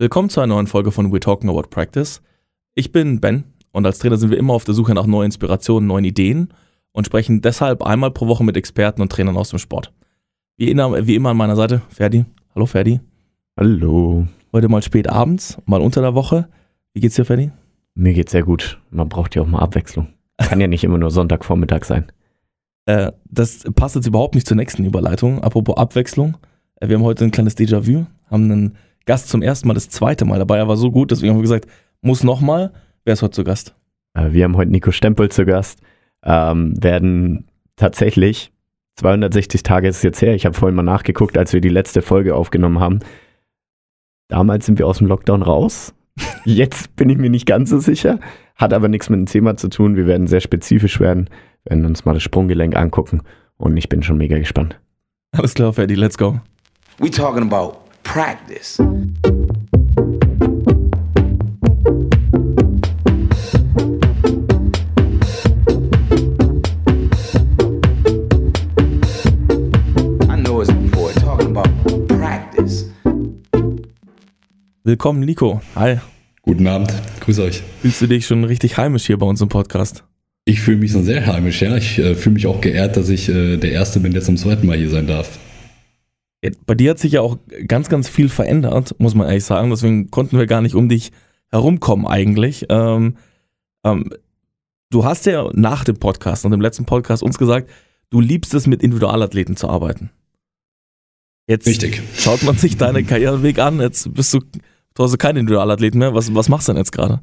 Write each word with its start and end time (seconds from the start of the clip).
Willkommen 0.00 0.30
zu 0.30 0.40
einer 0.40 0.54
neuen 0.54 0.66
Folge 0.66 0.92
von 0.92 1.12
We're 1.12 1.20
Talking 1.20 1.50
About 1.50 1.68
Practice. 1.68 2.22
Ich 2.74 2.90
bin 2.90 3.20
Ben 3.20 3.44
und 3.70 3.84
als 3.84 3.98
Trainer 3.98 4.16
sind 4.16 4.30
wir 4.30 4.38
immer 4.38 4.54
auf 4.54 4.64
der 4.64 4.72
Suche 4.72 4.94
nach 4.94 5.04
neuen 5.04 5.26
Inspirationen, 5.26 5.86
neuen 5.86 6.06
Ideen 6.06 6.54
und 6.92 7.04
sprechen 7.04 7.42
deshalb 7.42 7.82
einmal 7.82 8.10
pro 8.10 8.26
Woche 8.26 8.42
mit 8.42 8.56
Experten 8.56 9.02
und 9.02 9.12
Trainern 9.12 9.36
aus 9.36 9.50
dem 9.50 9.58
Sport. 9.58 9.92
Wie 10.56 10.70
immer, 10.70 11.06
wie 11.06 11.16
immer 11.16 11.28
an 11.28 11.36
meiner 11.36 11.54
Seite, 11.54 11.82
Ferdi. 11.90 12.24
Hallo 12.54 12.64
Ferdi. 12.64 13.00
Hallo. 13.58 14.26
Heute 14.54 14.70
mal 14.70 14.80
spät 14.80 15.06
abends, 15.06 15.58
mal 15.66 15.82
unter 15.82 16.00
der 16.00 16.14
Woche. 16.14 16.48
Wie 16.94 17.00
geht's 17.00 17.16
dir, 17.16 17.26
Ferdi? 17.26 17.50
Mir 17.94 18.14
geht's 18.14 18.32
sehr 18.32 18.44
gut. 18.44 18.80
Man 18.88 19.10
braucht 19.10 19.34
ja 19.34 19.42
auch 19.42 19.46
mal 19.46 19.58
Abwechslung. 19.58 20.06
Kann 20.38 20.62
ja 20.62 20.66
nicht 20.66 20.82
immer 20.82 20.96
nur 20.96 21.10
Sonntagvormittag 21.10 21.84
sein. 21.84 22.10
Äh, 22.86 23.12
das 23.26 23.64
passt 23.74 23.96
jetzt 23.96 24.06
überhaupt 24.06 24.34
nicht 24.34 24.46
zur 24.46 24.56
nächsten 24.56 24.86
Überleitung. 24.86 25.44
Apropos 25.44 25.76
Abwechslung. 25.76 26.38
Äh, 26.76 26.88
wir 26.88 26.96
haben 26.96 27.04
heute 27.04 27.22
ein 27.26 27.32
kleines 27.32 27.54
Déjà-vu, 27.54 28.06
haben 28.30 28.50
einen 28.50 28.78
Gast 29.06 29.28
zum 29.28 29.42
ersten 29.42 29.68
Mal, 29.68 29.74
das 29.74 29.88
zweite 29.88 30.24
Mal 30.24 30.38
dabei. 30.38 30.58
Er 30.58 30.68
war 30.68 30.76
so 30.76 30.90
gut, 30.90 31.10
deswegen 31.10 31.30
haben 31.32 31.38
wir 31.38 31.42
gesagt, 31.42 31.66
muss 32.00 32.24
nochmal. 32.24 32.72
Wer 33.04 33.14
ist 33.14 33.22
heute 33.22 33.32
zu 33.32 33.44
Gast? 33.44 33.74
Äh, 34.14 34.32
wir 34.32 34.44
haben 34.44 34.56
heute 34.56 34.70
Nico 34.70 34.90
Stempel 34.92 35.30
zu 35.30 35.44
Gast. 35.44 35.80
Ähm, 36.22 36.74
werden 36.82 37.46
tatsächlich 37.76 38.52
260 38.96 39.62
Tage 39.62 39.88
ist 39.88 39.96
es 39.96 40.02
jetzt 40.02 40.20
her. 40.20 40.34
Ich 40.34 40.44
habe 40.44 40.54
vorhin 40.54 40.76
mal 40.76 40.82
nachgeguckt, 40.82 41.38
als 41.38 41.52
wir 41.52 41.60
die 41.60 41.70
letzte 41.70 42.02
Folge 42.02 42.34
aufgenommen 42.34 42.80
haben. 42.80 43.00
Damals 44.28 44.66
sind 44.66 44.78
wir 44.78 44.86
aus 44.86 44.98
dem 44.98 45.06
Lockdown 45.06 45.42
raus. 45.42 45.94
Jetzt 46.44 46.94
bin 46.96 47.08
ich 47.08 47.18
mir 47.18 47.30
nicht 47.30 47.46
ganz 47.46 47.70
so 47.70 47.78
sicher. 47.78 48.20
Hat 48.54 48.72
aber 48.72 48.88
nichts 48.88 49.08
mit 49.08 49.18
dem 49.18 49.26
Thema 49.26 49.56
zu 49.56 49.68
tun. 49.68 49.96
Wir 49.96 50.06
werden 50.06 50.26
sehr 50.26 50.40
spezifisch 50.40 51.00
werden, 51.00 51.30
werden 51.64 51.84
uns 51.86 52.04
mal 52.04 52.12
das 52.12 52.22
Sprunggelenk 52.22 52.76
angucken 52.76 53.22
und 53.56 53.76
ich 53.76 53.88
bin 53.88 54.02
schon 54.02 54.18
mega 54.18 54.38
gespannt. 54.38 54.78
Alles 55.32 55.54
klar, 55.54 55.72
Ferdi, 55.72 55.94
let's 55.94 56.18
go. 56.18 56.40
We 56.98 57.10
talking 57.10 57.42
about 57.42 57.78
practice. 58.12 58.80
I 58.80 58.82
know 70.42 70.60
it's 70.60 70.72
before 70.72 71.12
talking 71.12 71.56
about 71.56 71.68
practice. 72.08 72.90
Willkommen, 74.82 75.20
Nico. 75.20 75.60
Hi. 75.76 76.00
Guten 76.42 76.66
Abend, 76.66 76.92
grüß 77.20 77.38
euch. 77.38 77.62
Fühlst 77.80 78.00
du 78.00 78.08
dich 78.08 78.26
schon 78.26 78.42
richtig 78.42 78.76
heimisch 78.76 79.06
hier 79.06 79.18
bei 79.18 79.26
uns 79.26 79.40
im 79.40 79.48
Podcast? 79.48 80.02
Ich 80.46 80.60
fühle 80.60 80.78
mich 80.78 80.90
so 80.90 81.00
sehr 81.00 81.24
heimisch, 81.26 81.62
ja. 81.62 81.76
Ich 81.76 81.96
äh, 82.00 82.16
fühle 82.16 82.34
mich 82.34 82.48
auch 82.48 82.60
geehrt, 82.60 82.96
dass 82.96 83.08
ich 83.08 83.28
äh, 83.28 83.56
der 83.56 83.70
Erste 83.70 84.00
bin, 84.00 84.12
der 84.12 84.22
zum 84.22 84.36
zweiten 84.36 84.66
Mal 84.66 84.76
hier 84.76 84.90
sein 84.90 85.06
darf. 85.06 85.38
Bei 86.66 86.74
dir 86.74 86.90
hat 86.90 86.98
sich 86.98 87.12
ja 87.12 87.20
auch 87.20 87.38
ganz, 87.68 87.88
ganz 87.88 88.08
viel 88.08 88.28
verändert, 88.28 88.94
muss 88.98 89.14
man 89.14 89.26
ehrlich 89.26 89.44
sagen. 89.44 89.70
Deswegen 89.70 90.10
konnten 90.10 90.38
wir 90.38 90.46
gar 90.46 90.62
nicht 90.62 90.74
um 90.74 90.88
dich 90.88 91.12
herumkommen 91.50 92.06
eigentlich. 92.06 92.66
Ähm, 92.70 93.16
ähm, 93.84 94.10
du 94.90 95.04
hast 95.04 95.26
ja 95.26 95.50
nach 95.52 95.84
dem 95.84 95.96
Podcast 95.96 96.44
und 96.44 96.52
dem 96.52 96.60
letzten 96.60 96.86
Podcast 96.86 97.22
uns 97.22 97.36
gesagt, 97.36 97.68
du 98.08 98.20
liebst 98.20 98.54
es, 98.54 98.66
mit 98.66 98.82
Individualathleten 98.82 99.56
zu 99.56 99.68
arbeiten. 99.68 100.10
Jetzt 101.46 101.66
Richtig. 101.66 102.00
schaut 102.16 102.42
man 102.42 102.56
sich 102.56 102.76
deinen 102.76 103.06
Karriereweg 103.06 103.58
an. 103.58 103.80
Jetzt 103.80 104.14
bist 104.14 104.32
du, 104.32 104.40
du 104.94 105.02
hast 105.02 105.18
kein 105.18 105.36
Individualathlet 105.36 105.94
mehr. 105.94 106.14
Was, 106.14 106.34
was 106.34 106.48
machst 106.48 106.68
du 106.68 106.72
denn 106.72 106.78
jetzt 106.78 106.92
gerade? 106.92 107.20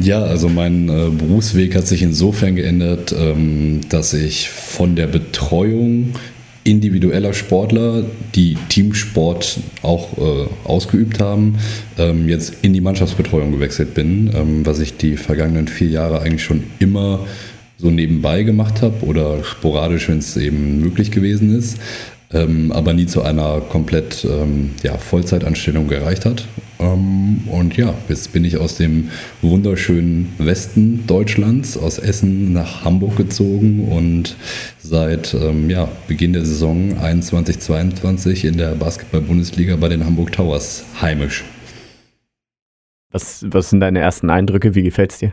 Ja, 0.00 0.22
also 0.22 0.48
mein 0.48 0.88
äh, 0.88 1.08
Berufsweg 1.10 1.74
hat 1.74 1.86
sich 1.86 2.02
insofern 2.02 2.56
geändert, 2.56 3.14
ähm, 3.16 3.80
dass 3.88 4.12
ich 4.12 4.50
von 4.50 4.96
der 4.96 5.06
Betreuung 5.06 6.14
individueller 6.68 7.32
Sportler, 7.32 8.04
die 8.34 8.56
Teamsport 8.68 9.58
auch 9.82 10.18
äh, 10.18 10.46
ausgeübt 10.64 11.18
haben, 11.18 11.58
ähm, 11.96 12.28
jetzt 12.28 12.56
in 12.62 12.72
die 12.72 12.80
Mannschaftsbetreuung 12.80 13.52
gewechselt 13.52 13.94
bin, 13.94 14.30
ähm, 14.34 14.66
was 14.66 14.78
ich 14.80 14.96
die 14.96 15.16
vergangenen 15.16 15.68
vier 15.68 15.88
Jahre 15.88 16.20
eigentlich 16.20 16.44
schon 16.44 16.64
immer 16.78 17.20
so 17.78 17.90
nebenbei 17.90 18.42
gemacht 18.42 18.82
habe 18.82 19.04
oder 19.06 19.44
sporadisch, 19.44 20.08
wenn 20.08 20.18
es 20.18 20.36
eben 20.36 20.80
möglich 20.80 21.10
gewesen 21.10 21.56
ist, 21.56 21.78
ähm, 22.32 22.72
aber 22.72 22.92
nie 22.92 23.06
zu 23.06 23.22
einer 23.22 23.60
komplett 23.60 24.24
ähm, 24.24 24.72
ja, 24.82 24.98
Vollzeitanstellung 24.98 25.88
gereicht 25.88 26.24
hat. 26.26 26.44
Ähm, 26.78 27.42
und 27.50 27.76
ja, 27.76 27.94
jetzt 28.08 28.32
bin 28.32 28.44
ich 28.44 28.58
aus 28.58 28.76
dem 28.76 29.10
wunderschönen 29.42 30.34
Westen 30.38 31.06
Deutschlands, 31.06 31.76
aus 31.76 31.98
Essen 31.98 32.52
nach 32.52 32.84
Hamburg 32.84 33.16
gezogen 33.16 33.88
und 33.88 34.36
seit 34.78 35.34
ähm, 35.34 35.70
ja, 35.70 35.88
Beginn 36.06 36.32
der 36.32 36.44
Saison 36.44 36.98
21-22 36.98 38.46
in 38.46 38.58
der 38.58 38.74
Basketball-Bundesliga 38.74 39.76
bei 39.76 39.88
den 39.88 40.04
Hamburg 40.04 40.32
Towers 40.32 40.84
heimisch. 41.00 41.44
Was, 43.10 43.44
was 43.48 43.70
sind 43.70 43.80
deine 43.80 44.00
ersten 44.00 44.28
Eindrücke? 44.28 44.74
Wie 44.74 44.82
gefällt's 44.82 45.18
dir? 45.18 45.32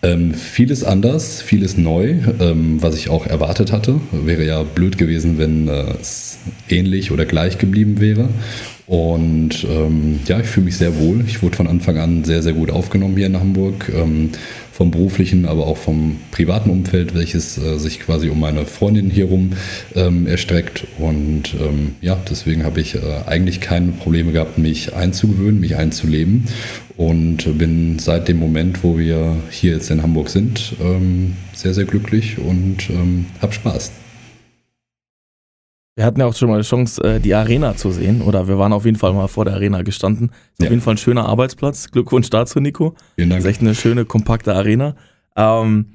Ähm, 0.00 0.32
vieles 0.32 0.84
anders, 0.84 1.42
vieles 1.42 1.76
neu, 1.76 2.18
ähm, 2.40 2.80
was 2.80 2.94
ich 2.94 3.08
auch 3.08 3.26
erwartet 3.26 3.72
hatte. 3.72 4.00
Wäre 4.12 4.44
ja 4.44 4.62
blöd 4.62 4.96
gewesen, 4.96 5.38
wenn 5.38 5.66
äh, 5.66 5.94
es 6.00 6.38
ähnlich 6.68 7.10
oder 7.10 7.24
gleich 7.24 7.58
geblieben 7.58 8.00
wäre. 8.00 8.28
Und 8.88 9.66
ähm, 9.70 10.20
ja, 10.26 10.40
ich 10.40 10.46
fühle 10.46 10.64
mich 10.64 10.78
sehr 10.78 10.98
wohl. 10.98 11.22
Ich 11.26 11.42
wurde 11.42 11.56
von 11.56 11.66
Anfang 11.66 11.98
an 11.98 12.24
sehr, 12.24 12.42
sehr 12.42 12.54
gut 12.54 12.70
aufgenommen 12.70 13.16
hier 13.16 13.26
in 13.26 13.38
Hamburg. 13.38 13.92
Ähm, 13.94 14.30
vom 14.78 14.92
beruflichen, 14.92 15.44
aber 15.44 15.66
auch 15.66 15.76
vom 15.76 16.18
privaten 16.30 16.70
Umfeld, 16.70 17.12
welches 17.12 17.58
äh, 17.58 17.78
sich 17.78 17.98
quasi 17.98 18.28
um 18.28 18.38
meine 18.38 18.64
Freundin 18.64 19.10
hier 19.10 19.24
rum 19.24 19.54
ähm, 19.96 20.28
erstreckt. 20.28 20.86
Und 20.98 21.52
ähm, 21.60 21.96
ja, 22.00 22.16
deswegen 22.30 22.62
habe 22.62 22.80
ich 22.80 22.94
äh, 22.94 23.00
eigentlich 23.26 23.60
keine 23.60 23.90
Probleme 23.90 24.30
gehabt, 24.30 24.56
mich 24.56 24.94
einzugewöhnen, 24.94 25.58
mich 25.58 25.74
einzuleben. 25.74 26.44
Und 26.96 27.58
bin 27.58 27.98
seit 27.98 28.28
dem 28.28 28.38
Moment, 28.38 28.84
wo 28.84 28.98
wir 28.98 29.34
hier 29.50 29.72
jetzt 29.72 29.90
in 29.90 30.02
Hamburg 30.02 30.28
sind, 30.28 30.74
ähm, 30.80 31.34
sehr, 31.54 31.74
sehr 31.74 31.84
glücklich 31.84 32.38
und 32.38 32.88
ähm, 32.88 33.26
habe 33.42 33.52
Spaß. 33.52 33.90
Wir 35.98 36.04
hatten 36.04 36.20
ja 36.20 36.26
auch 36.26 36.34
schon 36.36 36.48
mal 36.48 36.60
die 36.62 36.66
Chance, 36.66 37.02
äh, 37.02 37.18
die 37.18 37.34
Arena 37.34 37.74
zu 37.76 37.90
sehen. 37.90 38.22
Oder 38.22 38.46
wir 38.46 38.56
waren 38.56 38.72
auf 38.72 38.84
jeden 38.84 38.96
Fall 38.96 39.12
mal 39.12 39.26
vor 39.26 39.44
der 39.44 39.54
Arena 39.54 39.82
gestanden. 39.82 40.26
Ist 40.52 40.60
Ja. 40.60 40.66
auf 40.66 40.70
jeden 40.70 40.80
Fall 40.80 40.94
ein 40.94 40.98
schöner 40.98 41.26
Arbeitsplatz. 41.26 41.90
Glückwunsch 41.90 42.30
dazu, 42.30 42.60
Nico. 42.60 42.94
Vielen 43.16 43.30
Das 43.30 43.38
Dank. 43.38 43.44
ist 43.46 43.50
echt 43.50 43.60
eine 43.62 43.74
schöne, 43.74 44.04
kompakte 44.04 44.54
Arena. 44.54 44.94
Ähm, 45.36 45.86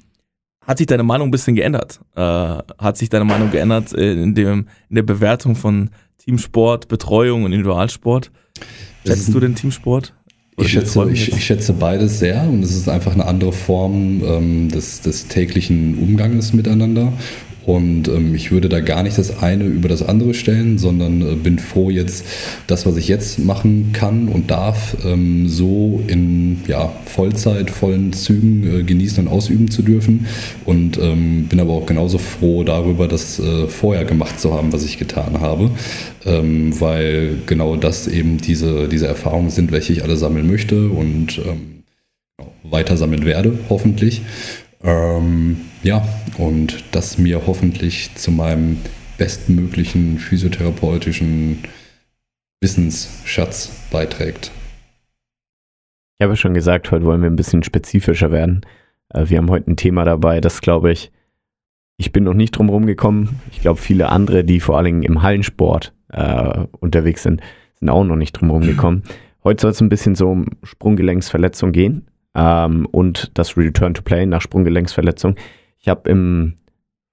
hat 0.68 0.78
sich 0.80 0.88
deine 0.88 1.04
Meinung 1.04 1.30
ein 1.30 1.32
bisschen 1.32 1.56
geändert? 1.56 2.02
Äh, 2.18 2.22
hat 2.22 2.98
sich 2.98 3.08
deine 3.08 3.24
Meinung 3.24 3.50
geändert 3.52 3.94
in, 3.94 4.36
dem, 4.36 4.68
in 4.90 4.96
der 4.98 5.04
Bewertung 5.04 5.56
von 5.56 5.90
Teamsport, 6.18 6.90
Betreuung 6.90 7.46
und 7.46 7.54
Individualsport? 7.54 8.30
Das 9.06 9.20
Schätzt 9.20 9.34
du 9.34 9.40
den 9.40 9.56
Teamsport? 9.56 10.14
Ich 10.58 10.68
schätze, 10.68 11.10
ich, 11.12 11.30
ich 11.32 11.46
schätze 11.46 11.72
beides 11.72 12.20
sehr 12.20 12.44
und 12.44 12.62
es 12.62 12.76
ist 12.76 12.90
einfach 12.90 13.14
eine 13.14 13.26
andere 13.26 13.54
Form 13.54 14.22
ähm, 14.26 14.70
des, 14.70 15.00
des 15.00 15.30
täglichen 15.30 15.98
Umganges 15.98 16.52
miteinander. 16.52 17.14
Und 17.66 18.08
ähm, 18.10 18.36
ich 18.36 18.52
würde 18.52 18.68
da 18.68 18.82
gar 18.82 19.04
nicht 19.04 19.18
das 19.18 19.42
eine 19.42 19.66
über 19.66 19.88
das 19.88 20.04
andere 20.04 20.34
stellen, 20.34 20.78
sondern 20.78 21.22
äh, 21.22 21.36
bin 21.36 21.60
froh, 21.60 21.90
jetzt 21.90 22.26
das, 22.68 22.86
was 22.86 22.98
ich 22.98 23.08
jetzt 23.08 23.40
machen 23.40 23.92
kann 23.94 24.28
und 24.28 24.52
darf, 24.52 24.98
ähm, 25.06 25.48
so 25.48 26.04
in 26.08 26.62
ja, 26.68 26.92
Vollzeit, 27.06 27.70
vollen 27.70 28.12
Zügen 28.12 28.80
äh, 28.80 28.84
genießen 28.84 29.26
und 29.26 29.32
ausüben 29.32 29.72
zu 29.72 29.82
dürfen. 29.82 30.28
Und 30.66 30.98
ähm, 30.98 31.46
bin 31.48 31.60
aber 31.60 31.74
auch 31.74 31.86
genauso 31.86 32.18
froh 32.18 32.64
darüber, 32.64 33.08
das 33.08 33.40
äh, 33.40 33.68
vorher 33.68 34.04
gemacht 34.06 34.40
zu 34.40 34.54
haben, 34.54 34.74
was 34.74 34.84
ich 34.84 34.98
getan 34.98 35.40
habe, 35.40 35.72
ähm, 36.26 36.80
weil 36.80 37.38
genau 37.46 37.78
das 37.78 38.08
eben 38.08 38.40
diese, 38.40 38.90
diese 38.90 39.08
Erfahrungen 39.08 39.50
sind, 39.50 39.72
welche 39.72 39.94
ich 39.94 40.04
alle 40.04 40.18
sammeln 40.18 40.48
möchte 40.48 40.90
und 40.90 41.38
ähm, 41.38 41.84
weiter 42.64 42.98
sammeln 42.98 43.26
werde, 43.26 43.58
hoffentlich. 43.70 44.22
Ähm, 44.84 45.62
ja, 45.82 46.06
und 46.38 46.84
das 46.92 47.18
mir 47.18 47.48
hoffentlich 47.48 48.14
zu 48.16 48.32
meinem 48.32 48.80
bestmöglichen 49.18 50.20
physiotherapeutischen 50.20 51.64
Wissensschatz 52.62 53.72
beiträgt. 53.92 54.52
Ich 56.20 56.24
habe 56.24 56.36
schon 56.36 56.54
gesagt, 56.54 56.92
heute 56.92 57.06
wollen 57.06 57.22
wir 57.22 57.30
ein 57.30 57.36
bisschen 57.36 57.64
spezifischer 57.64 58.32
werden. 58.32 58.62
Äh, 59.10 59.30
wir 59.30 59.38
haben 59.38 59.50
heute 59.50 59.72
ein 59.72 59.78
Thema 59.78 60.04
dabei, 60.04 60.42
das 60.42 60.62
glaube 60.62 60.92
ich, 60.92 61.12
ich 61.98 62.12
bin 62.12 62.24
noch 62.24 62.34
nicht 62.34 62.52
drum 62.52 62.70
rumgekommen. 62.70 63.40
Ich 63.52 63.62
glaube, 63.62 63.80
viele 63.80 64.10
andere, 64.10 64.44
die 64.44 64.60
vor 64.60 64.78
allem 64.78 65.04
im 65.04 65.22
Hallensport 65.22 65.94
äh, 66.10 66.66
unterwegs 66.80 67.24
sind, 67.24 67.42
sind 67.76 67.90
auch 67.90 68.04
noch 68.04 68.16
nicht 68.16 68.34
drum 68.34 68.50
rumgekommen. 68.50 69.04
Heute 69.44 69.62
soll 69.62 69.72
es 69.72 69.82
ein 69.82 69.90
bisschen 69.90 70.16
so 70.16 70.32
um 70.32 70.48
Sprunggelenksverletzung 70.64 71.72
gehen 71.72 72.08
ähm, 72.36 72.86
und 72.92 73.32
das 73.38 73.58
Return 73.58 73.94
to 73.94 74.02
Play 74.02 74.26
nach 74.26 74.42
Sprunggelenksverletzung. 74.42 75.36
Ich 75.80 75.88
habe 75.88 76.10
im 76.10 76.56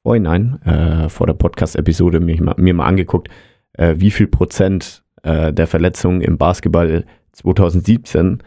Vorhinein, 0.02 0.60
äh, 0.62 1.08
vor 1.08 1.26
der 1.26 1.34
Podcast-Episode, 1.34 2.20
mir, 2.20 2.42
mal- 2.42 2.54
mir 2.56 2.74
mal 2.74 2.86
angeguckt, 2.86 3.28
äh, 3.74 3.94
wie 3.98 4.10
viel 4.10 4.26
Prozent 4.26 5.02
äh, 5.22 5.52
der 5.52 5.66
Verletzungen 5.66 6.22
im 6.22 6.38
Basketball 6.38 7.04
2017 7.32 8.38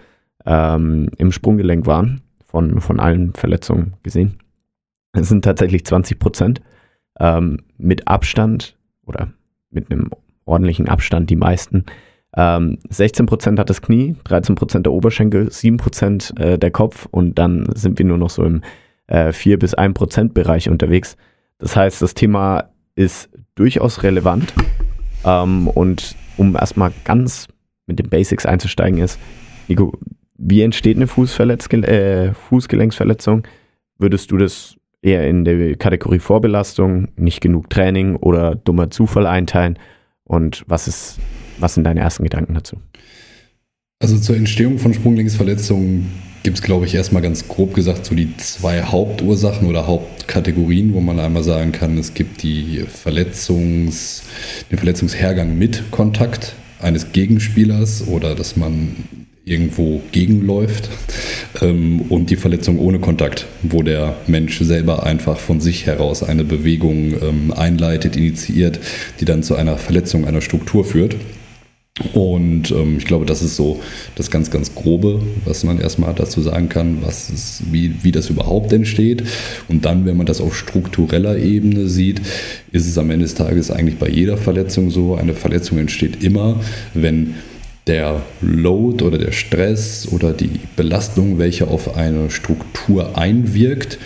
ähm, 0.46 1.10
im 1.18 1.32
Sprunggelenk 1.32 1.86
waren, 1.86 2.22
von, 2.46 2.82
von 2.82 3.00
allen 3.00 3.34
Verletzungen 3.34 3.94
gesehen. 4.04 4.40
Es 5.14 5.30
sind 5.30 5.46
tatsächlich 5.46 5.86
20 5.86 6.20
Prozent. 6.20 6.62
Ähm, 7.20 7.60
mit 7.78 8.08
Abstand 8.08 8.76
oder 9.06 9.32
mit 9.70 9.92
einem 9.92 10.10
ordentlichen 10.46 10.90
Abstand 10.90 11.30
die 11.30 11.36
meisten 11.36 11.86
Ähm, 12.36 12.80
16% 12.90 13.60
hat 13.60 13.70
das 13.70 13.82
Knie, 13.82 14.16
13% 14.26 14.80
der 14.82 14.92
Oberschenkel, 14.92 15.48
7% 15.50 16.40
äh, 16.40 16.58
der 16.58 16.72
Kopf 16.72 17.08
und 17.12 17.38
dann 17.38 17.68
sind 17.76 18.00
wir 18.00 18.06
nur 18.06 18.18
noch 18.18 18.32
so 18.32 18.44
im 18.44 18.62
äh, 19.08 19.32
4 19.32 19.60
bis 19.60 19.78
1% 19.78 20.34
Bereich 20.34 20.70
unterwegs. 20.70 21.16
Das 21.60 21.76
heißt, 21.76 22.02
das 22.02 22.14
Thema 22.14 22.70
ist 22.96 23.30
durchaus 23.56 24.04
relevant. 24.04 24.54
Ähm, 25.26 25.68
und 25.68 26.16
um 26.38 26.56
erstmal 26.56 26.92
ganz 27.04 27.48
mit 27.86 28.00
den 28.00 28.10
Basics 28.10 28.46
einzusteigen 28.46 29.00
ist, 29.00 29.20
Nico, 29.68 29.94
wie 30.38 30.62
entsteht 30.62 30.98
eine 30.98 31.06
äh, 31.06 32.34
Fußgelenksverletzung? 32.34 33.44
Würdest 33.98 34.32
du 34.32 34.38
das 34.38 34.76
eher 35.02 35.28
in 35.28 35.46
der 35.46 35.76
Kategorie 35.76 36.20
Vorbelastung, 36.20 37.10
nicht 37.16 37.42
genug 37.42 37.70
Training 37.70 38.16
oder 38.16 38.56
dummer 38.56 38.90
Zufall 38.90 39.28
einteilen? 39.28 39.78
Und 40.26 40.64
was 40.68 40.88
ist, 40.88 41.20
was 41.58 41.76
sind 41.76 41.84
deine 41.84 42.02
ersten 42.02 42.24
Gedanken 42.24 42.54
dazu? 42.54 42.78
Also 44.00 44.18
zur 44.18 44.36
Entstehung 44.36 44.80
von 44.80 44.94
Sprunglinksverletzungen 44.94 46.12
gibt 46.44 46.58
es, 46.58 46.64
glaube 46.64 46.86
ich, 46.86 46.94
erstmal 46.94 47.22
ganz 47.22 47.48
grob 47.48 47.74
gesagt 47.74 48.06
so 48.06 48.14
die 48.16 48.36
zwei 48.38 48.84
Hauptursachen 48.84 49.68
oder 49.68 49.88
Hauptkategorien, 49.88 50.94
wo 50.94 51.00
man 51.00 51.20
einmal 51.20 51.44
sagen 51.44 51.72
kann, 51.72 51.98
es 51.98 52.14
gibt 52.14 52.44
die 52.44 52.84
Verletzungs, 52.88 54.24
den 54.70 54.78
Verletzungshergang 54.78 55.58
mit 55.58 55.90
Kontakt 55.92 56.54
eines 56.82 57.14
Gegenspielers 57.14 58.08
oder 58.08 58.36
dass 58.36 58.58
man 58.58 58.96
irgendwo 59.46 60.02
gegenläuft 60.12 60.90
ähm, 61.62 62.02
und 62.10 62.30
die 62.30 62.36
Verletzung 62.36 62.80
ohne 62.80 63.00
Kontakt, 63.00 63.46
wo 63.62 63.84
der 63.84 64.16
Mensch 64.28 64.60
selber 64.60 65.06
einfach 65.06 65.38
von 65.38 65.60
sich 65.60 65.86
heraus 65.86 66.24
eine 66.24 66.44
Bewegung 66.44 67.14
ähm, 67.22 67.54
einleitet, 67.54 68.16
initiiert, 68.16 68.80
die 69.20 69.26
dann 69.26 69.44
zu 69.44 69.56
einer 69.56 69.78
Verletzung 69.78 70.26
einer 70.26 70.42
Struktur 70.42 70.86
führt. 70.86 71.16
Und 72.14 72.72
ähm, 72.72 72.98
ich 72.98 73.06
glaube, 73.06 73.28
das 73.28 73.44
ist 73.44 73.56
so 73.56 73.80
das 74.16 74.32
ganz, 74.32 74.50
ganz 74.50 74.74
Grobe, 74.74 75.22
was 75.46 75.64
man 75.64 75.80
erstmal 75.80 76.16
dazu 76.16 76.42
sagen 76.42 76.68
kann, 76.68 77.04
was 77.04 77.30
ist, 77.30 77.72
wie, 77.72 77.94
wie 78.02 78.12
das 78.12 78.32
überhaupt 78.32 78.74
entsteht. 78.74 79.24
Und 79.68 79.86
dann, 79.86 80.06
wenn 80.06 80.18
man 80.18 80.26
das 80.26 80.42
auf 80.42 80.58
struktureller 80.58 81.38
Ebene 81.38 81.88
sieht, 81.88 82.20
ist 82.72 82.88
es 82.88 82.98
am 82.98 83.12
Ende 83.12 83.26
des 83.26 83.36
Tages 83.36 83.70
eigentlich 83.70 84.00
bei 84.00 84.10
jeder 84.10 84.38
Verletzung 84.38 84.90
so. 84.90 85.14
Eine 85.14 85.36
Verletzung 85.36 85.78
entsteht 85.78 86.24
immer, 86.24 86.60
wenn 86.96 87.36
der 87.86 88.24
Load 88.42 89.04
oder 89.04 89.20
der 89.20 89.32
Stress 89.32 90.08
oder 90.12 90.34
die 90.34 90.62
Belastung, 90.76 91.38
welche 91.38 91.68
auf 91.68 91.96
eine 91.96 92.32
Struktur 92.32 93.20
einwirkt, 93.20 94.00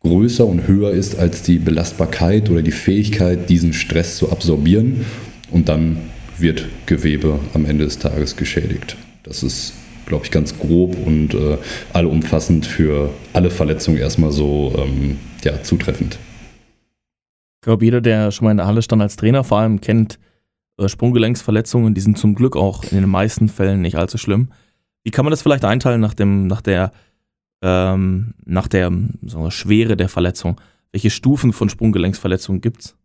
größer 0.00 0.46
und 0.46 0.66
höher 0.66 0.92
ist 0.92 1.18
als 1.18 1.42
die 1.42 1.58
Belastbarkeit 1.58 2.48
oder 2.48 2.62
die 2.62 2.72
Fähigkeit, 2.72 3.50
diesen 3.50 3.74
Stress 3.74 4.16
zu 4.16 4.32
absorbieren. 4.32 5.04
Und 5.50 5.68
dann 5.68 5.98
wird 6.40 6.64
Gewebe 6.86 7.38
am 7.54 7.64
Ende 7.64 7.84
des 7.84 7.98
Tages 7.98 8.36
geschädigt. 8.36 8.96
Das 9.22 9.42
ist, 9.42 9.74
glaube 10.06 10.24
ich, 10.24 10.30
ganz 10.30 10.58
grob 10.58 10.96
und 11.06 11.34
äh, 11.34 11.58
allumfassend 11.92 12.66
für 12.66 13.10
alle 13.32 13.50
Verletzungen 13.50 13.98
erstmal 13.98 14.32
so 14.32 14.74
ähm, 14.76 15.18
ja, 15.42 15.62
zutreffend. 15.62 16.18
Ich 17.60 17.64
glaube, 17.64 17.84
jeder, 17.84 18.00
der 18.00 18.30
schon 18.30 18.44
mal 18.44 18.52
in 18.52 18.56
der 18.56 18.66
Halle 18.66 18.82
stand 18.82 19.02
als 19.02 19.16
Trainer, 19.16 19.44
vor 19.44 19.58
allem 19.58 19.80
kennt 19.80 20.18
äh, 20.78 20.88
Sprunggelenksverletzungen, 20.88 21.94
die 21.94 22.00
sind 22.00 22.18
zum 22.18 22.34
Glück 22.34 22.56
auch 22.56 22.84
in 22.84 23.00
den 23.00 23.08
meisten 23.08 23.48
Fällen 23.48 23.80
nicht 23.80 23.96
allzu 23.96 24.16
schlimm. 24.16 24.48
Wie 25.04 25.10
kann 25.10 25.24
man 25.24 25.30
das 25.30 25.42
vielleicht 25.42 25.64
einteilen 25.64 26.00
nach, 26.00 26.14
dem, 26.14 26.46
nach 26.46 26.62
der, 26.62 26.92
ähm, 27.62 28.34
nach 28.44 28.68
der 28.68 28.92
Schwere 29.48 29.96
der 29.96 30.08
Verletzung? 30.08 30.60
Welche 30.92 31.10
Stufen 31.10 31.52
von 31.52 31.68
Sprunggelenksverletzungen 31.68 32.60
gibt 32.60 32.80
es? 32.80 32.97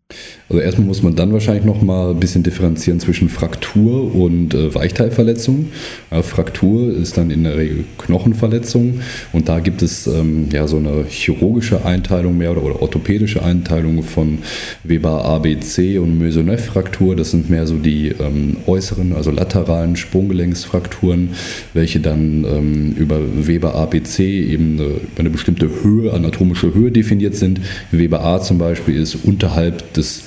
Also 0.49 0.61
erstmal 0.61 0.87
muss 0.87 1.01
man 1.01 1.15
dann 1.15 1.33
wahrscheinlich 1.33 1.63
noch 1.63 1.81
mal 1.81 2.11
ein 2.11 2.19
bisschen 2.19 2.43
differenzieren 2.43 2.99
zwischen 2.99 3.29
Fraktur 3.29 4.13
und 4.13 4.53
äh, 4.53 4.75
Weichteilverletzung. 4.75 5.67
Ja, 6.11 6.21
Fraktur 6.21 6.93
ist 6.93 7.17
dann 7.17 7.31
in 7.31 7.43
der 7.43 7.57
Regel 7.57 7.85
Knochenverletzung 7.97 8.99
und 9.31 9.49
da 9.49 9.59
gibt 9.61 9.81
es 9.81 10.05
ähm, 10.05 10.49
ja 10.51 10.67
so 10.67 10.77
eine 10.77 11.05
chirurgische 11.07 11.85
Einteilung 11.85 12.37
mehr 12.37 12.51
oder, 12.51 12.63
oder 12.63 12.81
orthopädische 12.81 13.41
Einteilung 13.41 14.03
von 14.03 14.39
Weber 14.83 15.25
ABC 15.25 15.97
und 15.97 16.19
Maisonneuve-Fraktur. 16.19 17.15
Das 17.15 17.31
sind 17.31 17.49
mehr 17.49 17.65
so 17.65 17.77
die 17.77 18.09
ähm, 18.09 18.57
äußeren, 18.67 19.13
also 19.13 19.31
lateralen 19.31 19.95
Sprunggelenksfrakturen, 19.95 21.29
welche 21.73 21.99
dann 21.99 22.45
ähm, 22.45 22.95
über 22.97 23.19
Weber 23.47 23.75
ABC 23.75 24.43
eben 24.43 24.79
eine, 24.79 24.91
eine 25.17 25.29
bestimmte 25.29 25.69
Höhe, 25.83 26.13
anatomische 26.13 26.73
Höhe 26.73 26.91
definiert 26.91 27.35
sind. 27.35 27.61
Weber 27.91 28.23
A 28.23 28.41
zum 28.41 28.57
Beispiel 28.57 28.97
ist 28.97 29.15
unterhalb 29.23 29.92
des 29.97 30.23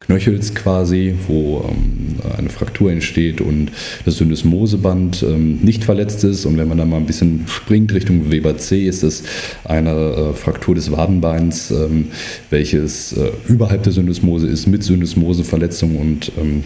Knöchels 0.00 0.54
quasi, 0.54 1.14
wo 1.26 1.68
ähm, 1.68 2.16
eine 2.38 2.48
Fraktur 2.48 2.90
entsteht 2.90 3.42
und 3.42 3.70
das 4.06 4.16
Syndesmoseband 4.16 5.22
ähm, 5.22 5.58
nicht 5.60 5.84
verletzt 5.84 6.24
ist. 6.24 6.46
Und 6.46 6.56
wenn 6.56 6.68
man 6.68 6.78
dann 6.78 6.88
mal 6.88 6.96
ein 6.96 7.06
bisschen 7.06 7.44
springt 7.46 7.92
Richtung 7.92 8.30
Weber 8.30 8.56
C, 8.56 8.86
ist 8.86 9.02
es 9.02 9.24
eine 9.64 9.90
äh, 9.90 10.32
Fraktur 10.32 10.74
des 10.74 10.90
Wadenbeins, 10.92 11.70
ähm, 11.70 12.06
welches 12.48 13.12
äh, 13.12 13.32
überhalb 13.48 13.82
der 13.82 13.92
Syndesmose 13.92 14.46
ist, 14.46 14.66
mit 14.66 14.82
Syndesmoseverletzung 14.82 15.96
und 15.96 16.32
ähm, 16.38 16.64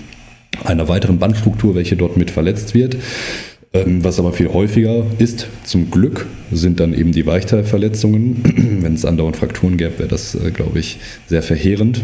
einer 0.64 0.88
weiteren 0.88 1.18
Bandstruktur, 1.18 1.74
welche 1.74 1.96
dort 1.96 2.16
mit 2.16 2.30
verletzt 2.30 2.74
wird. 2.74 2.96
Ähm, 3.74 4.04
was 4.04 4.18
aber 4.18 4.32
viel 4.32 4.52
häufiger 4.52 5.06
ist, 5.18 5.46
zum 5.64 5.90
Glück, 5.90 6.26
sind 6.50 6.78
dann 6.78 6.92
eben 6.92 7.12
die 7.12 7.24
Weichteilverletzungen. 7.24 8.80
Wenn 8.82 8.94
es 8.94 9.04
andauernd 9.04 9.36
Frakturen 9.36 9.78
gäbe, 9.78 9.98
wäre 9.98 10.08
das, 10.08 10.34
äh, 10.34 10.50
glaube 10.50 10.78
ich, 10.78 10.98
sehr 11.26 11.42
verheerend. 11.42 12.02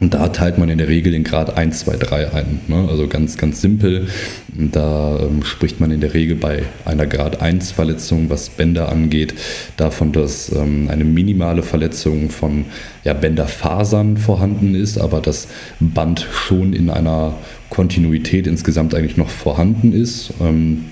Und 0.00 0.14
da 0.14 0.28
teilt 0.28 0.58
man 0.58 0.68
in 0.68 0.78
der 0.78 0.88
Regel 0.88 1.12
den 1.12 1.22
Grad 1.22 1.56
1, 1.56 1.80
2, 1.80 1.96
3 1.96 2.32
ein. 2.32 2.60
Ne? 2.66 2.88
Also 2.90 3.06
ganz, 3.06 3.36
ganz 3.36 3.60
simpel. 3.60 4.08
Da 4.48 5.20
ähm, 5.20 5.44
spricht 5.44 5.80
man 5.80 5.92
in 5.92 6.00
der 6.00 6.12
Regel 6.12 6.34
bei 6.34 6.64
einer 6.84 7.06
Grad 7.06 7.40
1 7.40 7.70
Verletzung, 7.70 8.28
was 8.28 8.50
Bänder 8.50 8.90
angeht, 8.90 9.34
davon, 9.76 10.10
dass 10.10 10.50
ähm, 10.50 10.88
eine 10.90 11.04
minimale 11.04 11.62
Verletzung 11.62 12.30
von 12.30 12.64
ja, 13.04 13.12
Bänderfasern 13.12 14.16
vorhanden 14.16 14.74
ist, 14.74 14.98
aber 14.98 15.20
das 15.20 15.46
Band 15.78 16.26
schon 16.32 16.72
in 16.72 16.90
einer 16.90 17.34
Kontinuität 17.72 18.46
insgesamt 18.46 18.94
eigentlich 18.94 19.16
noch 19.16 19.30
vorhanden 19.30 19.94
ist. 19.94 20.34
Ähm, 20.42 20.84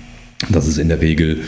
das 0.49 0.67
ist 0.67 0.79
in 0.79 0.89
der 0.89 0.99
Regel 0.99 1.41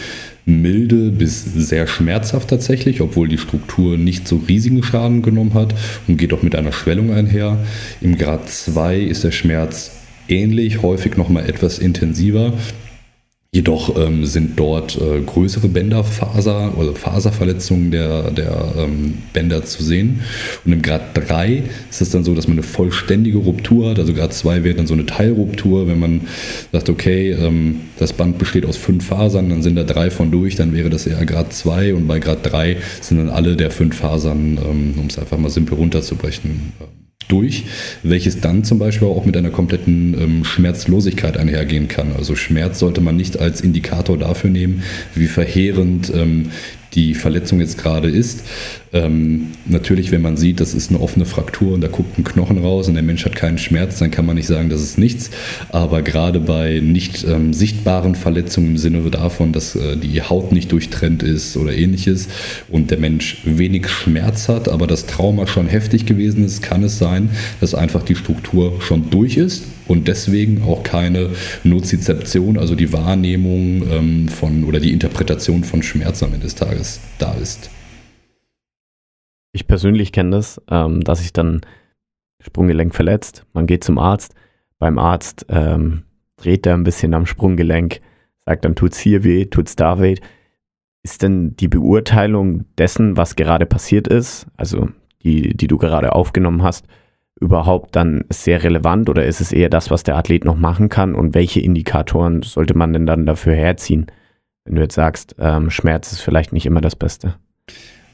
milde 0.45 1.09
bis 1.09 1.43
sehr 1.43 1.87
schmerzhaft 1.87 2.49
tatsächlich, 2.49 3.01
obwohl 3.01 3.27
die 3.27 3.39
Struktur 3.39 3.97
nicht 3.97 4.27
so 4.27 4.43
riesigen 4.47 4.83
Schaden 4.83 5.23
genommen 5.23 5.55
hat 5.55 5.73
und 6.07 6.17
geht 6.17 6.33
auch 6.33 6.43
mit 6.43 6.55
einer 6.55 6.71
Schwellung 6.71 7.11
einher. 7.11 7.57
Im 7.99 8.15
Grad 8.15 8.47
2 8.47 8.99
ist 8.99 9.23
der 9.23 9.31
Schmerz 9.31 9.91
ähnlich, 10.27 10.83
häufig 10.83 11.17
nochmal 11.17 11.49
etwas 11.49 11.79
intensiver. 11.79 12.53
Jedoch 13.55 13.95
ähm, 14.03 14.25
sind 14.25 14.59
dort 14.59 14.99
äh, 14.99 15.21
größere 15.21 15.67
Bänderfaser 15.67 16.75
oder 16.75 16.95
Faserverletzungen 16.95 17.91
der, 17.91 18.31
der 18.31 18.73
ähm, 18.79 19.19
Bänder 19.31 19.63
zu 19.63 19.83
sehen. 19.83 20.21
Und 20.65 20.73
im 20.73 20.81
Grad 20.81 21.15
3 21.15 21.61
ist 21.87 22.01
es 22.01 22.09
dann 22.09 22.23
so, 22.23 22.33
dass 22.33 22.47
man 22.47 22.57
eine 22.57 22.63
vollständige 22.63 23.37
Ruptur 23.37 23.91
hat. 23.91 23.99
Also 23.99 24.15
Grad 24.15 24.33
2 24.33 24.63
wäre 24.63 24.73
dann 24.73 24.87
so 24.87 24.95
eine 24.95 25.05
Teilruptur. 25.05 25.87
Wenn 25.87 25.99
man 25.99 26.21
sagt, 26.71 26.89
okay, 26.89 27.29
ähm, 27.33 27.81
das 27.99 28.11
Band 28.11 28.39
besteht 28.39 28.65
aus 28.65 28.75
fünf 28.75 29.05
Fasern, 29.05 29.49
dann 29.51 29.61
sind 29.61 29.75
da 29.75 29.83
drei 29.83 30.09
von 30.09 30.31
durch, 30.31 30.55
dann 30.55 30.73
wäre 30.73 30.89
das 30.89 31.05
eher 31.05 31.23
Grad 31.23 31.53
2. 31.53 31.93
Und 31.93 32.07
bei 32.07 32.17
Grad 32.17 32.39
3 32.51 32.77
sind 33.01 33.19
dann 33.19 33.29
alle 33.29 33.55
der 33.55 33.69
fünf 33.69 33.97
Fasern, 33.97 34.57
ähm, 34.57 34.95
um 34.97 35.05
es 35.05 35.19
einfach 35.19 35.37
mal 35.37 35.51
simpel 35.51 35.77
runterzubrechen, 35.77 36.73
durch, 37.27 37.63
welches 38.03 38.39
dann 38.41 38.63
zum 38.63 38.79
Beispiel 38.79 39.07
auch 39.07 39.25
mit 39.25 39.37
einer 39.37 39.49
kompletten 39.49 40.15
ähm, 40.19 40.45
Schmerzlosigkeit 40.45 41.37
einhergehen 41.37 41.87
kann. 41.87 42.13
Also 42.15 42.35
Schmerz 42.35 42.79
sollte 42.79 43.01
man 43.01 43.15
nicht 43.15 43.39
als 43.39 43.61
Indikator 43.61 44.17
dafür 44.17 44.49
nehmen, 44.49 44.83
wie 45.15 45.27
verheerend 45.27 46.11
ähm, 46.13 46.51
die 46.93 47.15
Verletzung 47.15 47.59
jetzt 47.59 47.77
gerade 47.77 48.09
ist. 48.09 48.43
Ähm, 48.93 49.47
natürlich, 49.65 50.11
wenn 50.11 50.21
man 50.21 50.37
sieht, 50.37 50.59
das 50.59 50.75
ist 50.75 50.91
eine 50.91 51.01
offene 51.01 51.25
Fraktur 51.25 51.73
und 51.73 51.81
da 51.81 51.87
guckt 51.87 52.19
ein 52.19 52.23
Knochen 52.23 52.59
raus 52.59 52.87
und 52.87 52.93
der 52.93 53.03
Mensch 53.03 53.25
hat 53.25 53.35
keinen 53.35 53.57
Schmerz, 53.57 53.97
dann 53.97 54.11
kann 54.11 54.25
man 54.25 54.35
nicht 54.35 54.45
sagen, 54.45 54.69
das 54.69 54.81
ist 54.81 54.99
nichts. 54.99 55.31
Aber 55.69 56.03
gerade 56.03 56.39
bei 56.39 56.79
nicht 56.79 57.23
ähm, 57.23 57.53
sichtbaren 57.53 58.13
Verletzungen 58.13 58.67
im 58.67 58.77
Sinne 58.77 59.01
davon, 59.09 59.51
dass 59.51 59.75
äh, 59.75 59.97
die 59.97 60.21
Haut 60.21 60.51
nicht 60.51 60.71
durchtrennt 60.71 61.23
ist 61.23 61.57
oder 61.57 61.73
ähnliches 61.73 62.27
und 62.69 62.91
der 62.91 62.99
Mensch 62.99 63.41
wenig 63.45 63.89
Schmerz 63.89 64.47
hat, 64.47 64.69
aber 64.69 64.85
das 64.85 65.07
Trauma 65.07 65.47
schon 65.47 65.67
heftig 65.67 66.05
gewesen 66.05 66.45
ist, 66.45 66.61
kann 66.61 66.83
es 66.83 66.99
sein, 66.99 67.29
dass 67.61 67.73
einfach 67.73 68.03
die 68.03 68.15
Struktur 68.15 68.79
schon 68.81 69.09
durch 69.09 69.37
ist 69.37 69.63
und 69.87 70.07
deswegen 70.07 70.61
auch 70.61 70.83
keine 70.83 71.29
Nozizeption, 71.63 72.57
also 72.57 72.75
die 72.75 72.93
Wahrnehmung 72.93 73.83
ähm, 73.91 74.27
von 74.27 74.63
oder 74.65 74.79
die 74.79 74.91
Interpretation 74.91 75.63
von 75.63 75.81
Schmerz 75.81 76.21
am 76.21 76.33
Ende 76.33 76.45
des 76.45 76.55
Tages 76.55 76.99
da 77.17 77.33
ist. 77.33 77.69
Ich 79.53 79.67
persönlich 79.67 80.11
kenne 80.11 80.31
das, 80.31 80.61
ähm, 80.69 81.01
dass 81.01 81.19
sich 81.19 81.31
dann 81.31 81.61
Sprunggelenk 82.41 82.93
verletzt, 82.93 83.45
man 83.53 83.67
geht 83.67 83.83
zum 83.83 83.97
Arzt, 83.97 84.35
beim 84.79 84.99
Arzt 84.99 85.45
ähm, 85.47 86.03
dreht 86.35 86.65
er 86.65 86.73
ein 86.73 86.83
bisschen 86.83 87.13
am 87.13 87.25
Sprunggelenk, 87.25 88.01
sagt 88.45 88.65
dann 88.65 88.75
tut's 88.75 88.99
hier 88.99 89.23
weh, 89.23 89.45
tut's 89.45 89.77
da 89.77 90.01
weh. 90.01 90.15
Ist 91.03 91.21
denn 91.21 91.55
die 91.55 91.67
Beurteilung 91.67 92.65
dessen, 92.77 93.15
was 93.15 93.35
gerade 93.35 93.65
passiert 93.65 94.07
ist, 94.07 94.47
also 94.57 94.89
die, 95.21 95.55
die 95.55 95.67
du 95.67 95.77
gerade 95.77 96.13
aufgenommen 96.13 96.63
hast, 96.63 96.87
überhaupt 97.39 97.95
dann 97.95 98.25
sehr 98.29 98.63
relevant 98.63 99.09
oder 99.09 99.25
ist 99.25 99.41
es 99.41 99.51
eher 99.51 99.69
das, 99.69 99.91
was 99.91 100.03
der 100.03 100.17
Athlet 100.17 100.45
noch 100.45 100.57
machen 100.57 100.89
kann 100.89 101.15
und 101.15 101.33
welche 101.35 101.59
Indikatoren 101.59 102.41
sollte 102.41 102.77
man 102.77 102.93
denn 102.93 103.05
dann 103.05 103.25
dafür 103.25 103.55
herziehen, 103.55 104.07
wenn 104.65 104.75
du 104.75 104.81
jetzt 104.81 104.95
sagst, 104.95 105.35
ähm, 105.39 105.69
Schmerz 105.69 106.11
ist 106.11 106.21
vielleicht 106.21 106.53
nicht 106.53 106.65
immer 106.65 106.81
das 106.81 106.95
Beste? 106.95 107.35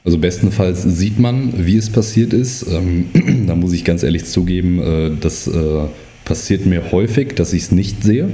Also 0.04 0.18
bestenfalls 0.18 0.82
sieht 0.82 1.18
man, 1.18 1.66
wie 1.66 1.76
es 1.76 1.90
passiert 1.90 2.32
ist. 2.32 2.66
Ähm, 2.70 3.10
da 3.46 3.54
muss 3.54 3.72
ich 3.72 3.84
ganz 3.84 4.02
ehrlich 4.02 4.24
zugeben, 4.24 4.80
äh, 4.80 5.10
das 5.20 5.46
äh, 5.46 5.84
passiert 6.24 6.64
mir 6.66 6.92
häufig, 6.92 7.34
dass 7.34 7.52
ich 7.52 7.64
es 7.64 7.72
nicht 7.72 8.02
sehe, 8.02 8.30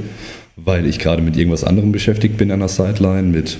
weil 0.57 0.87
ich 0.87 0.99
gerade 0.99 1.23
mit 1.23 1.37
irgendwas 1.37 1.65
anderem 1.65 1.93
beschäftigt 1.93 2.37
bin 2.37 2.53
an 2.53 2.61
der 2.61 2.69
Sideline, 2.69 3.29
mit 3.29 3.59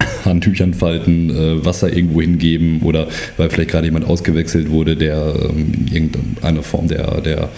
Handtüchern 0.24 0.74
falten, 0.74 1.30
äh, 1.30 1.64
Wasser 1.64 1.92
irgendwo 1.92 2.20
hingeben 2.20 2.82
oder 2.82 3.06
weil 3.36 3.48
vielleicht 3.48 3.70
gerade 3.70 3.86
jemand 3.86 4.06
ausgewechselt 4.06 4.70
wurde, 4.70 4.96
der 4.96 5.50
ähm, 5.50 5.86
irgendeine 5.92 6.64
Form 6.64 6.88
der, 6.88 7.20
der 7.20 7.48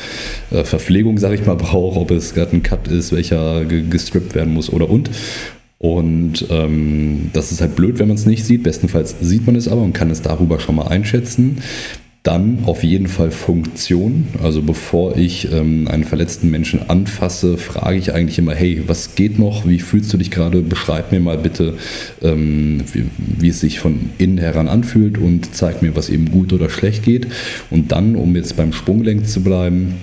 äh, 0.50 0.64
Verpflegung, 0.64 1.17
sag 1.17 1.33
ich 1.33 1.47
mal, 1.47 1.57
braucht, 1.57 1.97
ob 1.97 2.11
es 2.11 2.35
gerade 2.35 2.55
ein 2.55 2.62
Cut 2.62 2.88
ist, 2.88 3.11
welcher 3.11 3.64
gestrippt 3.64 4.35
werden 4.35 4.52
muss 4.52 4.71
oder 4.71 4.91
und. 4.91 5.09
Und 5.83 6.47
ähm, 6.49 7.31
das 7.33 7.51
ist 7.51 7.61
halt 7.61 7.75
blöd, 7.75 7.99
wenn 7.99 8.07
man 8.07 8.17
es 8.17 8.25
nicht 8.25 8.45
sieht. 8.45 8.62
Bestenfalls 8.62 9.17
sieht 9.21 9.45
man 9.47 9.57
es 9.57 9.67
aber 9.67 9.83
und 9.83 9.93
kann 9.93 10.12
es 10.12 10.23
darüber 10.23 10.61
schon 10.61 10.77
mal 10.77 10.87
einschätzen. 10.87 11.57
Dann 12.23 12.61
auf 12.67 12.85
jeden 12.85 13.09
Fall 13.09 13.33
Funktion. 13.33 14.29
Also 14.41 14.62
bevor 14.62 15.17
ich 15.17 15.51
ähm, 15.51 15.89
einen 15.89 16.05
verletzten 16.05 16.53
Menschen 16.53 16.89
anfasse, 16.89 17.59
frage 17.59 17.97
ich 17.97 18.15
eigentlich 18.15 18.39
immer, 18.39 18.55
hey, 18.55 18.85
was 18.87 19.17
geht 19.17 19.41
noch? 19.41 19.67
Wie 19.67 19.81
fühlst 19.81 20.12
du 20.12 20.19
dich 20.19 20.31
gerade? 20.31 20.62
Beschreib 20.62 21.11
mir 21.11 21.19
mal 21.19 21.37
bitte, 21.37 21.75
ähm, 22.23 22.85
wie, 22.93 23.07
wie, 23.41 23.49
es 23.49 23.59
sich 23.59 23.81
von 23.81 24.11
innen 24.19 24.39
heran 24.39 24.69
anfühlt 24.69 25.19
und 25.19 25.53
zeig 25.53 25.83
mir, 25.83 25.97
was 25.97 26.11
eben 26.11 26.31
gut 26.31 26.53
oder 26.53 26.71
schlecht 26.71 27.03
geht. 27.03 27.27
Und 27.71 27.91
dann, 27.91 28.15
um 28.15 28.37
jetzt 28.37 28.57
beim 28.57 28.73
Sprunggelenk 28.73 29.27
zu 29.27 29.43
bleiben, 29.43 29.97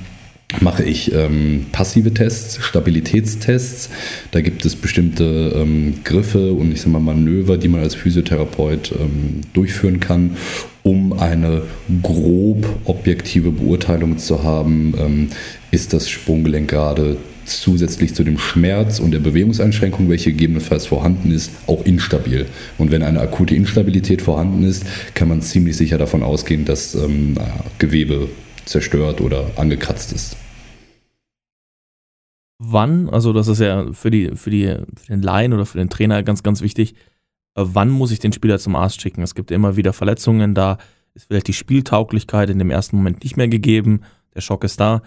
mache 0.62 0.84
ich 0.84 1.14
ähm, 1.14 1.68
passive 1.72 2.14
Tests, 2.14 2.60
Stabilitätstests. 2.64 3.90
Da 4.32 4.42
gibt 4.42 4.66
es 4.66 4.76
bestimmte 4.76 5.54
ähm, 5.56 5.96
Griffe 6.04 6.54
und 6.54 6.72
ich 6.72 6.82
sage 6.82 6.92
mal 6.92 7.00
Manöver, 7.00 7.58
die 7.58 7.68
man 7.68 7.82
als 7.82 7.96
Physiotherapeut 7.96 8.92
ähm, 9.00 9.42
durchführen 9.54 10.00
kann, 10.00 10.38
um 10.82 11.14
eine 11.14 11.62
grob 12.02 12.68
objektive 12.86 13.52
Beurteilung 13.52 14.18
zu 14.18 14.44
haben, 14.44 14.94
ähm, 14.98 15.28
ist 15.72 15.94
das 15.94 16.10
Sprunggelenk 16.10 16.70
gerade 16.70 17.18
zusätzlich 17.46 18.14
zu 18.14 18.24
dem 18.24 18.38
Schmerz 18.38 19.00
und 19.00 19.12
der 19.12 19.20
Bewegungseinschränkung, 19.20 20.10
welche 20.10 20.32
gegebenenfalls 20.32 20.86
vorhanden 20.86 21.32
ist, 21.32 21.52
auch 21.68 21.84
instabil. 21.84 22.46
Und 22.78 22.92
wenn 22.92 23.02
eine 23.02 23.22
akute 23.22 23.56
Instabilität 23.56 24.22
vorhanden 24.22 24.64
ist, 24.64 24.84
kann 25.16 25.28
man 25.28 25.42
ziemlich 25.42 25.78
sicher 25.78 25.98
davon 25.98 26.22
ausgehen, 26.22 26.66
dass 26.66 26.94
ähm, 26.96 27.36
Gewebe 27.80 28.30
zerstört 28.70 29.22
oder 29.22 29.52
angekratzt 29.56 30.14
ist. 30.14 30.38
Wann, 32.58 33.10
also 33.10 33.32
das 33.32 33.48
ist 33.48 33.60
ja 33.60 33.92
für, 33.94 34.12
die, 34.12 34.36
für, 34.36 34.50
die, 34.50 34.66
für 34.66 35.08
den 35.08 35.22
Laien 35.22 35.54
oder 35.54 35.66
für 35.66 35.78
den 35.78 35.90
Trainer 35.90 36.24
ganz, 36.24 36.44
ganz 36.44 36.62
wichtig, 36.62 36.94
äh, 37.56 37.64
wann 37.66 37.90
muss 37.90 38.12
ich 38.12 38.20
den 38.20 38.34
Spieler 38.34 38.60
zum 38.60 38.76
Arzt 38.76 39.02
schicken? 39.02 39.22
Es 39.22 39.34
gibt 39.36 39.52
immer 39.52 39.76
wieder 39.78 39.94
Verletzungen, 39.94 40.56
da 40.56 40.78
ist 41.14 41.28
vielleicht 41.28 41.48
die 41.48 41.54
Spieltauglichkeit 41.54 42.50
in 42.50 42.60
dem 42.60 42.70
ersten 42.70 42.98
Moment 42.98 43.24
nicht 43.24 43.38
mehr 43.38 43.48
gegeben, 43.48 44.02
der 44.36 44.42
Schock 44.42 44.64
ist 44.64 44.80
da. 44.80 45.02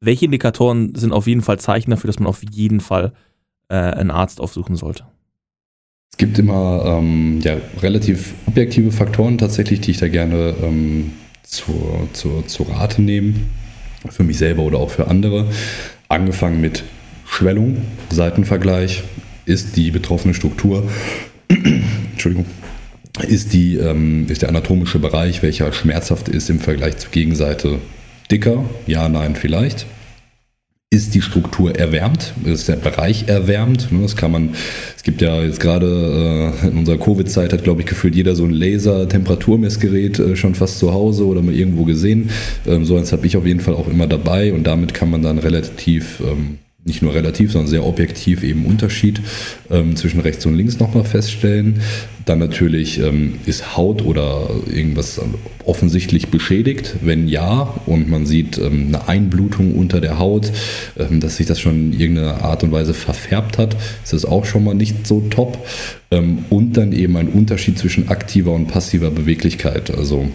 Welche 0.00 0.24
Indikatoren 0.24 0.94
sind 0.96 1.12
auf 1.12 1.28
jeden 1.28 1.42
Fall 1.42 1.60
Zeichen 1.60 1.90
dafür, 1.92 2.08
dass 2.08 2.18
man 2.18 2.26
auf 2.26 2.42
jeden 2.50 2.80
Fall 2.80 3.12
äh, 3.68 3.76
einen 3.76 4.10
Arzt 4.10 4.40
aufsuchen 4.40 4.74
sollte? 4.74 5.06
Es 6.10 6.18
gibt 6.18 6.38
immer 6.38 6.84
ähm, 6.84 7.40
ja, 7.42 7.56
relativ 7.80 8.34
objektive 8.46 8.92
Faktoren 8.92 9.38
tatsächlich, 9.38 9.80
die 9.80 9.92
ich 9.92 9.98
da 9.98 10.08
gerne 10.08 10.54
ähm, 10.62 11.12
zur, 11.42 12.08
zur, 12.12 12.46
zur 12.46 12.70
Rate 12.70 13.02
nehme, 13.02 13.34
für 14.08 14.24
mich 14.24 14.38
selber 14.38 14.62
oder 14.62 14.78
auch 14.78 14.90
für 14.90 15.08
andere. 15.08 15.48
Angefangen 16.08 16.60
mit 16.60 16.84
Schwellung, 17.26 17.82
Seitenvergleich, 18.10 19.02
ist 19.44 19.76
die 19.76 19.90
betroffene 19.90 20.34
Struktur, 20.34 20.88
Entschuldigung, 22.12 22.46
ist, 23.26 23.52
die, 23.52 23.76
ähm, 23.76 24.26
ist 24.28 24.42
der 24.42 24.48
anatomische 24.48 24.98
Bereich, 24.98 25.42
welcher 25.42 25.72
schmerzhaft 25.72 26.28
ist 26.28 26.50
im 26.50 26.60
Vergleich 26.60 26.98
zur 26.98 27.10
Gegenseite 27.10 27.78
dicker? 28.30 28.64
Ja, 28.86 29.08
nein, 29.08 29.36
vielleicht 29.36 29.86
ist 30.92 31.14
die 31.14 31.22
Struktur 31.22 31.74
erwärmt, 31.74 32.34
ist 32.44 32.68
der 32.68 32.76
Bereich 32.76 33.26
erwärmt. 33.26 33.90
Ne, 33.90 34.02
das 34.02 34.14
kann 34.14 34.30
man, 34.30 34.50
es 34.94 35.02
gibt 35.02 35.22
ja 35.22 35.42
jetzt 35.42 35.58
gerade 35.58 36.52
äh, 36.62 36.68
in 36.68 36.76
unserer 36.76 36.98
Covid-Zeit 36.98 37.54
hat, 37.54 37.64
glaube 37.64 37.80
ich, 37.80 37.86
gefühlt 37.86 38.14
jeder 38.14 38.34
so 38.36 38.44
ein 38.44 38.50
Laser-Temperaturmessgerät 38.50 40.18
äh, 40.18 40.36
schon 40.36 40.54
fast 40.54 40.78
zu 40.78 40.92
Hause 40.92 41.26
oder 41.26 41.40
mal 41.40 41.54
irgendwo 41.54 41.84
gesehen. 41.84 42.28
Ähm, 42.66 42.84
so 42.84 42.98
eins 42.98 43.10
habe 43.10 43.26
ich 43.26 43.38
auf 43.38 43.46
jeden 43.46 43.60
Fall 43.60 43.72
auch 43.72 43.88
immer 43.88 44.06
dabei 44.06 44.52
und 44.52 44.66
damit 44.66 44.92
kann 44.92 45.10
man 45.10 45.22
dann 45.22 45.38
relativ 45.38 46.20
ähm, 46.20 46.58
nicht 46.84 47.00
nur 47.00 47.14
relativ, 47.14 47.52
sondern 47.52 47.70
sehr 47.70 47.84
objektiv 47.86 48.42
eben 48.42 48.66
Unterschied 48.66 49.20
ähm, 49.70 49.94
zwischen 49.94 50.20
rechts 50.20 50.44
und 50.46 50.54
links 50.54 50.80
nochmal 50.80 51.04
feststellen. 51.04 51.80
Dann 52.24 52.40
natürlich 52.40 52.98
ähm, 52.98 53.34
ist 53.46 53.76
Haut 53.76 54.02
oder 54.02 54.48
irgendwas 54.72 55.20
offensichtlich 55.64 56.28
beschädigt. 56.28 56.96
Wenn 57.00 57.28
ja 57.28 57.74
und 57.86 58.08
man 58.08 58.26
sieht 58.26 58.58
ähm, 58.58 58.88
eine 58.88 59.08
Einblutung 59.08 59.74
unter 59.74 60.00
der 60.00 60.18
Haut, 60.18 60.50
ähm, 60.98 61.20
dass 61.20 61.36
sich 61.36 61.46
das 61.46 61.60
schon 61.60 61.92
in 61.92 62.00
irgendeiner 62.00 62.42
Art 62.42 62.64
und 62.64 62.72
Weise 62.72 62.94
verfärbt 62.94 63.58
hat, 63.58 63.76
ist 64.02 64.12
das 64.12 64.24
auch 64.24 64.44
schon 64.44 64.64
mal 64.64 64.74
nicht 64.74 65.06
so 65.06 65.20
top. 65.30 65.64
Ähm, 66.10 66.44
und 66.50 66.76
dann 66.76 66.92
eben 66.92 67.16
ein 67.16 67.28
Unterschied 67.28 67.78
zwischen 67.78 68.08
aktiver 68.08 68.52
und 68.52 68.66
passiver 68.66 69.10
Beweglichkeit. 69.10 69.96
Also 69.96 70.28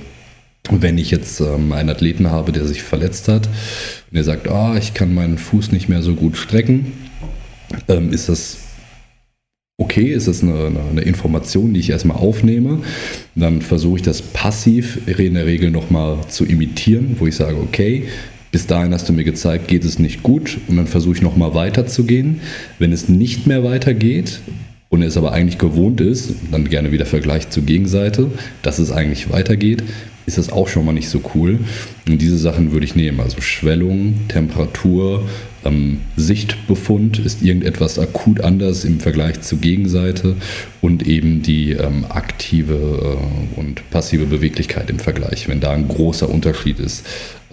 wenn 0.72 0.98
ich 0.98 1.12
jetzt 1.12 1.40
ähm, 1.40 1.72
einen 1.72 1.90
Athleten 1.90 2.30
habe, 2.32 2.52
der 2.52 2.66
sich 2.66 2.84
verletzt 2.84 3.28
hat 3.28 3.48
und 3.48 4.16
der 4.16 4.24
sagt, 4.24 4.48
ah, 4.50 4.78
ich 4.78 4.94
kann 4.94 5.14
meinen 5.14 5.38
Fuß 5.38 5.72
nicht 5.72 5.90
mehr 5.90 6.02
so 6.02 6.16
gut 6.16 6.38
strecken, 6.38 6.94
ähm, 7.88 8.12
ist 8.12 8.30
das 8.30 8.58
okay, 9.80 10.12
ist 10.12 10.28
das 10.28 10.42
eine, 10.42 10.72
eine, 10.90 11.02
Information, 11.02 11.74
die 11.74 11.80
ich 11.80 11.92
erstmal 11.92 12.18
aufnehme. 12.18 12.82
Dann 13.36 13.62
versuche 13.62 13.98
ich 13.98 14.02
das 14.02 14.22
passiv 14.22 15.08
in 15.08 15.36
der 15.36 15.46
Regel 15.46 15.70
nochmal 15.70 16.18
zu 16.30 16.46
imitieren, 16.46 17.16
wo 17.20 17.28
ich 17.28 17.36
sage, 17.36 17.58
okay, 17.58 18.06
bis 18.52 18.66
dahin 18.66 18.94
hast 18.94 19.08
du 19.08 19.14
mir 19.14 19.24
gezeigt, 19.24 19.68
geht 19.68 19.86
es 19.86 20.00
nicht 20.00 20.24
gut 20.24 20.58
und 20.68 20.78
dann 20.78 20.88
versuche 20.88 21.18
ich 21.18 21.22
nochmal 21.22 21.54
weiterzugehen. 21.54 22.42
Wenn 22.80 22.92
es 22.92 23.08
nicht 23.08 23.46
mehr 23.46 23.64
weitergeht, 23.64 24.40
und 24.90 25.02
es 25.02 25.18
aber 25.18 25.34
eigentlich 25.34 25.58
gewohnt 25.58 26.02
ist, 26.02 26.34
dann 26.52 26.70
gerne 26.70 26.92
wieder 26.92 27.06
Vergleich 27.06 27.50
zur 27.50 27.64
Gegenseite, 27.64 28.32
dass 28.62 28.80
es 28.80 28.92
eigentlich 28.92 29.32
weitergeht, 29.32 29.84
ist 30.26 30.38
das 30.38 30.52
auch 30.52 30.68
schon 30.68 30.86
mal 30.86 30.94
nicht 30.94 31.10
so 31.10 31.22
cool. 31.36 31.60
Und 32.08 32.22
diese 32.22 32.38
Sachen 32.38 32.74
würde 32.74 32.86
ich 32.86 32.96
nehmen. 32.96 33.22
Also 33.22 33.40
Schwellung, 33.40 34.28
Temperatur, 34.28 35.28
ähm, 35.64 36.02
Sichtbefund 36.18 37.20
ist 37.20 37.42
irgendetwas 37.42 37.98
akut 37.98 38.42
anders 38.42 38.84
im 38.84 39.00
Vergleich 39.00 39.42
zur 39.42 39.60
Gegenseite 39.60 40.36
und 40.82 41.08
eben 41.08 41.42
die 41.42 41.72
ähm, 41.72 42.06
aktive 42.10 42.74
äh, 42.76 43.60
und 43.60 43.90
passive 43.90 44.26
Beweglichkeit 44.26 44.90
im 44.90 45.00
Vergleich. 45.00 45.48
Wenn 45.48 45.62
da 45.62 45.72
ein 45.72 45.88
großer 45.88 46.30
Unterschied 46.30 46.80
ist, 46.80 47.06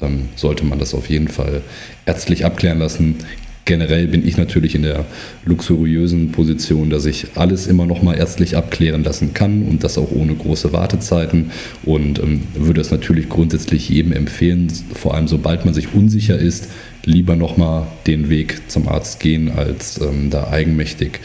ähm, 0.03 0.29
sollte 0.35 0.65
man 0.65 0.81
das 0.81 0.95
auf 0.95 1.09
jeden 1.09 1.29
Fall 1.29 1.63
ärztlich 2.07 2.45
abklären 2.45 2.81
lassen 2.81 3.17
generell 3.65 4.07
bin 4.09 4.27
ich 4.27 4.37
natürlich 4.37 4.75
in 4.75 4.83
der 4.83 5.05
luxuriösen 5.45 6.33
Position, 6.33 6.91
dass 6.91 7.07
ich 7.07 7.29
alles 7.37 7.67
immer 7.67 7.87
noch 7.87 8.03
mal 8.03 8.15
ärztlich 8.15 8.57
abklären 8.57 9.05
lassen 9.05 9.35
kann 9.35 9.63
und 9.63 9.85
das 9.85 9.99
auch 9.99 10.11
ohne 10.13 10.35
große 10.35 10.73
Wartezeiten 10.73 11.51
und 11.85 12.19
ähm, 12.19 12.43
würde 12.55 12.81
es 12.81 12.91
natürlich 12.91 13.29
grundsätzlich 13.29 13.89
jedem 13.89 14.13
empfehlen, 14.13 14.71
vor 14.95 15.15
allem 15.15 15.29
sobald 15.29 15.65
man 15.65 15.75
sich 15.75 15.95
unsicher 15.95 16.39
ist, 16.39 16.69
lieber 17.05 17.37
noch 17.37 17.57
mal 17.57 17.87
den 18.07 18.29
Weg 18.29 18.71
zum 18.71 18.89
Arzt 18.89 19.21
gehen, 19.21 19.51
als 19.51 20.01
ähm, 20.01 20.31
da 20.31 20.49
eigenmächtig 20.49 21.21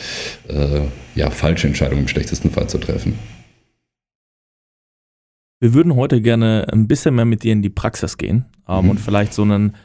äh, 0.48 0.81
ja, 1.15 1.29
falsche 1.29 1.67
Entscheidungen 1.67 2.03
im 2.03 2.08
schlechtesten 2.08 2.51
Fall 2.51 2.67
zu 2.67 2.77
treffen. 2.77 3.13
Wir 5.62 5.74
würden 5.74 5.96
heute 5.96 6.22
gerne 6.22 6.67
ein 6.72 6.88
bisschen 6.88 7.15
mehr 7.15 7.25
mit 7.25 7.43
dir 7.43 7.51
in 7.51 7.62
die 7.62 7.69
Praxis 7.69 8.17
gehen 8.17 8.46
ähm, 8.67 8.86
mhm. 8.86 8.89
und 8.91 9.00
vielleicht 9.00 9.34
so 9.34 9.41
einen 9.41 9.75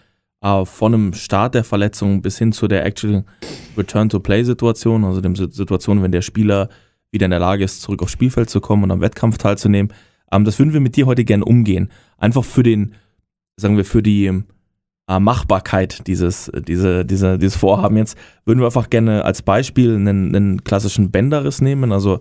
äh, 0.45 0.65
von 0.67 0.95
einem 0.95 1.15
Start 1.15 1.55
der 1.55 1.65
Verletzung 1.65 2.21
bis 2.21 2.39
hin 2.39 2.53
zu 2.53 2.69
der 2.69 2.85
actual 2.85 3.25
Return-to-Play-Situation, 3.77 5.03
also 5.05 5.21
der 5.21 5.35
Situation, 5.51 6.03
wenn 6.03 6.13
der 6.13 6.23
Spieler 6.23 6.69
wieder 7.11 7.25
in 7.25 7.31
der 7.31 7.41
Lage 7.41 7.65
ist, 7.65 7.81
zurück 7.81 8.03
aufs 8.03 8.13
Spielfeld 8.13 8.51
zu 8.51 8.61
kommen 8.61 8.85
und 8.85 8.91
am 8.91 9.01
Wettkampf 9.01 9.39
teilzunehmen. 9.39 9.93
Ähm, 10.31 10.45
das 10.45 10.59
würden 10.59 10.75
wir 10.75 10.81
mit 10.81 10.97
dir 10.97 11.07
heute 11.07 11.25
gerne 11.25 11.47
umgehen. 11.47 11.91
Einfach 12.19 12.45
für 12.45 12.63
den, 12.63 12.95
sagen 13.57 13.79
wir, 13.79 13.87
für 13.87 14.03
die 14.03 14.27
äh, 15.09 15.19
Machbarkeit 15.19 16.07
dieses, 16.07 16.53
diese, 16.69 17.07
diese, 17.07 17.39
dieses 17.39 17.57
Vorhaben 17.57 17.97
jetzt, 17.97 18.19
würden 18.45 18.61
wir 18.61 18.67
einfach 18.67 18.91
gerne 18.91 19.25
als 19.25 19.41
Beispiel 19.41 19.95
einen, 19.95 20.37
einen 20.37 20.63
klassischen 20.63 21.11
Bänderriss 21.11 21.63
nehmen. 21.63 21.91
Also, 21.91 22.21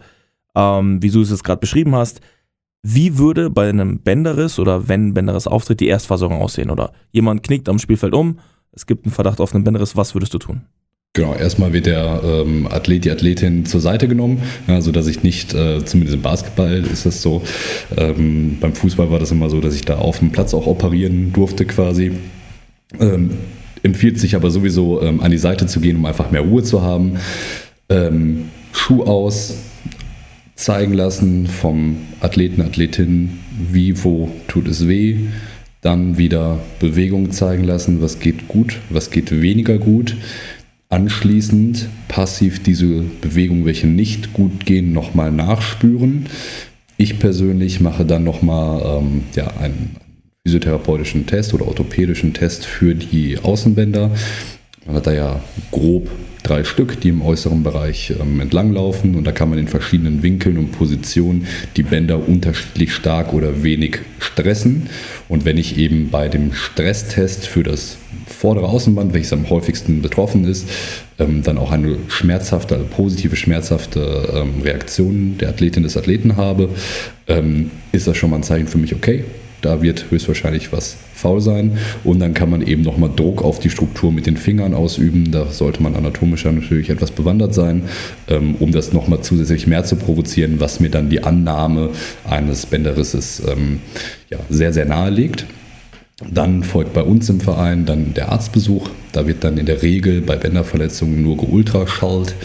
ähm, 0.55 1.03
wie 1.03 1.09
du 1.09 1.21
es 1.21 1.29
jetzt 1.29 1.43
gerade 1.43 1.59
beschrieben 1.59 1.93
hast, 1.95 2.21
wie 2.83 3.17
würde 3.17 3.49
bei 3.49 3.69
einem 3.69 3.99
Bänderriss 3.99 4.59
oder 4.59 4.89
wenn 4.89 5.13
Bänderriss 5.13 5.47
auftritt, 5.47 5.79
die 5.79 5.87
Erstversorgung 5.87 6.41
aussehen? 6.41 6.69
Oder 6.69 6.91
jemand 7.11 7.41
knickt 7.41 7.69
am 7.69 7.79
Spielfeld 7.79 8.13
um, 8.13 8.39
es 8.73 8.85
gibt 8.85 9.05
einen 9.05 9.13
Verdacht 9.13 9.39
auf 9.39 9.55
einen 9.55 9.63
Bänderriss, 9.63 9.95
was 9.95 10.13
würdest 10.13 10.33
du 10.33 10.39
tun? 10.39 10.63
Genau, 11.15 11.35
erstmal 11.35 11.73
wird 11.73 11.85
der 11.85 12.21
ähm, 12.23 12.67
Athlet, 12.67 13.05
die 13.05 13.11
Athletin 13.11 13.67
zur 13.67 13.81
Seite 13.81 14.07
genommen, 14.07 14.41
ja, 14.67 14.81
sodass 14.81 15.05
ich 15.05 15.21
nicht, 15.21 15.53
äh, 15.53 15.85
zumindest 15.85 16.15
im 16.15 16.23
Basketball 16.23 16.83
ist 16.91 17.05
das 17.05 17.21
so, 17.21 17.43
ähm, 17.95 18.57
beim 18.59 18.73
Fußball 18.73 19.11
war 19.11 19.19
das 19.19 19.29
immer 19.29 19.49
so, 19.51 19.61
dass 19.61 19.75
ich 19.75 19.83
da 19.83 19.97
auf 19.99 20.19
dem 20.19 20.31
Platz 20.31 20.55
auch 20.55 20.65
operieren 20.65 21.31
durfte 21.31 21.65
quasi. 21.65 22.13
Ähm, 22.99 23.29
empfiehlt 23.83 24.19
sich 24.19 24.35
aber 24.35 24.49
sowieso 24.49 25.03
ähm, 25.03 25.21
an 25.21 25.29
die 25.29 25.37
Seite 25.37 25.67
zu 25.67 25.79
gehen, 25.81 25.97
um 25.97 26.05
einfach 26.05 26.31
mehr 26.31 26.41
Ruhe 26.41 26.63
zu 26.63 26.81
haben. 26.81 27.19
Ähm, 27.89 28.49
Schuh 28.71 29.03
aus, 29.03 29.55
zeigen 30.55 30.93
lassen 30.93 31.47
vom 31.47 31.97
Athleten, 32.19 32.61
Athletin, 32.61 33.39
wie, 33.71 34.03
wo 34.03 34.31
tut 34.47 34.67
es 34.67 34.87
weh. 34.87 35.17
Dann 35.81 36.17
wieder 36.17 36.59
Bewegung 36.79 37.31
zeigen 37.31 37.65
lassen, 37.65 38.01
was 38.01 38.19
geht 38.19 38.47
gut, 38.47 38.79
was 38.89 39.11
geht 39.11 39.41
weniger 39.41 39.77
gut 39.77 40.15
anschließend 40.93 41.87
passiv 42.07 42.61
diese 42.61 43.03
Bewegungen, 43.21 43.65
welche 43.65 43.87
nicht 43.87 44.31
gut 44.31 44.65
gehen, 44.65 44.93
nochmal 44.93 45.31
nachspüren. 45.31 46.27
Ich 46.97 47.17
persönlich 47.17 47.79
mache 47.79 48.05
dann 48.05 48.23
nochmal 48.23 48.99
ähm, 48.99 49.23
ja, 49.35 49.47
einen 49.57 49.95
physiotherapeutischen 50.45 51.25
Test 51.25 51.55
oder 51.55 51.67
orthopädischen 51.67 52.33
Test 52.33 52.65
für 52.65 52.93
die 52.93 53.39
Außenbänder. 53.39 54.11
Man 54.85 54.95
hat 54.95 55.07
da 55.07 55.13
ja 55.13 55.39
grob 55.71 56.11
drei 56.43 56.63
Stück, 56.63 56.99
die 56.99 57.09
im 57.09 57.21
äußeren 57.21 57.63
Bereich 57.63 58.13
ähm, 58.19 58.39
entlanglaufen 58.39 59.15
und 59.15 59.25
da 59.25 59.31
kann 59.31 59.49
man 59.49 59.57
in 59.57 59.67
verschiedenen 59.67 60.21
Winkeln 60.21 60.57
und 60.57 60.71
Positionen 60.71 61.47
die 61.77 61.83
Bänder 61.83 62.27
unterschiedlich 62.27 62.93
stark 62.93 63.33
oder 63.33 63.63
wenig 63.63 63.99
stressen. 64.19 64.89
Und 65.29 65.45
wenn 65.45 65.57
ich 65.57 65.77
eben 65.77 66.09
bei 66.09 66.27
dem 66.27 66.53
Stresstest 66.53 67.47
für 67.47 67.63
das 67.63 67.97
vordere 68.27 68.67
Außenband, 68.67 69.13
welches 69.13 69.33
am 69.33 69.49
häufigsten 69.49 70.01
betroffen 70.01 70.45
ist, 70.45 70.67
ähm, 71.19 71.43
dann 71.43 71.57
auch 71.57 71.71
eine 71.71 71.97
schmerzhafte, 72.09 72.75
also 72.75 72.87
positive, 72.87 73.35
schmerzhafte 73.35 74.29
ähm, 74.33 74.61
Reaktion 74.61 75.37
der 75.39 75.49
Athletin 75.49 75.83
des 75.83 75.97
Athleten 75.97 76.35
habe, 76.35 76.69
ähm, 77.27 77.71
ist 77.91 78.07
das 78.07 78.17
schon 78.17 78.29
mal 78.29 78.37
ein 78.37 78.43
Zeichen 78.43 78.67
für 78.67 78.77
mich, 78.77 78.93
okay, 78.93 79.23
da 79.63 79.81
wird 79.81 80.11
höchstwahrscheinlich 80.11 80.71
was 80.71 80.97
faul 81.13 81.41
sein. 81.41 81.77
Und 82.03 82.19
dann 82.19 82.33
kann 82.33 82.49
man 82.49 82.61
eben 82.61 82.81
nochmal 82.81 83.09
Druck 83.15 83.43
auf 83.43 83.59
die 83.59 83.69
Struktur 83.69 84.11
mit 84.11 84.25
den 84.25 84.37
Fingern 84.37 84.73
ausüben. 84.73 85.31
Da 85.31 85.47
sollte 85.47 85.81
man 85.81 85.95
anatomischer 85.95 86.51
natürlich 86.51 86.89
etwas 86.89 87.11
bewandert 87.11 87.53
sein, 87.53 87.83
ähm, 88.27 88.55
um 88.59 88.71
das 88.71 88.93
nochmal 88.93 89.21
zusätzlich 89.21 89.67
mehr 89.67 89.83
zu 89.83 89.95
provozieren, 89.95 90.59
was 90.59 90.79
mir 90.79 90.89
dann 90.89 91.09
die 91.09 91.23
Annahme 91.23 91.89
eines 92.29 92.65
Bänderrisses 92.65 93.41
ähm, 93.47 93.79
ja, 94.29 94.39
sehr, 94.49 94.73
sehr 94.73 94.85
nahe 94.85 95.09
liegt. 95.09 95.45
Dann 96.21 96.63
folgt 96.63 96.93
bei 96.93 97.01
uns 97.01 97.27
im 97.29 97.41
Verein 97.41 97.87
dann 97.87 98.13
der 98.13 98.31
Arztbesuch. 98.31 98.87
Da 99.13 99.27
wird 99.27 99.43
dann 99.43 99.57
in 99.57 99.65
der 99.65 99.81
Regel 99.81 100.21
bei 100.21 100.35
Bänderverletzungen 100.35 101.23
nur 101.23 101.37
geultraschallt. 101.37 102.35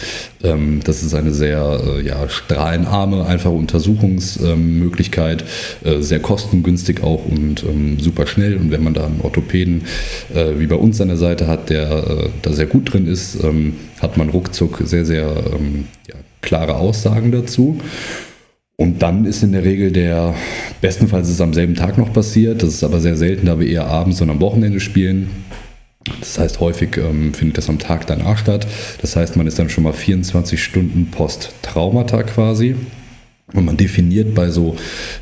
Ähm, 0.43 0.81
das 0.83 1.03
ist 1.03 1.13
eine 1.13 1.31
sehr 1.31 1.79
äh, 1.85 2.01
ja, 2.05 2.27
strahlenarme, 2.27 3.27
einfache 3.27 3.53
Untersuchungsmöglichkeit, 3.53 5.43
äh, 5.83 6.01
sehr 6.01 6.19
kostengünstig 6.19 7.03
auch 7.03 7.25
und 7.25 7.63
ähm, 7.63 7.99
super 7.99 8.25
schnell. 8.25 8.57
Und 8.57 8.71
wenn 8.71 8.83
man 8.83 8.95
da 8.95 9.05
einen 9.05 9.21
Orthopäden 9.21 9.83
äh, 10.33 10.57
wie 10.57 10.67
bei 10.67 10.75
uns 10.75 10.99
an 10.99 11.09
der 11.09 11.17
Seite 11.17 11.45
hat, 11.45 11.69
der 11.69 12.29
da 12.41 12.51
sehr 12.51 12.65
gut 12.65 12.91
drin 12.91 13.05
ist, 13.05 13.43
ähm, 13.43 13.75
hat 14.01 14.17
man 14.17 14.29
ruckzuck 14.29 14.81
sehr, 14.83 15.05
sehr 15.05 15.27
ja, 16.07 16.15
klare 16.41 16.75
Aussagen 16.75 17.31
dazu. 17.31 17.79
Und 18.79 19.01
dann 19.01 19.25
ist 19.25 19.43
in 19.43 19.51
der 19.51 19.65
Regel 19.65 19.91
der, 19.91 20.33
bestenfalls 20.79 21.27
ist 21.27 21.33
es 21.33 21.41
am 21.41 21.53
selben 21.53 21.75
Tag 21.75 21.97
noch 21.97 22.13
passiert, 22.13 22.63
das 22.63 22.69
ist 22.69 22.83
aber 22.85 23.01
sehr 23.01 23.17
selten, 23.17 23.47
da 23.47 23.59
wir 23.59 23.67
eher 23.67 23.87
abends 23.87 24.21
und 24.21 24.29
am 24.29 24.39
Wochenende 24.39 24.79
spielen. 24.79 25.29
Das 26.21 26.39
heißt, 26.39 26.61
häufig 26.61 26.95
ähm, 26.95 27.33
findet 27.33 27.57
das 27.57 27.67
am 27.67 27.77
Tag 27.77 28.07
danach 28.07 28.37
statt. 28.37 28.65
Das 29.01 29.17
heißt, 29.17 29.35
man 29.35 29.47
ist 29.47 29.59
dann 29.59 29.69
schon 29.69 29.83
mal 29.83 29.91
24 29.91 30.63
Stunden 30.63 31.09
post-Traumata 31.11 32.23
quasi. 32.23 32.77
Und 33.51 33.65
man 33.65 33.75
definiert 33.75 34.33
bei 34.33 34.49
so 34.49 34.77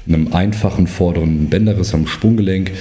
einem 0.08 0.34
einfachen 0.34 0.86
vorderen 0.86 1.50
Bänderriss 1.50 1.96
am 1.96 2.06
Sprunggelenk 2.06 2.74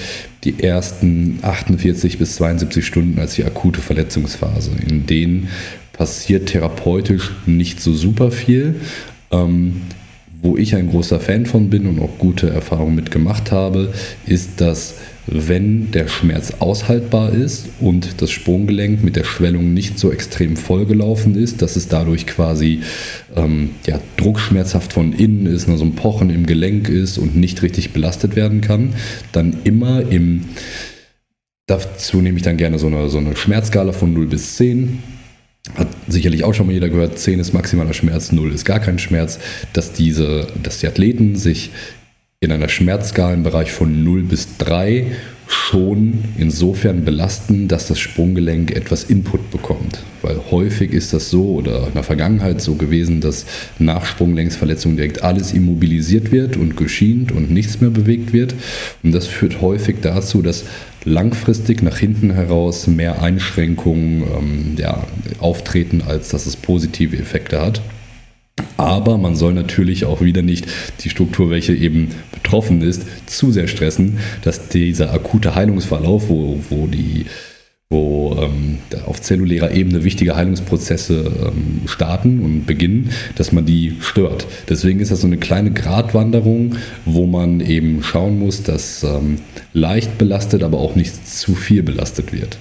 die 0.44 0.62
ersten 0.62 1.38
48 1.40 2.18
bis 2.18 2.36
72 2.36 2.86
Stunden 2.86 3.18
als 3.18 3.36
die 3.36 3.44
akute 3.44 3.80
Verletzungsphase. 3.80 4.72
In 4.86 5.06
denen 5.06 5.48
passiert 5.94 6.50
therapeutisch 6.50 7.32
nicht 7.46 7.80
so 7.80 7.94
super 7.94 8.30
viel. 8.30 8.74
Ähm, 9.30 9.80
wo 10.46 10.56
ich 10.56 10.76
ein 10.76 10.88
großer 10.88 11.18
Fan 11.18 11.44
von 11.44 11.70
bin 11.70 11.86
und 11.86 12.00
auch 12.00 12.18
gute 12.18 12.48
Erfahrungen 12.48 12.94
mit 12.94 13.10
gemacht 13.10 13.50
habe, 13.50 13.92
ist, 14.26 14.60
dass 14.60 14.94
wenn 15.26 15.90
der 15.90 16.06
Schmerz 16.06 16.52
aushaltbar 16.60 17.32
ist 17.32 17.66
und 17.80 18.22
das 18.22 18.30
Sprunggelenk 18.30 19.02
mit 19.02 19.16
der 19.16 19.24
Schwellung 19.24 19.74
nicht 19.74 19.98
so 19.98 20.12
extrem 20.12 20.56
vollgelaufen 20.56 21.34
ist, 21.34 21.62
dass 21.62 21.74
es 21.74 21.88
dadurch 21.88 22.28
quasi 22.28 22.82
ähm, 23.34 23.70
ja, 23.86 23.98
druckschmerzhaft 24.18 24.92
von 24.92 25.12
innen 25.12 25.46
ist, 25.46 25.66
nur 25.66 25.78
so 25.78 25.84
ein 25.84 25.96
Pochen 25.96 26.30
im 26.30 26.46
Gelenk 26.46 26.88
ist 26.88 27.18
und 27.18 27.34
nicht 27.34 27.62
richtig 27.62 27.92
belastet 27.92 28.36
werden 28.36 28.60
kann, 28.60 28.94
dann 29.32 29.56
immer 29.64 30.08
im, 30.12 30.44
dazu 31.66 32.22
nehme 32.22 32.36
ich 32.36 32.44
dann 32.44 32.56
gerne 32.56 32.78
so 32.78 32.86
eine, 32.86 33.08
so 33.08 33.18
eine 33.18 33.34
Schmerzskala 33.34 33.90
von 33.90 34.12
0 34.12 34.26
bis 34.26 34.54
10 34.54 35.02
hat 35.74 35.88
sicherlich 36.08 36.44
auch 36.44 36.54
schon 36.54 36.66
mal 36.66 36.72
jeder 36.72 36.88
gehört, 36.88 37.18
10 37.18 37.40
ist 37.40 37.52
maximaler 37.52 37.92
Schmerz, 37.92 38.32
0 38.32 38.52
ist 38.52 38.64
gar 38.64 38.80
kein 38.80 38.98
Schmerz, 38.98 39.38
dass, 39.72 39.92
diese, 39.92 40.46
dass 40.62 40.78
die 40.78 40.86
Athleten 40.86 41.36
sich 41.36 41.70
in 42.40 42.52
einer 42.52 42.68
Schmerzskalenbereich 42.68 43.72
von 43.72 44.04
0 44.04 44.22
bis 44.22 44.56
3 44.58 45.06
schon 45.48 46.24
insofern 46.36 47.04
belasten, 47.04 47.68
dass 47.68 47.86
das 47.86 47.98
Sprunggelenk 47.98 48.72
etwas 48.72 49.04
Input 49.04 49.50
bekommt. 49.50 50.02
Weil 50.22 50.40
häufig 50.50 50.92
ist 50.92 51.12
das 51.12 51.30
so 51.30 51.44
oder 51.54 51.86
in 51.86 51.94
der 51.94 52.02
Vergangenheit 52.02 52.60
so 52.60 52.74
gewesen, 52.74 53.20
dass 53.20 53.46
nach 53.78 54.06
Sprunglängsverletzungen 54.06 54.96
direkt 54.96 55.22
alles 55.22 55.52
immobilisiert 55.52 56.32
wird 56.32 56.56
und 56.56 56.76
geschient 56.76 57.30
und 57.30 57.50
nichts 57.50 57.80
mehr 57.80 57.90
bewegt 57.90 58.32
wird. 58.32 58.54
Und 59.02 59.12
das 59.12 59.26
führt 59.26 59.60
häufig 59.60 59.96
dazu, 60.02 60.42
dass 60.42 60.64
langfristig 61.04 61.82
nach 61.82 61.98
hinten 61.98 62.32
heraus 62.32 62.88
mehr 62.88 63.22
Einschränkungen 63.22 64.22
ähm, 64.22 64.74
ja, 64.76 65.06
auftreten, 65.38 66.02
als 66.06 66.30
dass 66.30 66.46
es 66.46 66.56
positive 66.56 67.16
Effekte 67.16 67.60
hat. 67.60 67.80
Aber 68.76 69.18
man 69.18 69.36
soll 69.36 69.54
natürlich 69.54 70.04
auch 70.04 70.20
wieder 70.20 70.42
nicht 70.42 70.66
die 71.00 71.10
Struktur, 71.10 71.50
welche 71.50 71.74
eben 71.74 72.10
betroffen 72.32 72.82
ist, 72.82 73.06
zu 73.26 73.50
sehr 73.50 73.68
stressen, 73.68 74.18
dass 74.42 74.68
dieser 74.68 75.12
akute 75.12 75.54
Heilungsverlauf, 75.54 76.28
wo, 76.28 76.58
wo 76.70 76.86
die 76.86 77.26
wo 77.88 78.36
ähm, 78.40 78.78
auf 79.06 79.22
zellulärer 79.22 79.70
Ebene 79.70 80.02
wichtige 80.02 80.34
Heilungsprozesse 80.34 81.32
ähm, 81.46 81.82
starten 81.86 82.40
und 82.42 82.66
beginnen, 82.66 83.10
dass 83.36 83.52
man 83.52 83.64
die 83.64 83.96
stört. 84.00 84.46
Deswegen 84.68 84.98
ist 84.98 85.12
das 85.12 85.20
so 85.20 85.28
eine 85.28 85.36
kleine 85.36 85.70
Gratwanderung, 85.70 86.74
wo 87.04 87.26
man 87.26 87.60
eben 87.60 88.02
schauen 88.02 88.40
muss, 88.40 88.64
dass 88.64 89.04
ähm, 89.04 89.36
leicht 89.72 90.18
belastet, 90.18 90.64
aber 90.64 90.78
auch 90.78 90.96
nicht 90.96 91.28
zu 91.28 91.54
viel 91.54 91.84
belastet 91.84 92.32
wird. 92.32 92.58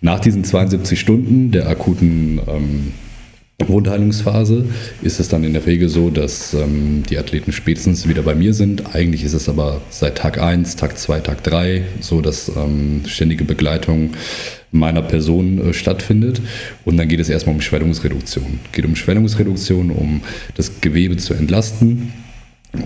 Nach 0.00 0.20
diesen 0.20 0.44
72 0.44 0.98
Stunden 0.98 1.50
der 1.50 1.68
akuten 1.68 2.40
ähm, 2.48 2.92
Wundheilungsphase 3.58 4.66
ist 5.02 5.20
es 5.20 5.28
dann 5.28 5.44
in 5.44 5.52
der 5.52 5.64
Regel 5.64 5.88
so, 5.88 6.10
dass 6.10 6.54
ähm, 6.54 7.04
die 7.08 7.18
Athleten 7.18 7.52
spätestens 7.52 8.08
wieder 8.08 8.22
bei 8.22 8.34
mir 8.34 8.52
sind. 8.52 8.94
Eigentlich 8.94 9.22
ist 9.22 9.32
es 9.32 9.48
aber 9.48 9.80
seit 9.90 10.18
Tag 10.18 10.38
1, 10.38 10.76
Tag 10.76 10.98
2, 10.98 11.20
Tag 11.20 11.44
3 11.44 11.82
so, 12.00 12.20
dass 12.20 12.48
ähm, 12.48 13.02
ständige 13.06 13.44
Begleitung 13.44 14.10
meiner 14.72 15.02
Person 15.02 15.70
äh, 15.70 15.72
stattfindet. 15.72 16.40
Und 16.84 16.96
dann 16.96 17.08
geht 17.08 17.20
es 17.20 17.28
erstmal 17.28 17.54
um 17.54 17.60
Schwellungsreduktion. 17.60 18.58
Geht 18.72 18.84
um 18.84 18.96
Schwellungsreduktion, 18.96 19.90
um 19.90 20.22
das 20.56 20.80
Gewebe 20.80 21.16
zu 21.16 21.34
entlasten 21.34 22.12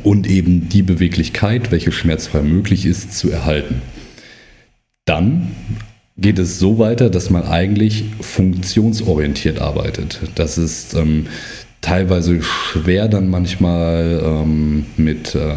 und 0.03 0.29
eben 0.29 0.69
die 0.69 0.83
Beweglichkeit, 0.83 1.71
welche 1.71 1.93
schmerzfrei 1.93 2.43
möglich 2.43 2.85
ist, 2.85 3.19
zu 3.19 3.31
erhalten. 3.31 3.81
Dann 5.07 5.53
geht 6.19 6.39
es 6.39 6.59
so 6.59 6.79
weiter, 6.79 7.11
dass 7.11 7.31
man 7.31 7.45
eigentlich 7.45 8.05
funktionsorientiert 8.21 9.61
arbeitet. 9.61 10.21
Das 10.35 10.59
ist 10.59 10.95
ähm, 10.95 11.27
teilweise 11.81 12.43
schwer 12.43 13.09
dann 13.09 13.29
manchmal 13.29 14.21
ähm, 14.25 14.87
mit, 14.97 15.35
äh, 15.37 15.55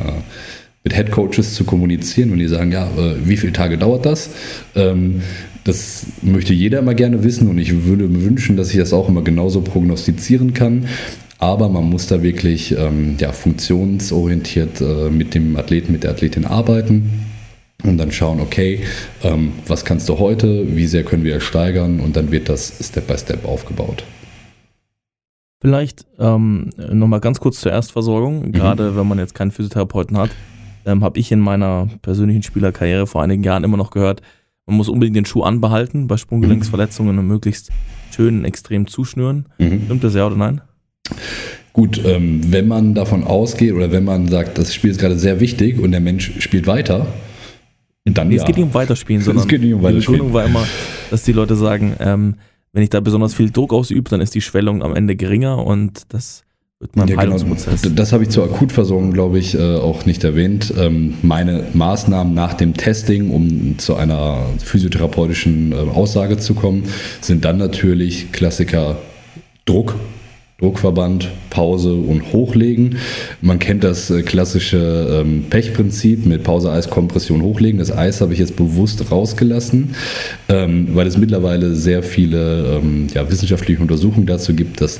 mit 0.84 0.96
Head 0.96 1.12
Coaches 1.12 1.56
zu 1.56 1.64
kommunizieren 1.64 2.32
und 2.32 2.38
die 2.38 2.48
sagen, 2.48 2.72
ja, 2.72 2.86
äh, 2.86 3.16
wie 3.26 3.38
viele 3.38 3.54
Tage 3.54 3.78
dauert 3.78 4.06
das? 4.06 4.30
Ähm, 4.76 5.22
das 5.64 6.06
möchte 6.22 6.54
jeder 6.54 6.80
immer 6.80 6.96
gerne 6.96 7.24
wissen 7.24 7.48
und 7.48 7.58
ich 7.58 7.86
würde 7.86 8.08
mir 8.08 8.24
wünschen, 8.24 8.56
dass 8.58 8.72
ich 8.72 8.78
das 8.78 8.94
auch 8.94 9.10
immer 9.10 9.24
genauso 9.24 9.62
prognostizieren 9.62 10.54
kann. 10.54 10.88
Aber 11.38 11.70
man 11.70 11.90
muss 11.90 12.06
da 12.06 12.22
wirklich 12.22 12.76
ähm, 12.78 13.16
ja, 13.20 13.32
funktionsorientiert 13.32 14.80
äh, 14.80 15.10
mit 15.10 15.34
dem 15.34 15.56
Athleten, 15.58 15.92
mit 15.92 16.04
der 16.04 16.12
Athletin 16.12 16.46
arbeiten 16.46 17.31
und 17.84 17.98
dann 17.98 18.12
schauen, 18.12 18.40
okay, 18.40 18.82
ähm, 19.24 19.54
was 19.68 19.86
kannst 19.86 20.08
du 20.10 20.20
heute, 20.20 20.76
wie 20.76 20.88
sehr 20.88 21.04
können 21.04 21.24
wir 21.24 21.38
es 21.38 21.44
steigern 21.44 22.00
und 22.00 22.16
dann 22.16 22.32
wird 22.32 22.50
das 22.50 22.74
Step 22.82 23.08
by 23.08 23.18
Step 23.18 23.46
aufgebaut. 23.46 24.04
Vielleicht 25.62 26.06
ähm, 26.18 26.72
nochmal 26.92 27.20
ganz 27.20 27.40
kurz 27.40 27.62
zur 27.62 27.72
Erstversorgung. 27.72 28.48
Mhm. 28.48 28.52
Gerade 28.52 28.96
wenn 28.96 29.08
man 29.08 29.20
jetzt 29.20 29.36
keinen 29.36 29.52
Physiotherapeuten 29.52 30.18
hat, 30.18 30.32
ähm, 30.86 31.04
habe 31.04 31.20
ich 31.20 31.32
in 31.32 31.40
meiner 31.40 31.88
persönlichen 32.02 32.42
Spielerkarriere 32.42 33.06
vor 33.06 33.22
einigen 33.22 33.44
Jahren 33.44 33.64
immer 33.64 33.78
noch 33.78 33.92
gehört, 33.92 34.22
man 34.66 34.78
muss 34.78 34.90
unbedingt 34.90 35.18
den 35.18 35.26
Schuh 35.26 35.44
anbehalten 35.44 36.08
bei 36.08 36.18
Sprunggelenksverletzungen 36.18 37.18
und 37.20 37.28
möglichst 37.28 37.70
schön 38.16 38.46
extrem 38.46 38.88
zuschnüren. 38.88 39.46
Mhm. 39.58 39.84
Stimmt 39.86 40.04
das 40.04 40.16
ja 40.16 40.26
oder 40.26 40.36
nein? 40.36 40.62
Gut, 41.74 42.02
ähm, 42.06 42.42
wenn 42.52 42.68
man 42.68 42.94
davon 42.94 43.24
ausgeht 43.24 43.74
oder 43.74 43.92
wenn 43.92 44.04
man 44.04 44.28
sagt, 44.28 44.58
das 44.58 44.74
Spiel 44.74 44.92
ist 44.92 45.00
gerade 45.00 45.18
sehr 45.18 45.40
wichtig 45.40 45.80
und 45.80 45.92
der 45.92 46.02
Mensch 46.02 46.34
spielt 46.40 46.68
weiter, 46.68 47.08
dann 48.06 48.28
Nee, 48.30 48.36
ja. 48.36 48.42
Es 48.42 48.48
geht 48.48 48.58
nicht 48.58 48.66
um 48.66 48.74
Weiterspielen, 48.74 49.22
sondern 49.24 49.48
geht 49.48 49.62
nicht 49.62 49.74
um 49.74 49.80
die 49.80 49.86
Weiterspielen. 49.86 50.20
Begründung 50.28 50.34
war 50.34 50.46
immer, 50.46 50.66
dass 51.10 51.24
die 51.24 51.34
Leute 51.34 51.56
sagen, 51.56 51.96
ähm, 52.00 52.36
wenn 52.74 52.84
ich 52.84 52.90
da 52.90 53.00
besonders 53.02 53.34
viel 53.34 53.50
Druck 53.52 53.74
ausübe, 53.74 54.10
dann 54.10 54.22
ist 54.22 54.34
die 54.34 54.42
Schwellung 54.42 54.82
am 54.82 54.96
Ende 54.96 55.16
geringer 55.16 55.66
und 55.66 56.04
das 56.10 56.44
wird 56.80 56.96
meinem 56.96 57.10
Ja, 57.10 57.16
genau. 57.16 57.22
Heilungsprozess. 57.36 57.82
D- 57.82 57.90
Das 57.94 58.12
habe 58.14 58.24
ich 58.24 58.30
zur 58.30 58.46
Akutversorgung, 58.46 59.12
glaube 59.14 59.38
ich, 59.40 59.54
äh, 59.56 59.76
auch 59.76 60.06
nicht 60.06 60.24
erwähnt. 60.24 60.74
Ähm, 60.80 61.16
Meine 61.22 61.66
Maßnahmen 61.74 62.34
nach 62.34 62.54
dem 62.56 62.76
Testing, 62.76 63.30
um 63.30 63.78
zu 63.78 63.96
einer 63.96 64.46
physiotherapeutischen 64.64 65.72
äh, 65.74 65.76
Aussage 65.76 66.38
zu 66.38 66.54
kommen, 66.54 66.84
sind 67.22 67.46
dann 67.46 67.58
natürlich 67.58 68.32
Klassiker 68.32 68.98
Druck, 69.66 69.96
Druckverband, 70.62 71.30
Pause 71.50 71.94
und 71.94 72.34
Hochlegen. 72.34 72.98
Man 73.42 73.58
kennt 73.58 73.84
das 73.84 74.10
äh, 74.12 74.22
klassische 74.22 75.22
ähm, 75.22 75.46
Pechprinzip 75.50 76.26
mit 76.26 76.44
Pause, 76.44 76.72
Eis, 76.72 76.90
Kompression, 76.90 77.42
Hochlegen. 77.42 77.80
Das 77.80 77.92
Eis 77.92 78.22
habe 78.22 78.34
ich 78.34 78.40
jetzt 78.40 78.56
bewusst 78.56 79.12
rausgelassen, 79.12 79.96
ähm, 80.50 80.90
weil 80.94 81.08
es 81.08 81.18
mittlerweile 81.18 81.76
sehr 81.76 82.04
viele 82.04 82.78
ähm, 82.78 83.08
ja, 83.14 83.30
wissenschaftliche 83.30 83.82
Untersuchungen 83.82 84.28
dazu 84.28 84.54
gibt, 84.54 84.82
dass 84.82 85.00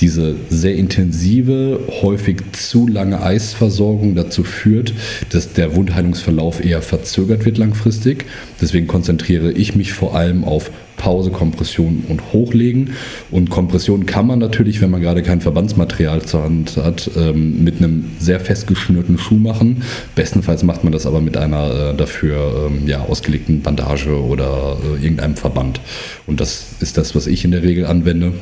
diese 0.00 0.34
sehr 0.48 0.74
intensive, 0.74 1.80
häufig 2.00 2.38
zu 2.52 2.88
lange 2.88 3.22
Eisversorgung 3.22 4.14
dazu 4.14 4.44
führt, 4.44 4.94
dass 5.28 5.52
der 5.52 5.76
Wundheilungsverlauf 5.76 6.64
eher 6.64 6.80
verzögert 6.80 7.44
wird 7.44 7.58
langfristig. 7.58 8.24
Deswegen 8.60 8.86
konzentriere 8.86 9.52
ich 9.52 9.76
mich 9.76 9.92
vor 9.92 10.16
allem 10.16 10.44
auf 10.44 10.70
Pause, 11.02 11.32
Kompression 11.32 12.04
und 12.08 12.32
Hochlegen. 12.32 12.90
Und 13.32 13.50
Kompression 13.50 14.06
kann 14.06 14.24
man 14.24 14.38
natürlich, 14.38 14.80
wenn 14.80 14.90
man 14.92 15.02
gerade 15.02 15.24
kein 15.24 15.40
Verbandsmaterial 15.40 16.22
zur 16.22 16.44
Hand 16.44 16.76
hat, 16.76 17.10
ähm, 17.16 17.64
mit 17.64 17.78
einem 17.78 18.04
sehr 18.20 18.38
festgeschnürten 18.38 19.18
Schuh 19.18 19.34
machen. 19.34 19.82
Bestenfalls 20.14 20.62
macht 20.62 20.84
man 20.84 20.92
das 20.92 21.04
aber 21.04 21.20
mit 21.20 21.36
einer 21.36 21.90
äh, 21.90 21.96
dafür 21.96 22.68
ähm, 22.68 22.86
ja, 22.86 23.00
ausgelegten 23.00 23.62
Bandage 23.62 24.16
oder 24.16 24.76
äh, 24.80 25.02
irgendeinem 25.02 25.34
Verband. 25.34 25.80
Und 26.28 26.40
das 26.40 26.66
ist 26.78 26.96
das, 26.96 27.16
was 27.16 27.26
ich 27.26 27.44
in 27.44 27.50
der 27.50 27.64
Regel 27.64 27.84
anwende. 27.84 28.34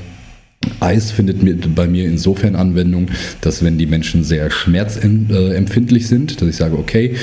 Eis 0.80 1.10
findet 1.10 1.38
bei 1.74 1.88
mir 1.88 2.04
insofern 2.04 2.56
Anwendung, 2.56 3.06
dass 3.40 3.64
wenn 3.64 3.78
die 3.78 3.86
Menschen 3.86 4.22
sehr 4.22 4.50
schmerzempfindlich 4.50 6.08
sind, 6.08 6.42
dass 6.42 6.48
ich 6.50 6.56
sage, 6.56 6.76
okay, 6.76 7.16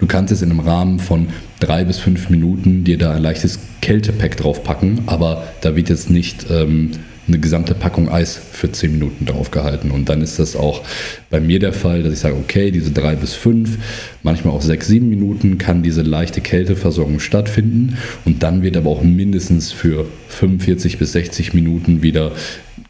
du 0.00 0.08
kannst 0.08 0.32
jetzt 0.32 0.42
in 0.42 0.50
einem 0.50 0.58
Rahmen 0.58 0.98
von 0.98 1.28
drei 1.60 1.84
bis 1.84 1.98
fünf 1.98 2.30
Minuten 2.30 2.84
dir 2.84 2.98
da 2.98 3.12
ein 3.14 3.22
leichtes 3.22 3.60
Kältepack 3.80 4.36
draufpacken, 4.36 5.02
aber 5.06 5.44
da 5.60 5.76
wird 5.76 5.88
jetzt 5.88 6.10
nicht 6.10 6.46
ähm, 6.50 6.92
eine 7.28 7.38
gesamte 7.38 7.74
Packung 7.74 8.08
Eis 8.08 8.40
für 8.52 8.72
zehn 8.72 8.92
Minuten 8.92 9.24
draufgehalten. 9.26 9.90
Und 9.90 10.08
dann 10.08 10.20
ist 10.20 10.38
das 10.38 10.56
auch 10.56 10.82
bei 11.30 11.40
mir 11.40 11.58
der 11.58 11.72
Fall, 11.72 12.02
dass 12.02 12.12
ich 12.12 12.18
sage, 12.18 12.36
okay, 12.36 12.70
diese 12.70 12.90
drei 12.90 13.14
bis 13.14 13.34
fünf, 13.34 13.78
manchmal 14.22 14.54
auch 14.54 14.62
sechs, 14.62 14.88
sieben 14.88 15.08
Minuten 15.08 15.58
kann 15.58 15.82
diese 15.82 16.02
leichte 16.02 16.40
Kälteversorgung 16.40 17.20
stattfinden. 17.20 17.96
Und 18.24 18.42
dann 18.42 18.62
wird 18.62 18.76
aber 18.76 18.90
auch 18.90 19.02
mindestens 19.02 19.72
für 19.72 20.06
45 20.28 20.98
bis 20.98 21.12
60 21.12 21.54
Minuten 21.54 22.02
wieder 22.02 22.32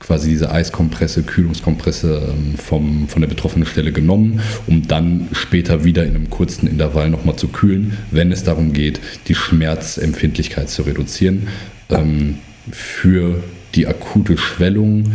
quasi 0.01 0.31
diese 0.31 0.51
Eiskompresse, 0.51 1.23
Kühlungskompresse 1.23 2.33
ähm, 2.33 2.57
vom, 2.57 3.07
von 3.07 3.21
der 3.21 3.29
betroffenen 3.29 3.67
Stelle 3.67 3.93
genommen, 3.93 4.41
um 4.67 4.89
dann 4.89 5.29
später 5.33 5.85
wieder 5.85 6.05
in 6.05 6.17
einem 6.17 6.31
kurzen 6.31 6.67
Intervall 6.67 7.11
nochmal 7.11 7.37
zu 7.37 7.49
kühlen, 7.49 7.97
wenn 8.11 8.33
es 8.33 8.43
darum 8.43 8.73
geht, 8.73 9.01
die 9.29 9.35
Schmerzempfindlichkeit 9.35 10.69
zu 10.69 10.83
reduzieren. 10.83 11.49
Ähm, 11.91 12.39
für 12.73 13.43
die 13.75 13.87
akute 13.87 14.37
Schwellung 14.37 15.13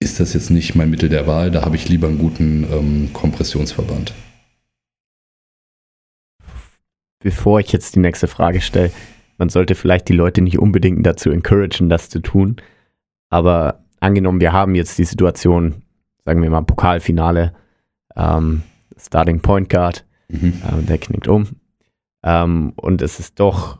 ist 0.00 0.20
das 0.20 0.32
jetzt 0.32 0.50
nicht 0.50 0.74
mein 0.74 0.90
Mittel 0.90 1.08
der 1.08 1.26
Wahl, 1.26 1.50
da 1.50 1.62
habe 1.62 1.76
ich 1.76 1.88
lieber 1.88 2.08
einen 2.08 2.18
guten 2.18 2.64
ähm, 2.72 3.10
Kompressionsverband. 3.12 4.14
Bevor 7.20 7.60
ich 7.60 7.70
jetzt 7.72 7.94
die 7.94 8.00
nächste 8.00 8.26
Frage 8.26 8.60
stelle, 8.60 8.90
man 9.38 9.48
sollte 9.48 9.74
vielleicht 9.74 10.08
die 10.08 10.12
Leute 10.12 10.40
nicht 10.40 10.58
unbedingt 10.58 11.04
dazu 11.06 11.30
encouragen, 11.30 11.88
das 11.88 12.08
zu 12.08 12.20
tun. 12.20 12.56
Aber 13.32 13.78
angenommen, 14.00 14.40
wir 14.42 14.52
haben 14.52 14.74
jetzt 14.74 14.98
die 14.98 15.04
Situation, 15.04 15.82
sagen 16.26 16.42
wir 16.42 16.50
mal 16.50 16.60
Pokalfinale, 16.62 17.54
ähm, 18.14 18.62
Starting 18.98 19.40
Point 19.40 19.70
Guard, 19.70 20.04
Mhm. 20.28 20.62
ähm, 20.70 20.86
der 20.86 20.98
knickt 20.98 21.28
um. 21.28 21.48
Ähm, 22.22 22.74
und 22.76 23.00
es 23.00 23.18
ist 23.18 23.40
doch 23.40 23.78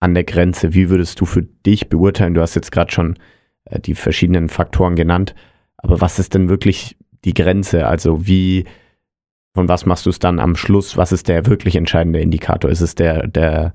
an 0.00 0.14
der 0.14 0.24
Grenze. 0.24 0.74
Wie 0.74 0.90
würdest 0.90 1.20
du 1.20 1.26
für 1.26 1.42
dich 1.42 1.88
beurteilen? 1.88 2.34
Du 2.34 2.40
hast 2.40 2.56
jetzt 2.56 2.72
gerade 2.72 2.90
schon 2.90 3.18
äh, 3.66 3.78
die 3.78 3.94
verschiedenen 3.94 4.48
Faktoren 4.48 4.96
genannt. 4.96 5.34
Aber 5.76 6.00
was 6.00 6.18
ist 6.18 6.34
denn 6.34 6.48
wirklich 6.48 6.96
die 7.24 7.34
Grenze? 7.34 7.86
Also 7.86 8.26
wie, 8.26 8.64
von 9.54 9.68
was 9.68 9.86
machst 9.86 10.06
du 10.06 10.10
es 10.10 10.18
dann 10.18 10.40
am 10.40 10.56
Schluss? 10.56 10.96
Was 10.96 11.12
ist 11.12 11.28
der 11.28 11.46
wirklich 11.46 11.76
entscheidende 11.76 12.20
Indikator? 12.20 12.68
Ist 12.68 12.80
es 12.80 12.96
der, 12.96 13.28
der, 13.28 13.74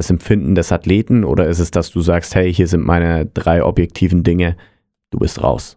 das 0.00 0.08
Empfinden 0.08 0.54
des 0.54 0.72
Athleten 0.72 1.24
oder 1.24 1.46
ist 1.46 1.58
es, 1.58 1.70
dass 1.70 1.90
du 1.90 2.00
sagst, 2.00 2.34
hey, 2.34 2.50
hier 2.54 2.66
sind 2.66 2.86
meine 2.86 3.26
drei 3.26 3.62
objektiven 3.62 4.22
Dinge, 4.22 4.56
du 5.10 5.18
bist 5.18 5.42
raus? 5.42 5.74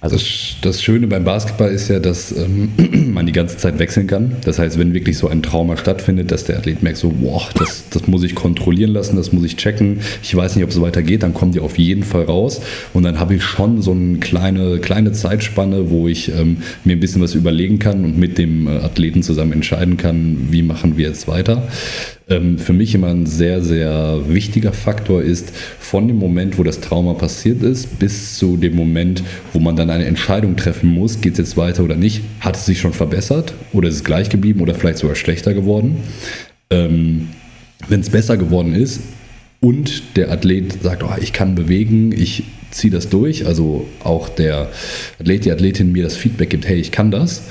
Also 0.00 0.16
Das, 0.16 0.56
das 0.62 0.82
Schöne 0.82 1.06
beim 1.06 1.22
Basketball 1.22 1.70
ist 1.70 1.86
ja, 1.86 2.00
dass 2.00 2.32
ähm, 2.32 2.72
man 3.14 3.24
die 3.24 3.30
ganze 3.30 3.56
Zeit 3.58 3.78
wechseln 3.78 4.08
kann. 4.08 4.32
Das 4.44 4.58
heißt, 4.58 4.80
wenn 4.80 4.94
wirklich 4.94 5.16
so 5.16 5.28
ein 5.28 5.44
Trauma 5.44 5.76
stattfindet, 5.76 6.32
dass 6.32 6.44
der 6.44 6.58
Athlet 6.58 6.82
merkt, 6.82 6.98
so, 6.98 7.10
boah, 7.10 7.48
das, 7.54 7.84
das 7.88 8.08
muss 8.08 8.24
ich 8.24 8.34
kontrollieren 8.34 8.90
lassen, 8.90 9.14
das 9.14 9.32
muss 9.32 9.44
ich 9.44 9.56
checken. 9.56 10.00
Ich 10.20 10.34
weiß 10.34 10.56
nicht, 10.56 10.64
ob 10.64 10.70
es 10.70 10.80
weitergeht, 10.80 11.22
dann 11.22 11.34
kommen 11.34 11.52
die 11.52 11.60
auf 11.60 11.78
jeden 11.78 12.02
Fall 12.02 12.24
raus. 12.24 12.62
Und 12.92 13.04
dann 13.04 13.20
habe 13.20 13.36
ich 13.36 13.44
schon 13.44 13.80
so 13.80 13.92
eine 13.92 14.18
kleine, 14.18 14.80
kleine 14.80 15.12
Zeitspanne, 15.12 15.88
wo 15.88 16.08
ich 16.08 16.32
ähm, 16.32 16.56
mir 16.82 16.96
ein 16.96 17.00
bisschen 17.00 17.22
was 17.22 17.36
überlegen 17.36 17.78
kann 17.78 18.04
und 18.04 18.18
mit 18.18 18.38
dem 18.38 18.66
äh, 18.66 18.78
Athleten 18.78 19.22
zusammen 19.22 19.52
entscheiden 19.52 19.98
kann, 19.98 20.48
wie 20.50 20.64
machen 20.64 20.96
wir 20.96 21.06
jetzt 21.06 21.28
weiter. 21.28 21.68
Ähm, 22.32 22.58
für 22.58 22.72
mich 22.72 22.94
immer 22.94 23.08
ein 23.08 23.26
sehr, 23.26 23.62
sehr 23.62 24.22
wichtiger 24.26 24.72
Faktor 24.72 25.22
ist, 25.22 25.52
von 25.78 26.08
dem 26.08 26.16
Moment, 26.16 26.56
wo 26.56 26.62
das 26.62 26.80
Trauma 26.80 27.12
passiert 27.12 27.62
ist, 27.62 27.98
bis 27.98 28.38
zu 28.38 28.56
dem 28.56 28.74
Moment, 28.74 29.22
wo 29.52 29.58
man 29.58 29.76
dann 29.76 29.90
eine 29.90 30.06
Entscheidung 30.06 30.56
treffen 30.56 30.88
muss, 30.88 31.20
geht 31.20 31.32
es 31.32 31.38
jetzt 31.38 31.56
weiter 31.58 31.82
oder 31.84 31.96
nicht, 31.96 32.22
hat 32.40 32.56
es 32.56 32.64
sich 32.64 32.80
schon 32.80 32.94
verbessert 32.94 33.52
oder 33.72 33.88
ist 33.88 33.96
es 33.96 34.04
gleich 34.04 34.30
geblieben 34.30 34.60
oder 34.60 34.74
vielleicht 34.74 34.98
sogar 34.98 35.16
schlechter 35.16 35.52
geworden. 35.52 35.96
Ähm, 36.70 37.28
Wenn 37.88 38.00
es 38.00 38.08
besser 38.08 38.38
geworden 38.38 38.74
ist 38.74 39.00
und 39.60 40.16
der 40.16 40.30
Athlet 40.30 40.82
sagt, 40.82 41.02
oh, 41.02 41.14
ich 41.20 41.34
kann 41.34 41.54
bewegen, 41.54 42.12
ich 42.12 42.44
ziehe 42.70 42.92
das 42.92 43.10
durch, 43.10 43.46
also 43.46 43.86
auch 44.02 44.30
der 44.30 44.70
Athlet, 45.20 45.44
die 45.44 45.52
Athletin 45.52 45.92
mir 45.92 46.04
das 46.04 46.16
Feedback 46.16 46.48
gibt, 46.48 46.66
hey, 46.66 46.78
ich 46.78 46.92
kann 46.92 47.10
das, 47.10 47.42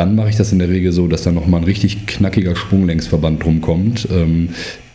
dann 0.00 0.14
mache 0.14 0.30
ich 0.30 0.36
das 0.36 0.50
in 0.50 0.58
der 0.58 0.70
Regel 0.70 0.92
so, 0.92 1.08
dass 1.08 1.24
da 1.24 1.30
nochmal 1.30 1.60
ein 1.60 1.64
richtig 1.64 2.06
knackiger 2.06 2.56
Sprunggelenksverband 2.56 3.44
drum 3.44 3.60
kommt, 3.60 4.08
ähm, 4.10 4.48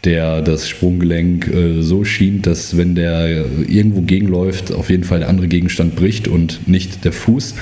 der 0.05 0.41
das 0.41 0.69
Sprunggelenk 0.69 1.47
äh, 1.47 1.81
so 1.81 2.03
schient, 2.03 2.45
dass 2.45 2.77
wenn 2.77 2.95
der 2.95 3.45
irgendwo 3.67 4.01
gegenläuft, 4.01 4.71
auf 4.71 4.89
jeden 4.89 5.03
Fall 5.03 5.19
der 5.19 5.29
andere 5.29 5.47
Gegenstand 5.47 5.95
bricht 5.95 6.27
und 6.27 6.67
nicht 6.67 7.03
der 7.03 7.11
Fuß. 7.11 7.55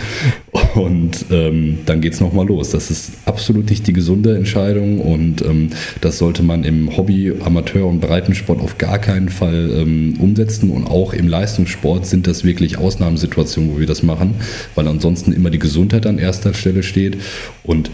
Und 0.76 1.26
ähm, 1.32 1.80
dann 1.86 2.02
geht 2.02 2.14
es 2.14 2.20
nochmal 2.20 2.48
los. 2.48 2.72
Das 2.72 2.92
ist 2.92 3.14
absolut 3.26 3.70
nicht 3.70 3.88
die 3.88 3.94
gesunde 3.94 4.36
Entscheidung 4.36 5.00
und 5.00 5.42
ähm, 5.44 5.70
das 6.02 6.18
sollte 6.18 6.44
man 6.44 6.64
im 6.64 6.96
Hobby, 6.98 7.32
Amateur 7.44 7.88
und 7.88 8.02
Breitensport 8.02 8.60
auf 8.62 8.78
gar 8.78 9.00
keinen 9.00 9.30
Fall 9.30 9.72
ähm, 9.76 10.16
umsetzen. 10.20 10.72
Und 10.72 10.86
auch 10.86 11.14
im 11.14 11.28
Leistungssport 11.28 12.06
sind 12.06 12.28
das 12.28 12.44
wirklich 12.44 12.78
Ausnahmesituationen, 12.78 13.74
wo 13.74 13.80
wir 13.80 13.88
das 13.88 14.04
machen, 14.04 14.36
weil 14.76 14.88
ansonsten 14.88 15.32
immer 15.32 15.50
die 15.50 15.60
Gesundheit 15.60 16.06
an 16.06 16.18
erster 16.18 16.54
Stelle 16.54 16.84
steht 16.84 17.18
und 17.64 17.90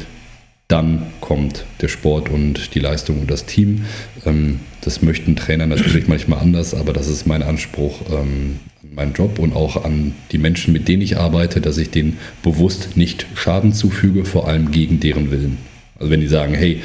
dann 0.69 1.07
kommt 1.19 1.65
der 1.81 1.87
Sport 1.89 2.29
und 2.29 2.75
die 2.75 2.79
Leistung 2.79 3.19
und 3.19 3.29
das 3.29 3.45
Team. 3.45 3.85
Ähm, 4.25 4.61
das 4.81 5.01
möchten 5.01 5.35
Trainer 5.35 5.65
natürlich 5.65 6.07
manchmal 6.07 6.39
anders, 6.39 6.73
aber 6.73 6.93
das 6.93 7.07
ist 7.07 7.27
mein 7.27 7.43
Anspruch 7.43 8.01
ähm, 8.09 8.59
an 8.83 8.95
meinen 8.95 9.13
Job 9.13 9.39
und 9.39 9.53
auch 9.53 9.83
an 9.83 10.13
die 10.31 10.37
Menschen, 10.37 10.71
mit 10.71 10.87
denen 10.87 11.01
ich 11.01 11.17
arbeite, 11.17 11.59
dass 11.59 11.77
ich 11.77 11.89
denen 11.89 12.17
bewusst 12.43 12.95
nicht 12.95 13.25
Schaden 13.33 13.73
zufüge, 13.73 14.23
vor 14.25 14.47
allem 14.47 14.71
gegen 14.71 14.99
deren 14.99 15.31
Willen. 15.31 15.57
Also 15.95 16.11
wenn 16.11 16.21
die 16.21 16.27
sagen, 16.27 16.53
hey, 16.53 16.81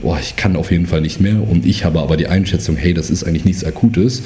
boah, 0.00 0.18
ich 0.20 0.36
kann 0.36 0.56
auf 0.56 0.72
jeden 0.72 0.86
Fall 0.86 1.00
nicht 1.00 1.20
mehr 1.20 1.40
und 1.40 1.64
ich 1.64 1.84
habe 1.84 2.00
aber 2.00 2.16
die 2.16 2.26
Einschätzung, 2.26 2.76
hey, 2.76 2.92
das 2.92 3.08
ist 3.08 3.24
eigentlich 3.24 3.46
nichts 3.46 3.64
Akutes, 3.64 4.24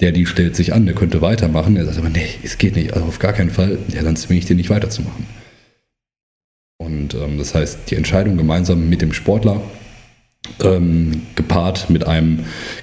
der, 0.00 0.12
die 0.12 0.24
stellt 0.24 0.56
sich 0.56 0.72
an, 0.72 0.86
der 0.86 0.94
könnte 0.94 1.20
weitermachen, 1.20 1.74
der 1.74 1.84
sagt 1.84 1.98
aber, 1.98 2.08
nee, 2.08 2.28
es 2.42 2.56
geht 2.58 2.76
nicht, 2.76 2.94
also 2.94 3.06
auf 3.06 3.18
gar 3.18 3.32
keinen 3.32 3.50
Fall, 3.50 3.78
ja, 3.92 4.02
dann 4.02 4.16
zwinge 4.16 4.38
ich 4.38 4.46
den 4.46 4.56
nicht 4.56 4.70
weiterzumachen. 4.70 5.41
Und 6.92 7.14
ähm, 7.14 7.38
das 7.38 7.54
heißt, 7.54 7.90
die 7.90 7.96
Entscheidung 7.96 8.36
gemeinsam 8.36 8.88
mit 8.88 9.00
dem 9.00 9.12
Sportler, 9.12 9.60
ähm, 10.62 11.22
gepaart 11.34 11.88
mit 11.88 12.06
einem 12.06 12.40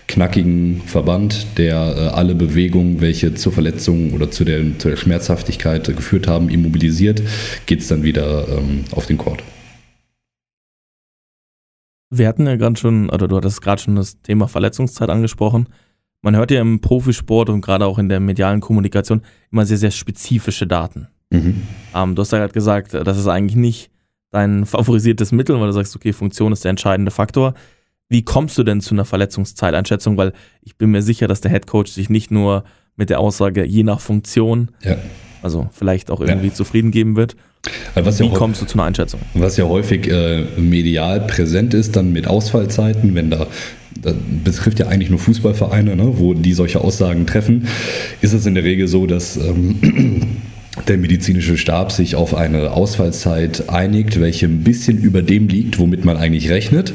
knackigen 0.08 0.82
Verband, 0.86 1.58
der 1.58 1.76
äh, 1.76 2.00
alle 2.16 2.34
Bewegungen, 2.34 3.02
welche 3.02 3.36
zur 3.36 3.52
Verletzung 3.52 4.14
oder 4.14 4.32
zu 4.32 4.44
der, 4.46 4.78
zu 4.80 4.90
der 4.90 4.98
Schmerzhaftigkeit 4.98 5.88
äh, 5.90 5.94
geführt 5.94 6.28
haben, 6.28 6.50
immobilisiert, 6.50 7.22
geht 7.66 7.82
es 7.82 7.88
dann 7.88 8.04
wieder 8.04 8.48
ähm, 8.48 8.86
auf 8.92 9.06
den 9.06 9.18
Court. 9.18 9.44
Wir 12.12 12.28
hatten 12.28 12.48
ja 12.48 12.56
gerade 12.56 12.78
schon, 12.78 13.10
oder 13.10 13.28
du 13.28 13.38
hattest 13.38 13.62
gerade 13.62 13.82
schon 13.82 13.96
das 13.96 14.20
Thema 14.22 14.48
Verletzungszeit 14.48 15.10
angesprochen. 15.10 15.68
Man 16.22 16.36
hört 16.36 16.50
ja 16.50 16.60
im 16.60 16.82
Profisport 16.82 17.50
und 17.50 17.62
gerade 17.62 17.86
auch 17.86 18.00
in 18.00 18.10
der 18.10 18.20
medialen 18.20 18.62
Kommunikation 18.62 19.22
immer 19.52 19.66
sehr, 19.66 19.78
sehr 19.78 19.92
spezifische 19.92 20.66
Daten. 20.66 21.08
Mhm. 21.30 21.62
Ähm, 21.96 22.16
du 22.16 22.22
hast 22.22 22.32
ja 22.32 22.40
gerade 22.40 22.54
gesagt, 22.54 22.94
das 22.94 23.18
ist 23.18 23.28
eigentlich 23.28 23.56
nicht 23.56 23.92
dein 24.32 24.66
favorisiertes 24.66 25.32
Mittel, 25.32 25.60
weil 25.60 25.68
du 25.68 25.74
sagst, 25.74 25.96
okay, 25.96 26.14
Funktion 26.14 26.52
ist 26.54 26.64
der 26.64 26.70
entscheidende 26.72 27.12
Faktor. 27.12 27.54
Wie 28.10 28.24
kommst 28.24 28.58
du 28.58 28.64
denn 28.64 28.82
zu 28.82 28.94
einer 28.96 29.06
Verletzungszeiteinschätzung? 29.06 30.18
Weil 30.18 30.34
ich 30.62 30.76
bin 30.78 30.92
mir 30.92 31.02
sicher, 31.02 31.28
dass 31.28 31.42
der 31.42 31.52
Headcoach 31.52 31.88
sich 31.88 32.10
nicht 32.10 32.32
nur 32.32 32.64
mit 32.96 33.10
der 33.10 33.20
Aussage 33.20 33.64
je 33.66 33.84
nach 33.84 34.00
Funktion, 34.00 34.70
Ja. 34.84 34.98
also 35.42 35.70
vielleicht 35.72 36.12
auch 36.12 36.20
irgendwie 36.22 36.48
Ja. 36.48 36.54
zufrieden 36.54 36.92
geben 36.92 37.16
wird. 37.16 37.36
Also 37.96 38.08
Was 38.08 38.20
ja, 38.20 38.26
Wie 38.26 38.30
häu- 38.32 38.38
kommst 38.38 38.62
du 38.62 38.66
zu 38.66 38.76
einer 38.78 38.86
Einschätzung? 38.86 39.20
was 39.34 39.58
ja 39.58 39.66
häufig 39.66 40.08
äh, 40.10 40.44
medial 40.58 41.22
präsent 41.22 41.74
ist, 41.74 41.96
dann 41.96 42.12
mit 42.14 42.26
Ausfallzeiten, 42.28 43.16
wenn 43.16 43.30
da, 43.30 43.48
das 44.02 44.16
betrifft 44.46 44.80
ja 44.80 44.88
eigentlich 44.88 45.10
nur 45.10 45.20
Fußballvereine, 45.20 45.96
ne, 45.96 46.18
wo 46.20 46.34
die 46.34 46.54
solche 46.54 46.82
Aussagen 46.82 47.26
treffen, 47.28 47.68
ist 48.22 48.34
es 48.34 48.46
in 48.46 48.56
der 48.56 48.64
Regel 48.64 48.88
so, 48.88 49.06
dass 49.06 49.36
ähm, 49.38 49.76
der 50.88 50.98
medizinische 50.98 51.58
Stab 51.58 51.92
sich 51.92 52.16
auf 52.16 52.36
eine 52.36 52.72
Ausfallzeit 52.72 53.70
einigt, 53.70 54.20
welche 54.20 54.46
ein 54.46 54.64
bisschen 54.64 54.98
über 54.98 55.22
dem 55.22 55.48
liegt, 55.48 55.80
womit 55.80 56.06
man 56.06 56.18
eigentlich 56.18 56.50
rechnet. 56.50 56.94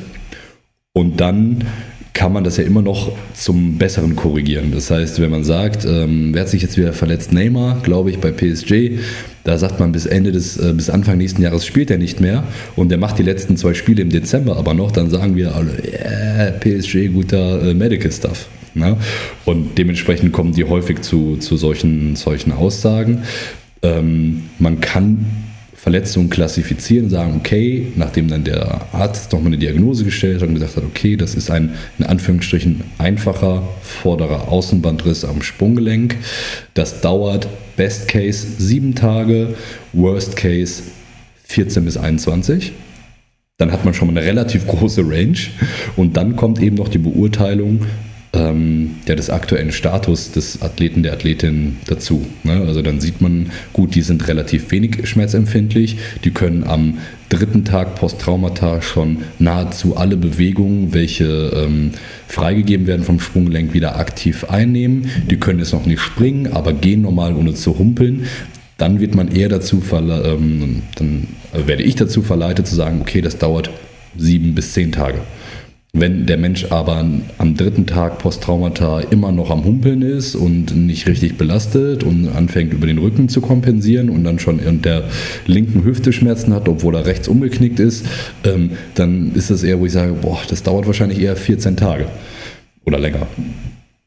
Und 0.93 1.21
dann 1.21 1.65
kann 2.15 2.33
man 2.33 2.45
das 2.45 2.57
ja 2.57 2.65
immer 2.65 2.81
noch 2.81 3.11
zum 3.35 3.77
Besseren 3.77 4.15
korrigieren. 4.15 4.71
Das 4.73 4.91
heißt, 4.91 5.21
wenn 5.21 5.31
man 5.31 5.43
sagt, 5.43 5.85
ähm, 5.85 6.33
wer 6.33 6.43
hat 6.43 6.49
sich 6.49 6.63
jetzt 6.63 6.77
wieder 6.77 6.93
verletzt? 6.93 7.33
Neymar, 7.33 7.81
glaube 7.83 8.11
ich, 8.11 8.19
bei 8.19 8.31
PSG. 8.31 9.01
Da 9.43 9.59
sagt 9.59 9.81
man, 9.81 9.91
bis 9.91 10.07
Ende 10.07 10.31
des, 10.31 10.57
äh, 10.57 10.73
bis 10.75 10.89
Anfang 10.91 11.19
nächsten 11.19 11.43
Jahres 11.43 11.67
spielt 11.67 11.91
er 11.91 11.99
nicht 11.99 12.21
mehr 12.21 12.45
und 12.77 12.91
der 12.91 12.99
macht 12.99 13.19
die 13.19 13.25
letzten 13.25 13.57
zwei 13.57 13.75
Spiele 13.75 14.01
im 14.01 14.11
Dezember 14.11 14.57
aber 14.57 14.75
noch, 14.75 14.93
dann 14.93 15.11
sagen 15.11 15.35
wir 15.35 15.57
alle, 15.57 15.73
yeah, 15.85 16.53
PSG, 16.53 17.09
guter 17.13 17.63
äh, 17.63 17.75
Medical 17.75 18.13
Stuff. 18.13 18.49
Ne? 18.75 18.97
Und 19.45 19.77
dementsprechend 19.77 20.33
kommen 20.33 20.53
die 20.53 20.65
häufig 20.65 21.03
zu, 21.03 21.37
zu 21.37 21.57
solchen, 21.57 22.15
solchen 22.15 22.53
Aussagen. 22.53 23.23
Ähm, 23.85 24.43
man 24.59 24.81
kann 24.81 25.27
Verletzungen 25.85 26.31
klassifizieren, 26.31 27.11
sagen, 27.11 27.35
okay, 27.37 27.93
nachdem 27.97 28.29
dann 28.29 28.43
der 28.43 28.81
Arzt 28.93 29.31
nochmal 29.33 29.49
eine 29.49 29.59
Diagnose 29.59 30.03
gestellt 30.05 30.41
hat 30.41 30.49
und 30.49 30.55
gesagt 30.55 30.77
hat, 30.77 30.85
okay, 30.85 31.15
das 31.15 31.35
ist 31.35 31.51
ein 31.51 31.75
in 31.99 32.07
Anführungsstrichen 32.07 32.83
einfacher 32.97 33.69
vorderer 33.83 34.49
Außenbandriss 34.49 35.27
am 35.27 35.43
Sprunggelenk. 35.43 36.17
Das 36.73 37.03
dauert 37.03 37.49
Best 37.77 38.09
Case 38.09 38.47
sieben 38.57 38.95
Tage, 38.95 39.55
Worst 39.93 40.37
Case 40.37 40.85
14 41.45 41.85
bis 41.85 41.99
21. 41.99 42.73
Dann 43.59 43.71
hat 43.71 43.85
man 43.85 43.93
schon 43.93 44.09
mal 44.09 44.17
eine 44.17 44.27
relativ 44.27 44.67
große 44.67 45.03
Range 45.03 45.37
und 45.97 46.17
dann 46.17 46.35
kommt 46.35 46.63
eben 46.63 46.77
noch 46.77 46.89
die 46.89 46.97
Beurteilung 46.97 47.81
ähm, 48.35 48.97
ja, 49.07 49.15
des 49.15 49.31
aktuellen 49.31 49.73
Status 49.73 50.33
des 50.33 50.61
Athleten, 50.63 51.03
der 51.03 51.13
Athletin 51.13 51.77
dazu. 51.87 52.27
Ne? 52.43 52.63
Also 52.67 52.83
dann 52.83 53.01
sieht 53.01 53.21
man, 53.21 53.51
gut, 53.73 53.95
die 53.95 54.03
sind 54.03 54.29
relativ 54.29 54.71
wenig 54.71 55.09
schmerzempfindlich, 55.09 55.97
die 56.25 56.31
können 56.33 56.65
am 56.65 56.99
dritten 57.29 57.65
Tag 57.65 57.95
Posttraumata 57.97 58.83
schon 58.83 59.19
nahezu 59.39 59.97
alle 59.97 60.17
Bewegungen, 60.17 60.93
welche 60.93 61.53
ähm, 61.55 61.93
freigegeben 62.29 62.87
werden 62.87 63.05
vom 63.05 63.21
Sprunggelenk, 63.21 63.73
wieder 63.73 63.97
aktiv 63.97 64.45
einnehmen. 64.45 65.09
Die 65.31 65.37
können 65.37 65.59
jetzt 65.59 65.73
noch 65.73 65.87
nicht 65.87 66.01
springen, 66.01 66.53
aber 66.53 66.73
gehen 66.73 67.03
normal, 67.03 67.35
ohne 67.35 67.55
zu 67.55 67.79
humpeln 67.79 68.27
dann 68.77 69.01
wird 69.01 69.15
man 69.15 69.29
eher 69.29 69.49
dazu 69.49 69.81
ähm, 69.93 70.83
dann 70.97 71.29
werde 71.53 71.85
ich 71.85 71.95
dazu 71.95 72.23
verleitet 72.23 72.67
zu 72.67 72.75
sagen, 72.75 73.01
okay, 73.01 73.21
das 73.21 73.39
dauert 73.39 73.71
sieben 74.17 74.55
bis 74.55 74.73
zehn 74.73 74.93
Tage. 74.93 75.21
Wenn 75.97 76.27
der 76.27 76.39
Mensch 76.39 76.67
aber 76.73 77.09
am 77.39 77.57
dritten 77.57 77.87
Tag 77.87 78.19
Posttraumata 78.19 78.99
immer 78.99 79.31
noch 79.31 79.49
am 79.51 79.65
Humpeln 79.65 80.03
ist 80.03 80.35
und 80.35 80.75
nicht 80.75 81.07
richtig 81.07 81.39
belastet 81.39 82.03
und 82.03 82.29
anfängt 82.29 82.73
über 82.73 82.89
den 82.89 82.99
Rücken 82.99 83.29
zu 83.29 83.41
kompensieren 83.41 84.11
und 84.11 84.25
dann 84.25 84.41
schon 84.41 84.59
in 84.59 84.83
der 84.83 85.05
linken 85.47 85.85
Hüfte 85.85 86.13
Schmerzen 86.13 86.53
hat, 86.53 86.69
obwohl 86.69 86.97
er 86.97 87.07
rechts 87.07 87.29
umgeknickt 87.29 87.79
ist, 87.79 88.07
ähm, 88.43 88.71
dann 88.97 89.37
ist 89.37 89.53
das 89.53 89.63
eher, 89.63 89.79
wo 89.79 89.87
ich 89.87 89.93
sage, 89.93 90.15
boah, 90.15 90.41
das 90.49 90.65
dauert 90.65 90.89
wahrscheinlich 90.89 91.21
eher 91.21 91.37
14 91.37 91.77
Tage 91.77 92.07
oder 92.85 92.99
länger. 92.99 93.29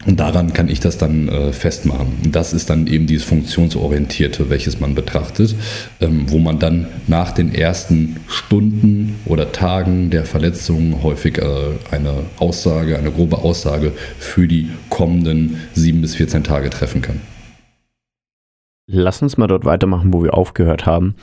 Und 0.07 0.21
daran 0.21 0.53
kann 0.53 0.69
ich 0.69 0.79
das 0.79 0.97
dann 0.97 1.27
äh, 1.27 1.51
festmachen. 1.51 2.07
Und 2.23 2.33
das 2.33 2.53
ist 2.53 2.69
dann 2.69 2.87
eben 2.87 3.07
dieses 3.07 3.25
Funktionsorientierte, 3.25 4.49
welches 4.49 4.79
man 4.79 4.95
betrachtet, 4.95 5.53
ähm, 5.99 6.31
wo 6.31 6.39
man 6.39 6.59
dann 6.59 6.87
nach 7.07 7.33
den 7.33 7.53
ersten 7.53 8.15
Stunden 8.29 9.19
oder 9.25 9.51
Tagen 9.51 10.09
der 10.09 10.23
Verletzung 10.23 11.03
häufig 11.03 11.39
äh, 11.39 11.45
eine 11.91 12.23
Aussage, 12.39 12.97
eine 12.97 13.11
grobe 13.11 13.39
Aussage 13.39 13.91
für 14.17 14.47
die 14.47 14.69
kommenden 14.89 15.57
sieben 15.73 15.99
bis 15.99 16.15
14 16.15 16.45
Tage 16.45 16.69
treffen 16.69 17.01
kann. 17.01 17.19
Lass 18.89 19.21
uns 19.21 19.35
mal 19.35 19.47
dort 19.47 19.65
weitermachen, 19.65 20.13
wo 20.13 20.23
wir 20.23 20.35
aufgehört 20.35 20.85
haben. 20.85 21.15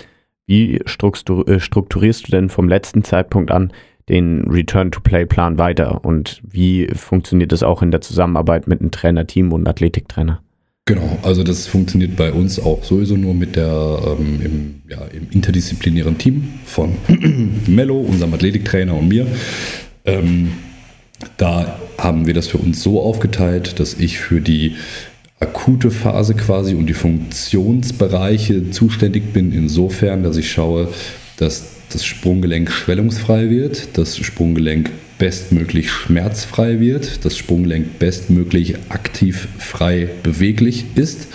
Wie 0.46 0.76
äh, 0.76 1.58
strukturierst 1.58 2.26
du 2.26 2.30
denn 2.30 2.50
vom 2.50 2.68
letzten 2.68 3.02
Zeitpunkt 3.02 3.50
an 3.50 3.72
den 4.08 4.50
Return-to-Play-Plan 4.50 5.58
weiter 5.58 6.04
und 6.04 6.42
wie 6.44 6.88
funktioniert 6.94 7.52
das 7.52 7.62
auch 7.62 7.82
in 7.82 7.90
der 7.90 8.00
Zusammenarbeit 8.00 8.66
mit 8.66 8.80
einem 8.80 8.90
Trainerteam 8.90 9.52
und 9.52 9.66
Athletiktrainer? 9.66 10.40
Genau, 10.86 11.18
also 11.22 11.42
das 11.44 11.66
funktioniert 11.66 12.14
bei 12.14 12.30
uns 12.30 12.60
auch 12.60 12.84
sowieso 12.84 13.16
nur 13.16 13.32
mit 13.32 13.56
der 13.56 14.16
ähm, 14.18 14.40
im, 14.44 14.74
ja, 14.86 14.98
im 15.14 15.28
interdisziplinären 15.30 16.18
Team 16.18 16.50
von 16.66 16.96
Mello, 17.66 17.98
unserem 17.98 18.34
Athletiktrainer 18.34 18.94
und 18.94 19.08
mir. 19.08 19.26
Ähm, 20.04 20.52
da 21.38 21.78
haben 21.96 22.26
wir 22.26 22.34
das 22.34 22.48
für 22.48 22.58
uns 22.58 22.82
so 22.82 23.00
aufgeteilt, 23.00 23.80
dass 23.80 23.94
ich 23.94 24.18
für 24.18 24.42
die 24.42 24.76
akute 25.40 25.90
Phase 25.90 26.34
quasi 26.34 26.74
und 26.74 26.86
die 26.86 26.94
Funktionsbereiche 26.94 28.70
zuständig 28.70 29.32
bin, 29.32 29.52
insofern, 29.52 30.22
dass 30.22 30.36
ich 30.36 30.50
schaue, 30.50 30.88
dass 31.38 31.64
das 31.94 32.04
Sprunggelenk 32.04 32.72
schwellungsfrei 32.72 33.50
wird, 33.50 33.96
das 33.96 34.18
Sprunggelenk 34.18 34.90
bestmöglich 35.18 35.90
schmerzfrei 35.90 36.80
wird, 36.80 37.24
das 37.24 37.38
Sprunggelenk 37.38 38.00
bestmöglich 38.00 38.74
aktiv 38.88 39.46
frei 39.58 40.08
beweglich 40.24 40.84
ist 40.96 41.28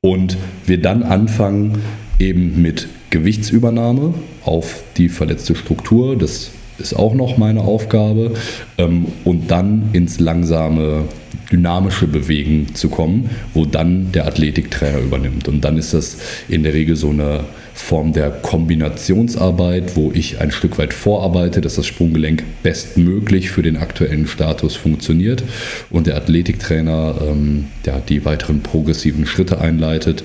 und 0.00 0.38
wir 0.66 0.80
dann 0.80 1.02
anfangen 1.02 1.78
eben 2.18 2.62
mit 2.62 2.88
Gewichtsübernahme 3.10 4.14
auf 4.42 4.82
die 4.96 5.10
verletzte 5.10 5.54
Struktur, 5.54 6.16
das 6.16 6.50
ist 6.78 6.94
auch 6.94 7.14
noch 7.14 7.36
meine 7.36 7.60
Aufgabe, 7.60 8.32
ähm, 8.78 9.06
und 9.24 9.50
dann 9.50 9.90
ins 9.92 10.20
langsame 10.20 11.04
dynamische 11.50 12.06
Bewegen 12.06 12.74
zu 12.74 12.88
kommen, 12.88 13.30
wo 13.52 13.64
dann 13.64 14.12
der 14.12 14.26
Athletiktrainer 14.26 14.98
übernimmt. 14.98 15.46
Und 15.46 15.64
dann 15.64 15.76
ist 15.76 15.94
das 15.94 16.16
in 16.48 16.62
der 16.62 16.74
Regel 16.74 16.96
so 16.96 17.10
eine 17.10 17.44
Form 17.74 18.12
der 18.12 18.30
Kombinationsarbeit, 18.30 19.96
wo 19.96 20.10
ich 20.12 20.40
ein 20.40 20.50
Stück 20.50 20.78
weit 20.78 20.92
vorarbeite, 20.94 21.60
dass 21.60 21.74
das 21.74 21.86
Sprunggelenk 21.86 22.42
bestmöglich 22.62 23.50
für 23.50 23.62
den 23.62 23.76
aktuellen 23.76 24.26
Status 24.26 24.74
funktioniert 24.76 25.44
und 25.90 26.06
der 26.06 26.16
Athletiktrainer 26.16 27.16
ähm, 27.20 27.66
ja, 27.84 28.00
die 28.00 28.24
weiteren 28.24 28.60
progressiven 28.62 29.26
Schritte 29.26 29.60
einleitet, 29.60 30.24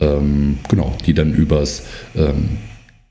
ähm, 0.00 0.58
genau, 0.68 0.96
die 1.06 1.14
dann 1.14 1.34
übers 1.34 1.84
ähm, 2.16 2.58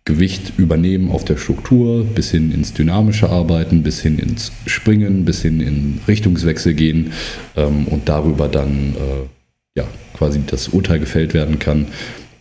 Gewicht 0.05 0.53
übernehmen 0.59 1.09
auf 1.09 1.25
der 1.25 1.35
Struktur, 1.35 2.03
bis 2.03 2.29
hin 2.29 2.51
ins 2.51 2.73
dynamische 2.73 3.27
Arbeiten, 3.29 3.81
bis 3.81 4.01
hin 4.01 4.19
ins 4.19 4.51
Springen, 4.67 5.25
bis 5.25 5.41
hin 5.41 5.61
in 5.61 5.99
Richtungswechsel 6.07 6.75
gehen 6.75 7.11
ähm, 7.55 7.87
und 7.87 8.07
darüber 8.07 8.47
dann 8.47 8.93
äh, 8.93 9.79
ja, 9.79 9.87
quasi 10.13 10.41
das 10.45 10.67
Urteil 10.69 10.99
gefällt 10.99 11.33
werden 11.33 11.57
kann, 11.57 11.87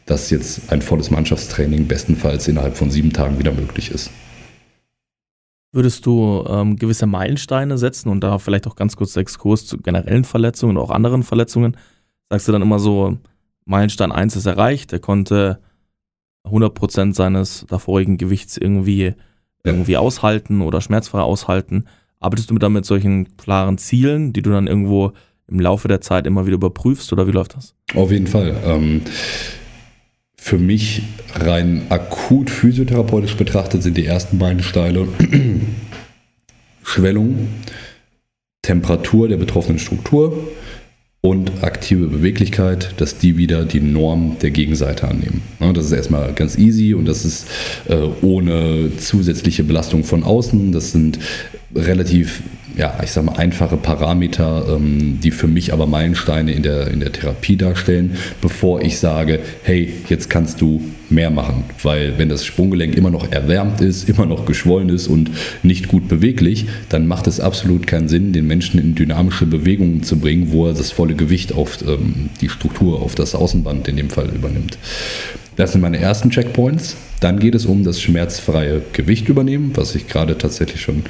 dass 0.04 0.28
jetzt 0.28 0.70
ein 0.70 0.82
volles 0.82 1.10
Mannschaftstraining 1.10 1.88
bestenfalls 1.88 2.46
innerhalb 2.48 2.76
von 2.76 2.90
sieben 2.90 3.14
Tagen 3.14 3.38
wieder 3.38 3.52
möglich 3.52 3.90
ist. 3.90 4.10
Würdest 5.72 6.04
du 6.04 6.44
ähm, 6.46 6.76
gewisse 6.76 7.06
Meilensteine 7.06 7.78
setzen 7.78 8.10
und 8.10 8.20
da 8.20 8.38
vielleicht 8.38 8.66
auch 8.66 8.76
ganz 8.76 8.94
kurz 8.94 9.16
Exkurs 9.16 9.66
zu 9.66 9.78
generellen 9.78 10.24
Verletzungen 10.24 10.76
und 10.76 10.82
auch 10.82 10.90
anderen 10.90 11.22
Verletzungen? 11.22 11.78
Sagst 12.28 12.46
du 12.46 12.52
dann 12.52 12.62
immer 12.62 12.78
so, 12.78 13.16
Meilenstein 13.64 14.12
1 14.12 14.36
ist 14.36 14.46
erreicht, 14.46 14.92
er 14.92 15.00
konnte 15.00 15.60
100% 16.44 17.14
seines 17.14 17.66
davorigen 17.68 18.18
Gewichts 18.18 18.56
irgendwie, 18.56 19.14
irgendwie 19.64 19.96
aushalten 19.96 20.60
oder 20.60 20.80
schmerzfrei 20.80 21.20
aushalten. 21.20 21.86
Arbeitest 22.20 22.50
du 22.50 22.58
dann 22.58 22.72
mit 22.72 22.84
solchen 22.86 23.36
klaren 23.36 23.78
Zielen, 23.78 24.32
die 24.32 24.42
du 24.42 24.50
dann 24.50 24.66
irgendwo 24.66 25.12
im 25.46 25.60
Laufe 25.60 25.88
der 25.88 26.00
Zeit 26.00 26.26
immer 26.26 26.46
wieder 26.46 26.56
überprüfst 26.56 27.12
oder 27.12 27.26
wie 27.26 27.32
läuft 27.32 27.56
das? 27.56 27.74
Auf 27.94 28.10
jeden 28.10 28.26
Fall. 28.26 28.56
Ähm, 28.64 29.02
für 30.36 30.58
mich 30.58 31.02
rein 31.34 31.86
akut 31.88 32.50
physiotherapeutisch 32.50 33.36
betrachtet 33.36 33.82
sind 33.82 33.96
die 33.96 34.06
ersten 34.06 34.38
beiden 34.38 34.62
Steine 34.62 35.08
Schwellung, 36.82 37.48
Temperatur 38.62 39.28
der 39.28 39.38
betroffenen 39.38 39.78
Struktur 39.78 40.36
und 41.24 41.64
aktive 41.64 42.06
Beweglichkeit, 42.08 42.92
dass 42.98 43.16
die 43.16 43.38
wieder 43.38 43.64
die 43.64 43.80
Norm 43.80 44.36
der 44.42 44.50
Gegenseite 44.50 45.08
annehmen. 45.08 45.40
Das 45.72 45.86
ist 45.86 45.92
erstmal 45.92 46.34
ganz 46.34 46.58
easy 46.58 46.92
und 46.92 47.06
das 47.06 47.24
ist 47.24 47.46
äh, 47.88 47.96
ohne 48.20 48.94
zusätzliche 48.98 49.64
Belastung 49.64 50.04
von 50.04 50.22
außen. 50.22 50.70
Das 50.72 50.92
sind 50.92 51.18
relativ, 51.74 52.42
ja, 52.76 52.98
ich 53.02 53.12
sag 53.12 53.24
mal, 53.24 53.36
einfache 53.36 53.76
Parameter, 53.76 54.66
ähm, 54.76 55.20
die 55.22 55.30
für 55.30 55.46
mich 55.46 55.72
aber 55.72 55.86
Meilensteine 55.86 56.52
in 56.52 56.62
der, 56.62 56.88
in 56.88 57.00
der 57.00 57.12
Therapie 57.12 57.56
darstellen, 57.56 58.16
bevor 58.40 58.82
ich 58.82 58.98
sage, 58.98 59.40
hey, 59.62 59.92
jetzt 60.08 60.28
kannst 60.28 60.60
du 60.60 60.82
mehr 61.10 61.30
machen. 61.30 61.64
Weil 61.82 62.18
wenn 62.18 62.28
das 62.28 62.44
Sprunggelenk 62.44 62.96
immer 62.96 63.10
noch 63.10 63.30
erwärmt 63.30 63.80
ist, 63.80 64.08
immer 64.08 64.26
noch 64.26 64.46
geschwollen 64.46 64.88
ist 64.88 65.06
und 65.06 65.30
nicht 65.62 65.88
gut 65.88 66.08
beweglich, 66.08 66.66
dann 66.88 67.06
macht 67.06 67.26
es 67.26 67.40
absolut 67.40 67.86
keinen 67.86 68.08
Sinn, 68.08 68.32
den 68.32 68.46
Menschen 68.46 68.80
in 68.80 68.94
dynamische 68.94 69.46
Bewegungen 69.46 70.02
zu 70.02 70.18
bringen, 70.18 70.50
wo 70.50 70.66
er 70.66 70.74
das 70.74 70.90
volle 70.90 71.14
Gewicht 71.14 71.54
auf 71.54 71.78
ähm, 71.86 72.30
die 72.40 72.48
Struktur, 72.48 73.02
auf 73.02 73.14
das 73.14 73.34
Außenband 73.34 73.86
in 73.88 73.96
dem 73.96 74.10
Fall 74.10 74.30
übernimmt. 74.34 74.78
Das 75.56 75.72
sind 75.72 75.82
meine 75.82 75.98
ersten 75.98 76.30
Checkpoints. 76.30 76.96
Dann 77.20 77.38
geht 77.38 77.54
es 77.54 77.64
um 77.64 77.84
das 77.84 78.00
schmerzfreie 78.00 78.82
Gewicht 78.92 79.28
übernehmen, 79.28 79.70
was 79.74 79.94
ich 79.94 80.08
gerade 80.08 80.36
tatsächlich 80.36 80.80
schon 80.80 81.04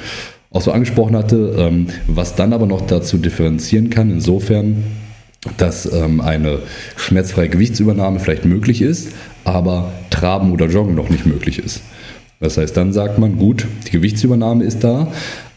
auch 0.54 0.62
so 0.62 0.72
angesprochen 0.72 1.16
hatte, 1.16 1.54
ähm, 1.58 1.88
was 2.06 2.36
dann 2.36 2.52
aber 2.52 2.66
noch 2.66 2.86
dazu 2.86 3.18
differenzieren 3.18 3.90
kann, 3.90 4.10
insofern, 4.10 4.84
dass 5.58 5.92
ähm, 5.92 6.20
eine 6.20 6.60
schmerzfreie 6.96 7.48
Gewichtsübernahme 7.48 8.20
vielleicht 8.20 8.46
möglich 8.46 8.80
ist, 8.80 9.10
aber 9.42 9.92
Traben 10.10 10.52
oder 10.52 10.66
Joggen 10.66 10.94
noch 10.94 11.10
nicht 11.10 11.26
möglich 11.26 11.58
ist. 11.58 11.82
Das 12.40 12.56
heißt, 12.56 12.76
dann 12.76 12.92
sagt 12.92 13.18
man, 13.18 13.36
gut, 13.36 13.66
die 13.86 13.90
Gewichtsübernahme 13.90 14.64
ist 14.64 14.84
da, 14.84 15.08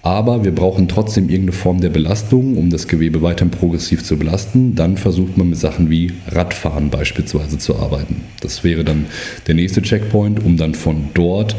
aber 0.02 0.44
wir 0.44 0.54
brauchen 0.54 0.88
trotzdem 0.88 1.30
irgendeine 1.30 1.52
Form 1.52 1.80
der 1.80 1.90
Belastung, 1.90 2.58
um 2.58 2.70
das 2.70 2.88
Gewebe 2.88 3.22
weiterhin 3.22 3.52
progressiv 3.52 4.04
zu 4.04 4.18
belasten. 4.18 4.74
Dann 4.74 4.98
versucht 4.98 5.38
man 5.38 5.50
mit 5.50 5.60
Sachen 5.60 5.90
wie 5.90 6.14
Radfahren 6.30 6.90
beispielsweise 6.90 7.58
zu 7.58 7.76
arbeiten. 7.76 8.22
Das 8.40 8.64
wäre 8.64 8.84
dann 8.84 9.06
der 9.48 9.56
nächste 9.56 9.82
Checkpoint, 9.82 10.44
um 10.44 10.58
dann 10.58 10.76
von 10.76 11.10
dort 11.14 11.56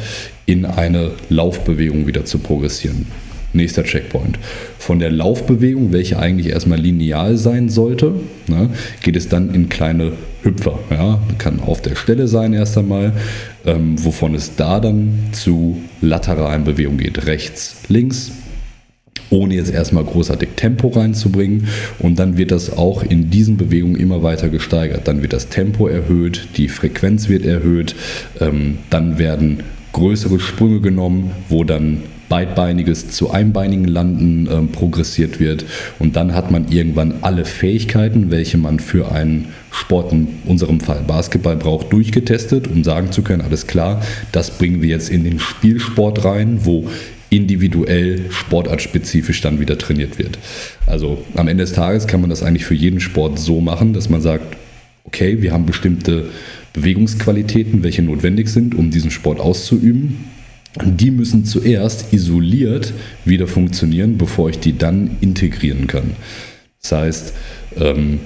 in 0.47 0.65
eine 0.65 1.11
Laufbewegung 1.29 2.07
wieder 2.07 2.25
zu 2.25 2.39
progressieren. 2.39 3.07
Nächster 3.53 3.83
Checkpoint. 3.83 4.39
Von 4.79 4.99
der 4.99 5.11
Laufbewegung, 5.11 5.93
welche 5.93 6.19
eigentlich 6.19 6.49
erstmal 6.49 6.79
lineal 6.79 7.37
sein 7.37 7.69
sollte, 7.69 8.15
ne, 8.47 8.71
geht 9.03 9.17
es 9.17 9.29
dann 9.29 9.55
in 9.55 9.69
kleine 9.69 10.13
Hüpfer. 10.43 10.79
Ja. 10.91 11.21
Kann 11.39 11.61
auf 11.61 11.81
der 11.81 11.97
Stelle 11.97 12.29
sein 12.29 12.53
erst 12.53 12.77
einmal, 12.77 13.13
ähm, 13.65 14.03
wovon 14.05 14.35
es 14.35 14.57
da 14.57 14.81
dann 14.81 15.15
zu 15.33 15.79
lateralen 16.01 16.65
Bewegungen 16.65 16.99
geht. 16.99 17.27
Rechts, 17.27 17.83
links, 17.89 18.33
ohne 19.31 19.55
jetzt 19.55 19.73
erstmal 19.73 20.05
großartig 20.05 20.51
Tempo 20.57 20.89
reinzubringen. 20.89 21.69
Und 21.99 22.19
dann 22.19 22.37
wird 22.37 22.51
das 22.51 22.77
auch 22.77 23.03
in 23.03 23.31
diesen 23.31 23.57
Bewegungen 23.57 23.97
immer 23.97 24.23
weiter 24.23 24.49
gesteigert. 24.49 25.09
Dann 25.09 25.23
wird 25.23 25.33
das 25.33 25.49
Tempo 25.49 25.87
erhöht, 25.87 26.49
die 26.57 26.69
Frequenz 26.69 27.29
wird 27.29 27.45
erhöht, 27.45 27.95
ähm, 28.41 28.79
dann 28.91 29.19
werden 29.19 29.63
größere 29.93 30.39
Sprünge 30.39 30.81
genommen, 30.81 31.33
wo 31.49 31.65
dann 31.65 32.03
beidbeiniges 32.29 33.11
zu 33.11 33.31
einbeinigen 33.31 33.87
Landen 33.87 34.49
ähm, 34.51 34.69
progressiert 34.73 35.41
wird. 35.41 35.65
Und 35.99 36.17
dann 36.17 36.35
hat 36.35 36.51
man 36.51 36.71
irgendwann 36.71 37.15
alle 37.23 37.45
Fähigkeiten, 37.45 38.31
welche 38.31 38.59
man 38.59 38.81
für 38.81 39.11
einen 39.13 39.49
Sport, 39.71 40.13
in 40.13 40.29
unserem 40.47 40.81
Fall 40.81 41.03
Basketball, 41.07 41.57
braucht, 41.57 41.93
durchgetestet, 41.93 42.69
um 42.69 42.85
sagen 42.85 43.13
zu 43.13 43.23
können, 43.23 43.43
alles 43.43 43.67
klar, 43.67 44.03
das 44.33 44.51
bringen 44.51 44.83
wir 44.83 44.89
jetzt 44.89 45.11
in 45.11 45.25
den 45.25 45.39
Spielsport 45.39 46.25
rein, 46.25 46.61
wo 46.65 46.89
individuell 47.31 48.31
sportartspezifisch 48.31 49.43
dann 49.43 49.61
wieder 49.61 49.77
trainiert 49.77 50.19
wird. 50.19 50.39
Also 50.87 51.25
am 51.35 51.49
Ende 51.49 51.65
des 51.65 51.75
Tages 51.75 52.07
kann 52.07 52.23
man 52.23 52.31
das 52.31 52.43
eigentlich 52.43 52.65
für 52.65 52.75
jeden 52.75 53.01
Sport 53.01 53.39
so 53.39 53.61
machen, 53.61 53.93
dass 53.93 54.09
man 54.09 54.23
sagt, 54.23 54.57
okay, 55.05 55.43
wir 55.43 55.53
haben 55.53 55.67
bestimmte 55.67 56.27
Bewegungsqualitäten, 56.73 57.83
welche 57.83 58.03
notwendig 58.03 58.49
sind, 58.49 58.75
um 58.75 58.91
diesen 58.91 59.11
Sport 59.11 59.41
auszuüben 59.41 60.25
die 60.85 61.11
müssen 61.11 61.45
zuerst 61.45 62.13
isoliert 62.13 62.93
wieder 63.25 63.47
funktionieren, 63.47 64.19
bevor 64.19 64.51
ich 64.51 64.59
die 64.59 64.77
dann 64.77 65.17
integrieren 65.21 65.87
kann. 65.87 66.13
Das 66.83 66.93
heißt, 66.93 67.33
ähm, 67.77 68.21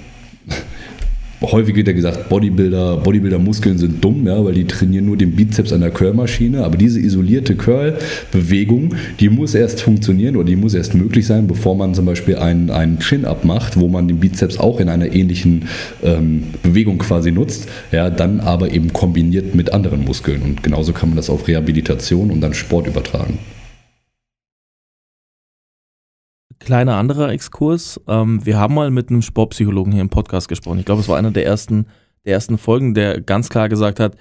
häufig 1.43 1.75
wird 1.75 1.89
ja 1.89 1.93
gesagt, 1.93 2.29
Bodybuilder, 2.29 2.99
Bodybuilder-Muskeln 2.99 3.79
sind 3.79 4.03
dumm, 4.03 4.27
ja, 4.27 4.45
weil 4.45 4.55
die 4.55 4.65
trainieren 4.65 5.07
nur 5.07 5.17
den 5.17 5.33
Bizeps 5.33 5.73
an 5.73 5.81
der 5.81 5.91
Curl-Maschine. 5.91 6.65
Aber 6.65 6.77
diese 6.77 7.01
isolierte 7.01 7.57
Curl-Bewegung, 7.57 8.95
die 9.21 9.29
muss 9.29 9.55
erst 9.55 9.83
funktionieren 9.83 10.37
oder 10.37 10.47
die 10.47 10.57
muss 10.57 10.75
erst 10.75 10.95
möglich 10.95 11.27
sein, 11.27 11.47
bevor 11.47 11.75
man 11.75 11.95
zum 11.95 12.07
Beispiel 12.07 12.37
einen, 12.37 12.71
einen 12.71 12.99
Chin-Up 12.99 13.45
macht, 13.45 13.79
wo 13.79 13.89
man 13.89 14.09
den 14.09 14.19
Bizeps 14.19 14.59
auch 14.59 14.81
in 14.81 14.89
einer 14.89 15.13
ähnlichen 15.13 15.65
ähm, 16.03 16.45
Bewegung 16.63 16.99
quasi 16.99 17.33
nutzt, 17.33 17.69
ja, 17.91 18.11
dann 18.11 18.41
aber 18.41 18.73
eben 18.73 18.93
kombiniert 18.93 19.55
mit 19.55 19.73
anderen 19.73 20.05
Muskeln. 20.05 20.43
Und 20.43 20.63
genauso 20.63 20.93
kann 20.93 21.11
man 21.11 21.17
das 21.17 21.31
auf 21.31 21.49
Rehabilitation 21.49 22.31
und 22.31 22.41
dann 22.41 22.55
Sport 22.55 22.87
übertragen. 22.87 23.39
Kleiner 26.65 26.97
anderer 26.97 27.31
Exkurs. 27.31 28.01
Ähm, 28.09 28.45
wir 28.45 28.59
haben 28.59 28.75
mal 28.75 28.91
mit 28.91 29.11
einem 29.11 29.23
Sportpsychologen 29.23 29.93
hier 29.93 30.01
im 30.01 30.09
Podcast 30.09 30.49
gesprochen. 30.49 30.79
Ich 30.79 30.85
glaube, 30.85 31.01
es 31.01 31.09
war 31.09 31.19
einer 31.19 31.31
der 31.31 31.45
ersten, 31.45 31.87
der 32.25 32.35
ersten 32.35 32.59
Folgen, 32.59 32.95
der 32.95 33.21
ganz 33.21 33.49
klar 33.49 33.69
gesagt 33.69 34.01
hat, 34.01 34.17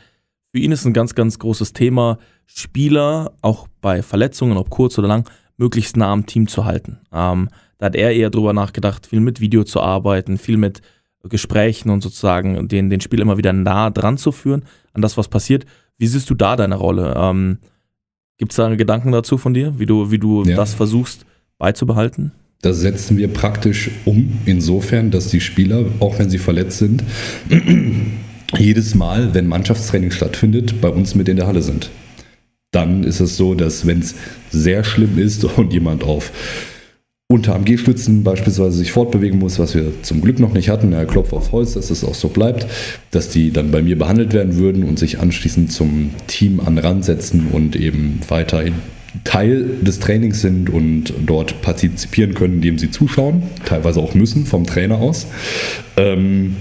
für 0.51 0.60
ihn 0.60 0.71
ist 0.71 0.86
ein 0.86 0.93
ganz, 0.93 1.15
ganz 1.15 1.39
großes 1.39 1.73
Thema, 1.73 2.17
Spieler 2.45 3.32
auch 3.41 3.67
bei 3.80 4.01
Verletzungen, 4.01 4.58
ob 4.58 4.69
kurz 4.69 4.97
oder 4.97 5.08
lang, 5.08 5.30
möglichst 5.56 5.95
nah 5.95 6.12
am 6.12 6.25
Team 6.25 6.47
zu 6.47 6.65
halten. 6.65 6.99
Ähm, 7.13 7.49
da 7.77 7.86
hat 7.86 7.95
er 7.95 8.12
eher 8.12 8.30
drüber 8.30 8.51
nachgedacht, 8.51 9.08
viel 9.08 9.21
mit 9.21 9.39
Video 9.39 9.63
zu 9.63 9.80
arbeiten, 9.80 10.38
viel 10.38 10.58
mit 10.58 10.82
Gesprächen 11.23 11.89
und 11.89 12.01
sozusagen 12.01 12.67
den, 12.67 12.89
den 12.89 12.99
Spiel 12.99 13.21
immer 13.21 13.38
wieder 13.38 13.54
nah 13.54 13.91
dran 13.91 14.17
zu 14.17 14.32
führen 14.32 14.65
an 14.93 15.01
das, 15.01 15.17
was 15.17 15.27
passiert. 15.27 15.65
Wie 15.97 16.08
siehst 16.08 16.30
du 16.30 16.36
da 16.36 16.56
deine 16.56 16.75
Rolle? 16.75 17.13
Ähm, 17.15 17.60
Gibt 18.38 18.51
es 18.51 18.56
da 18.56 18.73
Gedanken 18.75 19.12
dazu 19.12 19.38
von 19.38 19.54
dir, 19.54 19.77
wie 19.77 19.86
du, 19.86 20.10
wie 20.10 20.17
du 20.17 20.43
ja. 20.43 20.56
das 20.56 20.73
versuchst 20.73 21.25
beizubehalten? 21.62 22.32
Das 22.62 22.80
setzen 22.80 23.17
wir 23.17 23.28
praktisch 23.28 23.89
um, 24.06 24.39
insofern, 24.45 25.10
dass 25.10 25.30
die 25.30 25.41
Spieler, 25.41 25.86
auch 26.00 26.19
wenn 26.19 26.30
sie 26.30 26.38
verletzt 26.38 26.80
sind, 26.80 27.04
jedes 28.58 28.93
Mal, 28.95 29.34
wenn 29.34 29.47
Mannschaftstraining 29.47 30.12
stattfindet, 30.12 30.82
bei 30.82 30.89
uns 30.89 31.15
mit 31.15 31.30
in 31.30 31.38
der 31.38 31.47
Halle 31.47 31.62
sind. 31.62 31.89
Dann 32.71 33.04
ist 33.04 33.19
es 33.19 33.38
so, 33.38 33.56
dass 33.56 33.86
wenn 33.88 34.00
es 34.00 34.15
sehr 34.52 34.84
schlimm 34.84 35.17
ist 35.17 35.43
und 35.58 35.71
jemand 35.71 36.04
auf 36.04 36.32
Unterarm 37.28 37.63
G-Stützen 37.63 38.24
beispielsweise 38.24 38.78
sich 38.78 38.91
fortbewegen 38.91 39.39
muss, 39.39 39.58
was 39.58 39.74
wir 39.74 40.04
zum 40.04 40.19
Glück 40.19 40.39
noch 40.39 40.54
nicht 40.54 40.67
hatten, 40.67 40.91
er 40.91 41.06
klopft 41.06 41.32
auf 41.32 41.54
Holz, 41.54 41.74
dass 41.74 41.89
es 41.89 42.04
auch 42.04 42.13
so 42.13 42.28
bleibt, 42.28 42.67
dass 43.12 43.30
die 43.30 43.52
dann 43.52 43.71
bei 43.71 43.82
mir 43.82 43.97
behandelt 43.97 44.34
werden 44.34 44.58
würden 44.58 44.84
und 44.84 45.00
sich 45.00 45.19
anschließend 45.19 45.71
zum 45.71 46.12
Team 46.28 46.60
an 46.60 46.78
Rand 46.78 47.06
setzen 47.06 47.47
und 47.52 47.78
eben 47.78 48.19
weiterhin 48.28 48.74
Teil 49.24 49.65
des 49.82 50.00
Trainings 50.00 50.41
sind 50.41 50.69
und 50.69 51.13
dort 51.26 51.62
partizipieren 51.62 52.34
können, 52.34 52.56
indem 52.56 52.78
sie 52.80 52.91
zuschauen, 52.91 53.43
teilweise 53.65 54.00
auch 54.00 54.13
müssen 54.13 54.45
vom 54.45 54.65
Trainer 54.65 54.97
aus. 54.97 55.28
Ähm, 55.97 56.56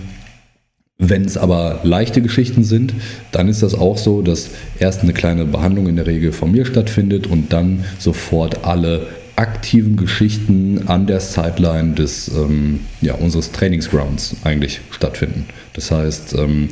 wenn 0.98 1.24
es 1.24 1.38
aber 1.38 1.80
leichte 1.82 2.20
Geschichten 2.20 2.62
sind, 2.62 2.92
dann 3.32 3.48
ist 3.48 3.62
das 3.62 3.74
auch 3.74 3.96
so, 3.96 4.20
dass 4.20 4.50
erst 4.78 5.02
eine 5.02 5.14
kleine 5.14 5.46
Behandlung 5.46 5.88
in 5.88 5.96
der 5.96 6.06
Regel 6.06 6.30
von 6.32 6.50
mir 6.50 6.66
stattfindet 6.66 7.26
und 7.26 7.52
dann 7.54 7.84
sofort 7.98 8.66
alle 8.66 9.06
aktiven 9.36 9.96
Geschichten 9.96 10.88
an 10.88 11.06
der 11.06 11.20
Sideline 11.20 11.94
des, 11.94 12.28
ähm, 12.28 12.80
ja, 13.00 13.14
unseres 13.14 13.52
Trainingsgrounds 13.52 14.36
eigentlich 14.44 14.82
stattfinden. 14.90 15.46
Das 15.72 15.90
heißt, 15.90 16.34
ähm, 16.34 16.68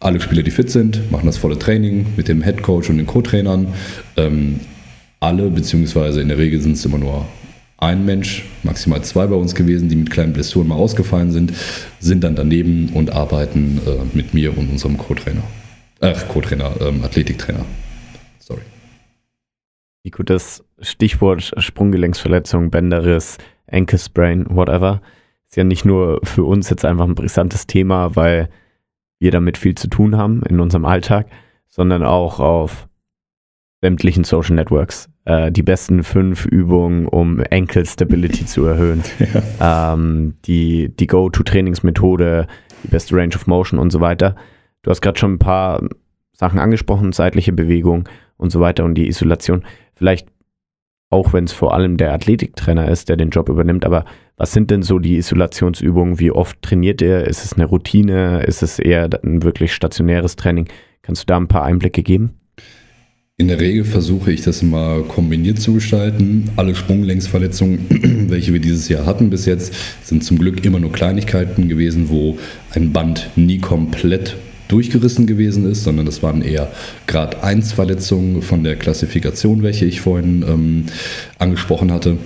alle 0.00 0.20
Spieler, 0.20 0.42
die 0.42 0.50
fit 0.50 0.68
sind, 0.68 1.12
machen 1.12 1.26
das 1.26 1.36
volle 1.36 1.56
Training 1.56 2.06
mit 2.16 2.26
dem 2.26 2.42
Head 2.42 2.62
Coach 2.62 2.90
und 2.90 2.96
den 2.96 3.06
Co-Trainern. 3.06 3.68
Ähm, 4.16 4.58
alle, 5.22 5.50
beziehungsweise 5.50 6.20
in 6.20 6.28
der 6.28 6.38
Regel 6.38 6.60
sind 6.60 6.72
es 6.72 6.84
immer 6.84 6.98
nur 6.98 7.26
ein 7.78 8.04
Mensch, 8.04 8.44
maximal 8.62 9.02
zwei 9.02 9.26
bei 9.26 9.34
uns 9.34 9.54
gewesen, 9.54 9.88
die 9.88 9.96
mit 9.96 10.10
kleinen 10.10 10.32
Blessuren 10.32 10.68
mal 10.68 10.76
ausgefallen 10.76 11.32
sind, 11.32 11.52
sind 11.98 12.22
dann 12.22 12.36
daneben 12.36 12.90
und 12.94 13.12
arbeiten 13.12 13.80
äh, 13.86 14.16
mit 14.16 14.34
mir 14.34 14.56
und 14.56 14.70
unserem 14.70 14.96
Co-Trainer. 14.96 15.42
Ach, 16.00 16.28
Co-Trainer, 16.28 16.72
ähm, 16.80 17.02
Athletiktrainer. 17.02 17.64
Sorry. 18.38 18.62
Wie 20.04 20.10
gut 20.10 20.30
das 20.30 20.64
Stichwort 20.80 21.52
Sprunggelenksverletzung, 21.56 22.70
Bänderriss, 22.70 23.38
Ankle-Sprain, 23.70 24.46
whatever, 24.48 25.00
ist 25.48 25.56
ja 25.56 25.64
nicht 25.64 25.84
nur 25.84 26.20
für 26.24 26.44
uns 26.44 26.70
jetzt 26.70 26.84
einfach 26.84 27.06
ein 27.06 27.14
brisantes 27.14 27.66
Thema, 27.66 28.16
weil 28.16 28.48
wir 29.18 29.30
damit 29.30 29.58
viel 29.58 29.76
zu 29.76 29.88
tun 29.88 30.16
haben 30.16 30.42
in 30.48 30.60
unserem 30.60 30.84
Alltag, 30.84 31.26
sondern 31.68 32.04
auch 32.04 32.40
auf 32.40 32.88
sämtlichen 33.80 34.24
Social 34.24 34.54
Networks 34.54 35.11
die 35.24 35.62
besten 35.62 36.02
fünf 36.02 36.46
Übungen, 36.46 37.06
um 37.06 37.42
Ankle 37.50 37.86
Stability 37.86 38.44
zu 38.44 38.64
erhöhen. 38.66 39.02
Ja. 39.60 39.94
Ähm, 39.94 40.34
die 40.46 40.88
die 40.88 41.06
Go-To-Trainingsmethode, 41.06 42.48
die 42.82 42.88
beste 42.88 43.14
Range 43.14 43.34
of 43.36 43.46
Motion 43.46 43.78
und 43.78 43.90
so 43.90 44.00
weiter. 44.00 44.34
Du 44.82 44.90
hast 44.90 45.00
gerade 45.00 45.18
schon 45.18 45.34
ein 45.34 45.38
paar 45.38 45.80
Sachen 46.32 46.58
angesprochen, 46.58 47.12
seitliche 47.12 47.52
Bewegung 47.52 48.08
und 48.36 48.50
so 48.50 48.58
weiter 48.58 48.84
und 48.84 48.96
die 48.96 49.06
Isolation. 49.06 49.62
Vielleicht 49.94 50.26
auch 51.12 51.32
wenn 51.34 51.44
es 51.44 51.52
vor 51.52 51.74
allem 51.74 51.98
der 51.98 52.12
Athletiktrainer 52.14 52.88
ist, 52.88 53.10
der 53.10 53.16
den 53.16 53.30
Job 53.30 53.50
übernimmt, 53.50 53.84
aber 53.84 54.06
was 54.38 54.52
sind 54.52 54.70
denn 54.70 54.82
so 54.82 54.98
die 54.98 55.18
Isolationsübungen? 55.18 56.18
Wie 56.18 56.30
oft 56.30 56.60
trainiert 56.62 57.02
er? 57.02 57.26
Ist 57.26 57.44
es 57.44 57.52
eine 57.52 57.66
Routine? 57.66 58.42
Ist 58.44 58.62
es 58.62 58.78
eher 58.78 59.10
ein 59.22 59.42
wirklich 59.42 59.74
stationäres 59.74 60.36
Training? 60.36 60.68
Kannst 61.02 61.22
du 61.22 61.26
da 61.26 61.36
ein 61.36 61.48
paar 61.48 61.64
Einblicke 61.64 62.02
geben? 62.02 62.40
In 63.42 63.48
der 63.48 63.58
Regel 63.58 63.84
versuche 63.84 64.30
ich 64.30 64.42
das 64.42 64.62
immer 64.62 65.02
kombiniert 65.02 65.58
zu 65.58 65.74
gestalten. 65.74 66.48
Alle 66.54 66.76
Sprunglängsverletzungen, 66.76 68.28
welche 68.28 68.52
wir 68.52 68.60
dieses 68.60 68.88
Jahr 68.88 69.04
hatten 69.04 69.30
bis 69.30 69.46
jetzt, 69.46 69.74
sind 70.04 70.22
zum 70.22 70.38
Glück 70.38 70.64
immer 70.64 70.78
nur 70.78 70.92
Kleinigkeiten 70.92 71.68
gewesen, 71.68 72.08
wo 72.08 72.38
ein 72.70 72.92
Band 72.92 73.30
nie 73.34 73.58
komplett 73.58 74.36
durchgerissen 74.68 75.26
gewesen 75.26 75.68
ist, 75.68 75.82
sondern 75.82 76.06
das 76.06 76.22
waren 76.22 76.40
eher 76.40 76.70
Grad 77.08 77.42
1 77.42 77.72
Verletzungen 77.72 78.42
von 78.42 78.62
der 78.62 78.76
Klassifikation, 78.76 79.64
welche 79.64 79.86
ich 79.86 80.00
vorhin 80.00 80.44
ähm, 80.46 80.84
angesprochen 81.40 81.90
hatte. 81.90 82.18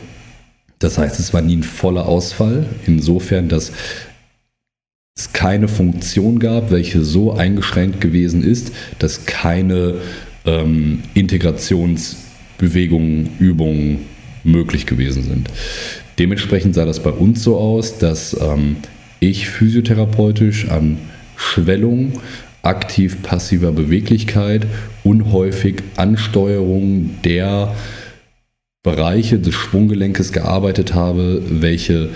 Das 0.81 0.99
heißt, 0.99 1.19
es 1.19 1.33
war 1.33 1.41
nie 1.41 1.57
ein 1.57 1.63
voller 1.63 2.05
Ausfall, 2.05 2.67
insofern, 2.87 3.49
dass 3.49 3.73
es 5.17 5.33
keine 5.33 5.67
Funktion 5.67 6.41
gab, 6.41 6.71
welche 6.71 7.03
so 7.03 7.33
eingeschränkt 7.33 8.03
gewesen 8.03 8.45
ist, 8.45 8.73
dass 8.99 9.25
keine 9.25 9.95
ähm, 10.47 11.03
Integrationsbewegungen, 11.15 13.31
Übungen 13.39 14.01
möglich 14.45 14.87
gewesen 14.87 15.25
sind. 15.25 15.51
Dementsprechend 16.19 16.75
sah 16.75 16.85
das 16.85 17.03
bei 17.03 17.11
uns 17.11 17.43
so 17.43 17.57
aus, 17.59 17.99
dass 17.99 18.39
ähm, 18.41 18.77
ich 19.21 19.49
physiotherapeutisch 19.49 20.69
an 20.69 20.99
Schwellung, 21.37 22.21
aktiv-passiver 22.63 23.73
Beweglichkeit, 23.73 24.67
unhäufig 25.05 25.83
Ansteuerung 25.97 27.11
der 27.25 27.75
Bereiche 28.83 29.39
des 29.39 29.55
Sprunggelenkes 29.55 30.33
gearbeitet 30.33 30.95
habe, 30.95 31.43
welche 31.49 32.11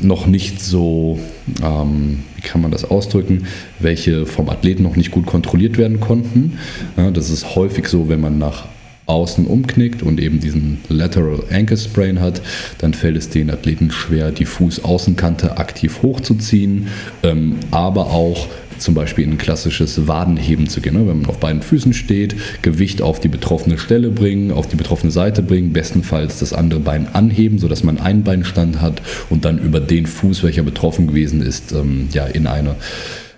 noch 0.00 0.26
nicht 0.26 0.62
so, 0.62 1.18
ähm, 1.62 2.20
wie 2.36 2.42
kann 2.42 2.60
man 2.60 2.70
das 2.70 2.84
ausdrücken, 2.84 3.46
welche 3.78 4.26
vom 4.26 4.48
Athleten 4.48 4.82
noch 4.82 4.96
nicht 4.96 5.10
gut 5.10 5.26
kontrolliert 5.26 5.78
werden 5.78 6.00
konnten. 6.00 6.58
Ja, 6.96 7.10
das 7.10 7.30
ist 7.30 7.54
häufig 7.54 7.88
so, 7.88 8.08
wenn 8.08 8.20
man 8.20 8.38
nach 8.38 8.66
außen 9.06 9.46
umknickt 9.46 10.02
und 10.02 10.18
eben 10.20 10.40
diesen 10.40 10.78
Lateral 10.88 11.44
Ankle 11.50 11.76
Sprain 11.76 12.20
hat, 12.20 12.40
dann 12.78 12.94
fällt 12.94 13.16
es 13.16 13.28
den 13.28 13.50
Athleten 13.50 13.90
schwer, 13.90 14.30
die 14.30 14.46
Fußaußenkante 14.46 15.58
aktiv 15.58 16.00
hochzuziehen, 16.02 16.88
ähm, 17.22 17.56
aber 17.70 18.06
auch 18.06 18.48
zum 18.78 18.94
Beispiel 18.94 19.24
in 19.24 19.32
ein 19.32 19.38
klassisches 19.38 20.06
Wadenheben 20.06 20.68
zu 20.68 20.80
gehen. 20.80 20.94
Ne? 20.94 21.06
Wenn 21.06 21.20
man 21.20 21.30
auf 21.30 21.38
beiden 21.38 21.62
Füßen 21.62 21.92
steht, 21.92 22.36
Gewicht 22.62 23.02
auf 23.02 23.20
die 23.20 23.28
betroffene 23.28 23.78
Stelle 23.78 24.10
bringen, 24.10 24.50
auf 24.50 24.68
die 24.68 24.76
betroffene 24.76 25.12
Seite 25.12 25.42
bringen, 25.42 25.72
bestenfalls 25.72 26.38
das 26.38 26.52
andere 26.52 26.80
Bein 26.80 27.08
anheben, 27.12 27.58
sodass 27.58 27.84
man 27.84 27.98
einen 27.98 28.22
Beinstand 28.22 28.80
hat 28.80 29.02
und 29.30 29.44
dann 29.44 29.58
über 29.58 29.80
den 29.80 30.06
Fuß, 30.06 30.42
welcher 30.42 30.62
betroffen 30.62 31.06
gewesen 31.06 31.42
ist, 31.42 31.72
ähm, 31.72 32.08
ja, 32.12 32.26
in 32.26 32.46
eine 32.46 32.76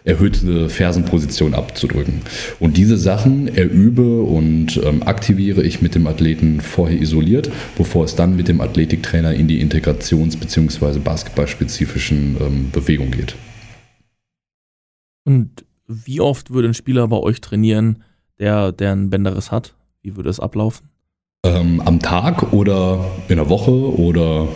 erhöhte 0.06 0.68
Fersenposition 0.68 1.52
abzudrücken. 1.52 2.20
Und 2.60 2.76
diese 2.76 2.96
Sachen 2.96 3.54
erübe 3.54 4.22
und 4.22 4.80
ähm, 4.82 5.02
aktiviere 5.02 5.62
ich 5.62 5.82
mit 5.82 5.94
dem 5.94 6.06
Athleten 6.06 6.60
vorher 6.60 7.00
isoliert, 7.00 7.50
bevor 7.76 8.04
es 8.04 8.14
dann 8.14 8.36
mit 8.36 8.48
dem 8.48 8.60
Athletiktrainer 8.60 9.34
in 9.34 9.48
die 9.48 9.60
Integrations- 9.60 10.38
bzw. 10.38 11.00
basketballspezifischen 11.00 12.36
ähm, 12.40 12.70
Bewegungen 12.72 13.10
geht. 13.10 13.34
Und 15.26 15.64
wie 15.86 16.20
oft 16.20 16.50
würde 16.50 16.68
ein 16.68 16.74
Spieler 16.74 17.06
bei 17.08 17.18
euch 17.18 17.40
trainieren, 17.40 18.02
der, 18.38 18.72
der 18.72 18.92
ein 18.92 19.10
Bänderriss 19.10 19.50
hat? 19.50 19.74
Wie 20.02 20.16
würde 20.16 20.30
es 20.30 20.40
ablaufen? 20.40 20.88
Ähm, 21.44 21.82
am 21.84 22.00
Tag 22.00 22.52
oder 22.52 23.04
in 23.28 23.36
der 23.36 23.48
Woche 23.48 23.70
oder 23.70 24.48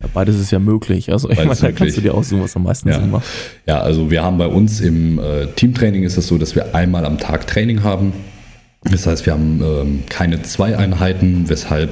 ja, 0.00 0.08
beides 0.14 0.38
ist 0.38 0.50
ja 0.50 0.58
möglich. 0.58 1.10
Also 1.10 1.28
ich 1.28 1.38
meine, 1.38 1.54
da 1.54 1.72
kannst 1.72 1.96
du 1.96 2.00
dir 2.00 2.14
aussuchen, 2.14 2.42
was 2.42 2.54
am 2.54 2.62
meisten 2.62 2.88
ja. 2.88 3.00
Sinn 3.00 3.10
macht. 3.10 3.26
Ja, 3.66 3.80
also 3.80 4.10
wir 4.10 4.22
haben 4.22 4.38
bei 4.38 4.46
uns 4.46 4.80
im 4.80 5.18
äh, 5.18 5.46
Teamtraining 5.48 6.04
ist 6.04 6.16
es 6.16 6.28
so, 6.28 6.38
dass 6.38 6.54
wir 6.54 6.74
einmal 6.74 7.04
am 7.04 7.18
Tag 7.18 7.46
Training 7.46 7.82
haben. 7.82 8.12
Das 8.90 9.06
heißt, 9.06 9.26
wir 9.26 9.32
haben 9.32 9.62
ähm, 9.62 10.02
keine 10.08 10.42
zwei 10.42 10.76
Einheiten, 10.76 11.48
weshalb 11.48 11.90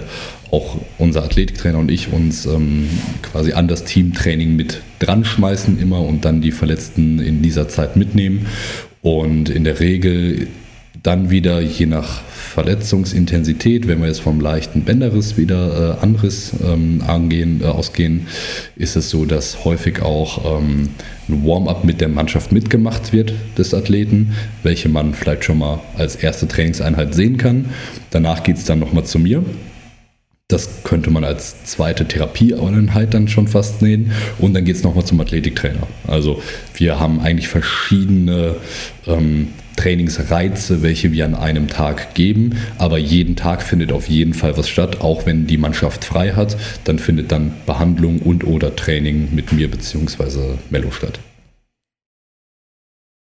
auch 0.51 0.78
unser 0.99 1.24
Athletiktrainer 1.24 1.78
und 1.78 1.90
ich 1.90 2.12
uns 2.12 2.47
ähm, 2.47 2.88
quasi 3.22 3.53
an 3.53 3.68
das 3.68 3.84
Teamtraining 3.84 4.55
mit 4.57 4.80
dran 4.99 5.24
schmeißen 5.24 5.78
immer 5.78 6.01
und 6.01 6.24
dann 6.24 6.40
die 6.40 6.53
Verletzten 6.53 7.18
in 7.18 7.42
dieser 7.42 7.68
Zeit 7.68 7.97
mitnehmen. 7.97 8.47
Und 9.03 9.51
in 9.51 9.64
der 9.64 9.80
Regel 9.80 10.49
dann 11.07 11.30
wieder 11.30 11.61
je 11.61 11.86
nach 11.86 12.22
Verletzungsintensität, 12.22 13.86
wenn 13.86 14.00
wir 14.00 14.09
jetzt 14.09 14.20
vom 14.20 14.40
leichten 14.40 14.82
Bänderriss 14.82 15.36
wieder 15.36 15.98
äh, 16.00 16.02
Anriss 16.02 16.52
ähm, 16.64 17.00
angehen, 17.07 17.61
äh, 17.62 17.66
ausgehen, 17.66 18.26
ist 18.74 18.96
es 18.96 19.09
so, 19.09 19.24
dass 19.24 19.64
häufig 19.64 20.02
auch 20.02 20.59
ähm, 20.59 20.88
ein 21.28 21.46
Warm-up 21.46 21.84
mit 21.84 22.00
der 22.00 22.09
Mannschaft 22.09 22.50
mitgemacht 22.50 23.12
wird 23.12 23.34
des 23.57 23.72
Athleten, 23.72 24.32
welche 24.64 24.88
man 24.88 25.14
vielleicht 25.14 25.44
schon 25.44 25.59
mal 25.59 25.80
als 25.96 26.16
erste 26.16 26.48
Trainingseinheit 26.48 27.14
sehen 27.14 27.36
kann. 27.36 27.66
Danach 28.11 28.42
geht 28.42 28.57
es 28.57 28.64
dann 28.64 28.80
nochmal 28.80 29.04
zu 29.04 29.20
mir. 29.20 29.44
Das 30.48 30.82
könnte 30.82 31.11
man 31.11 31.24
als 31.24 31.64
zweite 31.64 32.07
Therapieeinheit 32.07 33.14
dann 33.14 33.28
schon 33.28 33.48
fast 33.48 33.80
sehen. 33.80 34.12
Und 34.38 34.54
dann 34.54 34.64
geht 34.64 34.76
es 34.76 34.82
nochmal 34.82 35.04
zum 35.04 35.20
Athletiktrainer. 35.20 35.86
Also 36.07 36.40
wir 36.74 36.98
haben 36.98 37.20
eigentlich 37.20 37.48
verschiedene 37.48 38.54
ähm, 39.07 39.48
Trainingsreize, 39.76 40.82
welche 40.82 41.12
wir 41.12 41.24
an 41.24 41.34
einem 41.34 41.68
Tag 41.68 42.14
geben. 42.14 42.56
Aber 42.78 42.98
jeden 42.98 43.36
Tag 43.36 43.62
findet 43.62 43.92
auf 43.92 44.08
jeden 44.08 44.34
Fall 44.34 44.56
was 44.56 44.68
statt. 44.68 45.00
Auch 45.00 45.26
wenn 45.26 45.46
die 45.46 45.58
Mannschaft 45.58 46.04
frei 46.04 46.32
hat, 46.32 46.56
dann 46.84 46.98
findet 46.98 47.30
dann 47.30 47.52
Behandlung 47.66 48.20
und 48.20 48.44
oder 48.44 48.74
Training 48.74 49.34
mit 49.34 49.52
mir 49.52 49.70
bzw. 49.70 50.56
Mello 50.70 50.90
statt. 50.90 51.20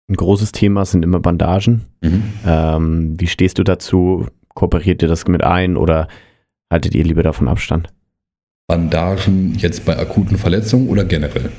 Ein 0.08 0.16
großes 0.16 0.52
Thema 0.52 0.84
sind 0.84 1.04
immer 1.04 1.20
Bandagen. 1.20 1.86
Mhm. 2.02 2.22
Ähm, 2.46 3.14
wie 3.18 3.26
stehst 3.26 3.58
du 3.58 3.64
dazu? 3.64 4.26
Kooperiert 4.54 5.00
ihr 5.02 5.08
das 5.08 5.26
mit 5.26 5.42
ein 5.42 5.76
oder 5.76 6.08
haltet 6.70 6.94
ihr 6.94 7.04
lieber 7.04 7.22
davon 7.22 7.48
Abstand? 7.48 7.88
Bandagen 8.66 9.54
jetzt 9.56 9.84
bei 9.84 9.98
akuten 9.98 10.36
Verletzungen 10.36 10.88
oder 10.88 11.04
generell? 11.04 11.50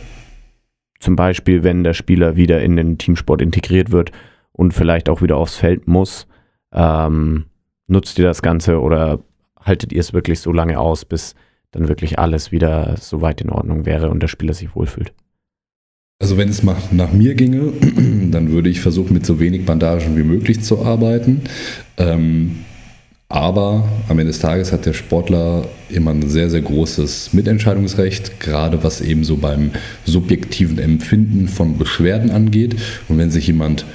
Zum 0.99 1.15
Beispiel, 1.15 1.63
wenn 1.63 1.83
der 1.83 1.93
Spieler 1.93 2.35
wieder 2.35 2.61
in 2.61 2.75
den 2.75 2.97
Teamsport 2.97 3.41
integriert 3.41 3.91
wird 3.91 4.11
und 4.53 4.73
vielleicht 4.73 5.09
auch 5.09 5.21
wieder 5.21 5.37
aufs 5.37 5.57
Feld 5.57 5.87
muss. 5.87 6.27
Ähm, 6.71 7.45
nutzt 7.87 8.17
ihr 8.17 8.25
das 8.25 8.41
Ganze 8.41 8.79
oder 8.79 9.19
haltet 9.59 9.91
ihr 9.91 9.99
es 9.99 10.13
wirklich 10.13 10.39
so 10.39 10.51
lange 10.51 10.79
aus, 10.79 11.05
bis 11.05 11.35
dann 11.71 11.87
wirklich 11.87 12.19
alles 12.19 12.51
wieder 12.51 12.95
so 12.97 13.21
weit 13.21 13.41
in 13.41 13.49
Ordnung 13.49 13.85
wäre 13.85 14.09
und 14.09 14.21
der 14.21 14.27
Spieler 14.27 14.53
sich 14.53 14.75
wohlfühlt? 14.75 15.13
Also 16.19 16.37
wenn 16.37 16.47
es 16.47 16.63
nach 16.63 17.11
mir 17.11 17.35
ginge, 17.35 17.73
dann 18.31 18.51
würde 18.51 18.69
ich 18.69 18.79
versuchen, 18.79 19.13
mit 19.13 19.25
so 19.25 19.39
wenig 19.39 19.65
Bandagen 19.65 20.15
wie 20.15 20.23
möglich 20.23 20.63
zu 20.63 20.85
arbeiten. 20.85 21.41
Ähm, 21.97 22.59
aber 23.33 23.89
am 24.09 24.19
Ende 24.19 24.31
des 24.31 24.39
Tages 24.39 24.71
hat 24.71 24.85
der 24.85 24.93
Sportler 24.93 25.67
immer 25.89 26.11
ein 26.11 26.29
sehr, 26.29 26.51
sehr 26.51 26.61
großes 26.61 27.33
Mitentscheidungsrecht, 27.33 28.39
gerade 28.39 28.83
was 28.83 29.01
eben 29.01 29.23
so 29.23 29.37
beim 29.37 29.71
subjektiven 30.05 30.77
Empfinden 30.77 31.47
von 31.47 31.79
Beschwerden 31.79 32.29
angeht. 32.29 32.75
Und 33.09 33.17
wenn 33.17 33.31
sich 33.31 33.47
jemand 33.47 33.85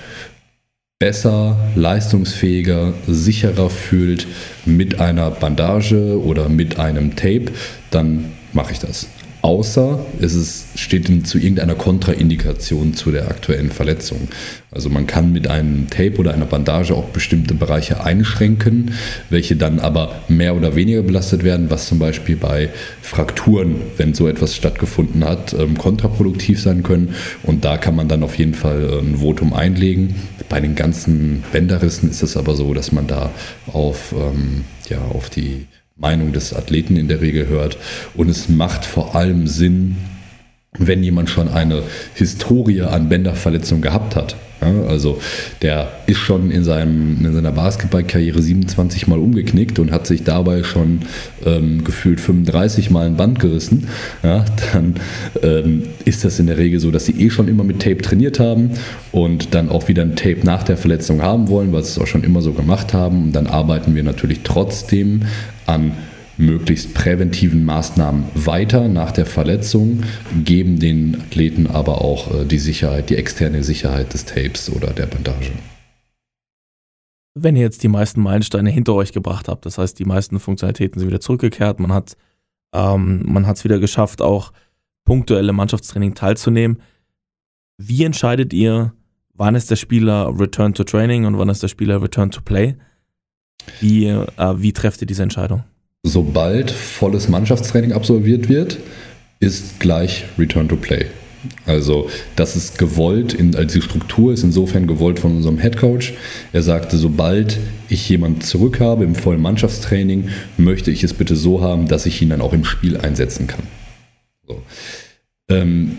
besser, 1.00 1.56
leistungsfähiger, 1.76 2.92
sicherer 3.06 3.70
fühlt 3.70 4.26
mit 4.64 5.00
einer 5.00 5.30
Bandage 5.30 6.20
oder 6.20 6.48
mit 6.48 6.80
einem 6.80 7.14
Tape, 7.14 7.52
dann 7.92 8.32
mache 8.52 8.72
ich 8.72 8.80
das 8.80 9.06
außer 9.48 9.98
es 10.20 10.34
ist, 10.34 10.66
steht 10.78 11.08
in, 11.08 11.24
zu 11.24 11.38
irgendeiner 11.38 11.74
Kontraindikation 11.74 12.92
zu 12.92 13.10
der 13.10 13.28
aktuellen 13.28 13.70
Verletzung. 13.70 14.28
Also 14.70 14.90
man 14.90 15.06
kann 15.06 15.32
mit 15.32 15.48
einem 15.48 15.88
Tape 15.88 16.18
oder 16.18 16.34
einer 16.34 16.44
Bandage 16.44 16.94
auch 16.94 17.06
bestimmte 17.06 17.54
Bereiche 17.54 18.04
einschränken, 18.04 18.92
welche 19.30 19.56
dann 19.56 19.78
aber 19.78 20.16
mehr 20.28 20.54
oder 20.54 20.76
weniger 20.76 21.00
belastet 21.00 21.44
werden, 21.44 21.70
was 21.70 21.88
zum 21.88 21.98
Beispiel 21.98 22.36
bei 22.36 22.68
Frakturen, 23.00 23.76
wenn 23.96 24.12
so 24.12 24.28
etwas 24.28 24.54
stattgefunden 24.54 25.24
hat, 25.24 25.54
ähm, 25.54 25.78
kontraproduktiv 25.78 26.60
sein 26.60 26.82
können. 26.82 27.14
Und 27.42 27.64
da 27.64 27.78
kann 27.78 27.96
man 27.96 28.06
dann 28.06 28.22
auf 28.24 28.36
jeden 28.36 28.54
Fall 28.54 28.82
äh, 28.84 28.98
ein 28.98 29.16
Votum 29.16 29.54
einlegen. 29.54 30.14
Bei 30.50 30.60
den 30.60 30.74
ganzen 30.74 31.42
Bänderrissen 31.52 32.10
ist 32.10 32.22
es 32.22 32.36
aber 32.36 32.54
so, 32.54 32.74
dass 32.74 32.92
man 32.92 33.06
da 33.06 33.30
auf, 33.72 34.12
ähm, 34.12 34.64
ja, 34.90 34.98
auf 34.98 35.30
die 35.30 35.67
Meinung 35.98 36.32
des 36.32 36.54
Athleten 36.54 36.96
in 36.96 37.08
der 37.08 37.20
Regel 37.20 37.48
hört. 37.48 37.76
Und 38.14 38.28
es 38.28 38.48
macht 38.48 38.84
vor 38.84 39.16
allem 39.16 39.46
Sinn, 39.48 39.96
wenn 40.72 41.02
jemand 41.02 41.28
schon 41.28 41.48
eine 41.48 41.82
Historie 42.14 42.82
an 42.82 43.08
Bänderverletzungen 43.08 43.82
gehabt 43.82 44.14
hat. 44.14 44.36
Ja, 44.60 44.82
also 44.88 45.20
der 45.62 45.92
ist 46.06 46.18
schon 46.18 46.50
in, 46.50 46.64
seinem, 46.64 47.24
in 47.24 47.32
seiner 47.32 47.52
Basketballkarriere 47.52 48.42
27 48.42 49.06
Mal 49.06 49.18
umgeknickt 49.18 49.78
und 49.78 49.92
hat 49.92 50.06
sich 50.06 50.24
dabei 50.24 50.64
schon 50.64 51.02
ähm, 51.46 51.84
gefühlt 51.84 52.20
35 52.20 52.90
Mal 52.90 53.06
ein 53.06 53.16
Band 53.16 53.38
gerissen. 53.38 53.88
Ja, 54.22 54.44
dann 54.72 54.94
ähm, 55.42 55.84
ist 56.04 56.24
das 56.24 56.40
in 56.40 56.46
der 56.48 56.58
Regel 56.58 56.80
so, 56.80 56.90
dass 56.90 57.06
sie 57.06 57.12
eh 57.12 57.30
schon 57.30 57.46
immer 57.46 57.62
mit 57.62 57.80
Tape 57.80 57.98
trainiert 57.98 58.40
haben 58.40 58.72
und 59.12 59.54
dann 59.54 59.68
auch 59.68 59.86
wieder 59.86 60.02
ein 60.02 60.16
Tape 60.16 60.40
nach 60.42 60.64
der 60.64 60.76
Verletzung 60.76 61.22
haben 61.22 61.48
wollen, 61.48 61.72
weil 61.72 61.84
sie 61.84 61.90
es 61.90 61.98
auch 61.98 62.06
schon 62.06 62.24
immer 62.24 62.42
so 62.42 62.52
gemacht 62.52 62.92
haben. 62.92 63.24
Und 63.24 63.32
dann 63.32 63.46
arbeiten 63.46 63.94
wir 63.94 64.02
natürlich 64.02 64.40
trotzdem 64.42 65.22
an 65.66 65.92
möglichst 66.38 66.94
präventiven 66.94 67.64
Maßnahmen 67.64 68.24
weiter 68.34 68.88
nach 68.88 69.12
der 69.12 69.26
Verletzung, 69.26 70.04
geben 70.44 70.78
den 70.78 71.20
Athleten 71.20 71.66
aber 71.66 72.00
auch 72.00 72.32
äh, 72.32 72.44
die 72.44 72.58
Sicherheit, 72.58 73.10
die 73.10 73.16
externe 73.16 73.62
Sicherheit 73.62 74.14
des 74.14 74.24
Tapes 74.24 74.70
oder 74.70 74.92
der 74.92 75.06
Bandage. 75.06 75.50
Wenn 77.34 77.56
ihr 77.56 77.62
jetzt 77.62 77.82
die 77.82 77.88
meisten 77.88 78.20
Meilensteine 78.20 78.70
hinter 78.70 78.94
euch 78.94 79.12
gebracht 79.12 79.48
habt, 79.48 79.66
das 79.66 79.78
heißt, 79.78 79.98
die 79.98 80.04
meisten 80.04 80.40
Funktionalitäten 80.40 80.98
sind 80.98 81.08
wieder 81.08 81.20
zurückgekehrt, 81.20 81.78
man 81.80 81.92
hat 81.92 82.16
ähm, 82.72 83.46
es 83.52 83.64
wieder 83.64 83.78
geschafft, 83.78 84.22
auch 84.22 84.52
punktuelle 85.04 85.52
Mannschaftstraining 85.52 86.14
teilzunehmen. 86.14 86.82
Wie 87.78 88.04
entscheidet 88.04 88.52
ihr, 88.52 88.92
wann 89.34 89.54
ist 89.54 89.70
der 89.70 89.76
Spieler 89.76 90.32
Return 90.38 90.74
to 90.74 90.84
Training 90.84 91.24
und 91.24 91.38
wann 91.38 91.48
ist 91.48 91.62
der 91.62 91.68
Spieler 91.68 92.02
Return 92.02 92.30
to 92.30 92.40
Play? 92.40 92.76
Wie, 93.80 94.06
äh, 94.06 94.26
wie 94.56 94.72
trefft 94.72 95.00
ihr 95.00 95.06
diese 95.06 95.22
Entscheidung? 95.22 95.64
Sobald 96.02 96.70
volles 96.70 97.28
Mannschaftstraining 97.28 97.92
absolviert 97.92 98.48
wird, 98.48 98.78
ist 99.40 99.80
gleich 99.80 100.24
Return 100.38 100.68
to 100.68 100.76
Play. 100.76 101.06
Also 101.66 102.10
das 102.34 102.56
ist 102.56 102.78
gewollt, 102.78 103.32
in, 103.32 103.54
also 103.54 103.78
die 103.78 103.82
Struktur 103.82 104.32
ist 104.32 104.42
insofern 104.42 104.86
gewollt 104.86 105.18
von 105.18 105.36
unserem 105.36 105.58
Head 105.58 105.76
Coach. 105.76 106.14
Er 106.52 106.62
sagte, 106.62 106.96
sobald 106.96 107.58
ich 107.88 108.08
jemanden 108.08 108.40
zurück 108.40 108.80
habe 108.80 109.04
im 109.04 109.14
vollen 109.14 109.40
Mannschaftstraining, 109.40 110.30
möchte 110.56 110.90
ich 110.90 111.04
es 111.04 111.14
bitte 111.14 111.36
so 111.36 111.62
haben, 111.62 111.86
dass 111.86 112.06
ich 112.06 112.20
ihn 112.20 112.30
dann 112.30 112.40
auch 112.40 112.52
im 112.52 112.64
Spiel 112.64 112.96
einsetzen 112.96 113.46
kann. 113.46 113.62
So. 114.46 114.62
Ähm, 115.48 115.98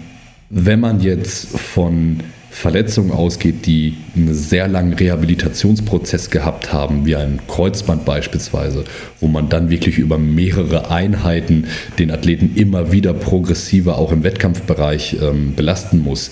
wenn 0.50 0.80
man 0.80 1.02
jetzt 1.02 1.58
von 1.58 2.22
Verletzungen 2.60 3.12
ausgeht, 3.12 3.66
die 3.68 3.96
einen 4.18 4.34
sehr 4.34 4.68
langen 4.68 4.92
Rehabilitationsprozess 4.92 6.30
gehabt 6.30 6.74
haben, 6.74 7.06
wie 7.06 7.16
ein 7.16 7.40
Kreuzband 7.48 8.04
beispielsweise, 8.04 8.84
wo 9.22 9.28
man 9.30 9.48
dann 9.48 9.70
wirklich 9.70 9.98
über 9.98 10.18
mehrere 10.18 10.92
Einheiten 10.92 11.68
den 12.00 12.12
Athleten 12.12 12.52
immer 12.56 12.92
wieder 12.92 13.14
progressiver 13.14 13.98
auch 13.98 14.12
im 14.12 14.26
Wettkampfbereich 14.26 15.20
ähm, 15.22 15.56
belasten 15.56 16.00
muss, 16.00 16.32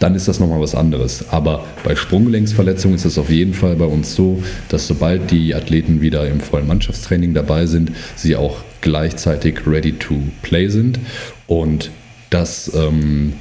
dann 0.00 0.16
ist 0.16 0.26
das 0.26 0.40
nochmal 0.40 0.60
was 0.60 0.74
anderes. 0.74 1.26
Aber 1.30 1.64
bei 1.84 1.94
Sprunggelenksverletzungen 1.94 2.96
ist 2.96 3.04
es 3.04 3.16
auf 3.16 3.30
jeden 3.30 3.54
Fall 3.54 3.76
bei 3.76 3.84
uns 3.84 4.16
so, 4.16 4.42
dass 4.70 4.88
sobald 4.88 5.30
die 5.30 5.54
Athleten 5.54 6.00
wieder 6.00 6.26
im 6.26 6.40
vollen 6.40 6.66
Mannschaftstraining 6.66 7.32
dabei 7.32 7.66
sind, 7.66 7.92
sie 8.16 8.34
auch 8.34 8.56
gleichzeitig 8.80 9.68
ready 9.68 9.92
to 9.92 10.16
play 10.42 10.66
sind 10.66 10.98
und 11.46 11.92
das 12.30 12.72
ähm, 12.74 13.34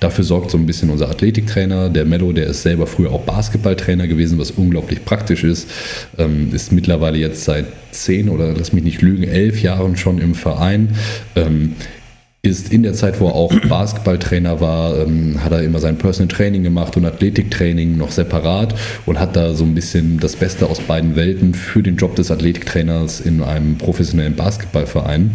Dafür 0.00 0.24
sorgt 0.24 0.50
so 0.50 0.58
ein 0.58 0.66
bisschen 0.66 0.90
unser 0.90 1.08
Athletiktrainer, 1.08 1.88
der 1.88 2.04
Mello, 2.04 2.32
der 2.32 2.46
ist 2.46 2.62
selber 2.62 2.86
früher 2.86 3.12
auch 3.12 3.22
Basketballtrainer 3.22 4.06
gewesen, 4.06 4.38
was 4.38 4.50
unglaublich 4.50 5.04
praktisch 5.04 5.42
ist. 5.42 5.70
Ähm, 6.18 6.54
ist 6.54 6.72
mittlerweile 6.72 7.18
jetzt 7.18 7.44
seit 7.44 7.66
zehn 7.92 8.28
oder 8.28 8.52
lass 8.52 8.72
mich 8.72 8.84
nicht 8.84 9.00
lügen, 9.00 9.24
elf 9.24 9.62
Jahren 9.62 9.96
schon 9.96 10.18
im 10.18 10.34
Verein. 10.34 10.90
Ähm, 11.34 11.74
ist 12.46 12.72
in 12.72 12.82
der 12.82 12.94
Zeit, 12.94 13.20
wo 13.20 13.28
er 13.28 13.34
auch 13.34 13.52
Basketballtrainer 13.68 14.60
war, 14.60 14.98
ähm, 14.98 15.42
hat 15.42 15.52
er 15.52 15.62
immer 15.62 15.80
sein 15.80 15.98
Personal 15.98 16.28
Training 16.28 16.62
gemacht 16.62 16.96
und 16.96 17.04
Athletiktraining 17.04 17.96
noch 17.96 18.10
separat 18.10 18.74
und 19.04 19.18
hat 19.18 19.36
da 19.36 19.54
so 19.54 19.64
ein 19.64 19.74
bisschen 19.74 20.18
das 20.20 20.36
Beste 20.36 20.66
aus 20.66 20.80
beiden 20.80 21.16
Welten 21.16 21.54
für 21.54 21.82
den 21.82 21.96
Job 21.96 22.16
des 22.16 22.30
Athletiktrainers 22.30 23.20
in 23.20 23.42
einem 23.42 23.76
professionellen 23.76 24.36
Basketballverein. 24.36 25.32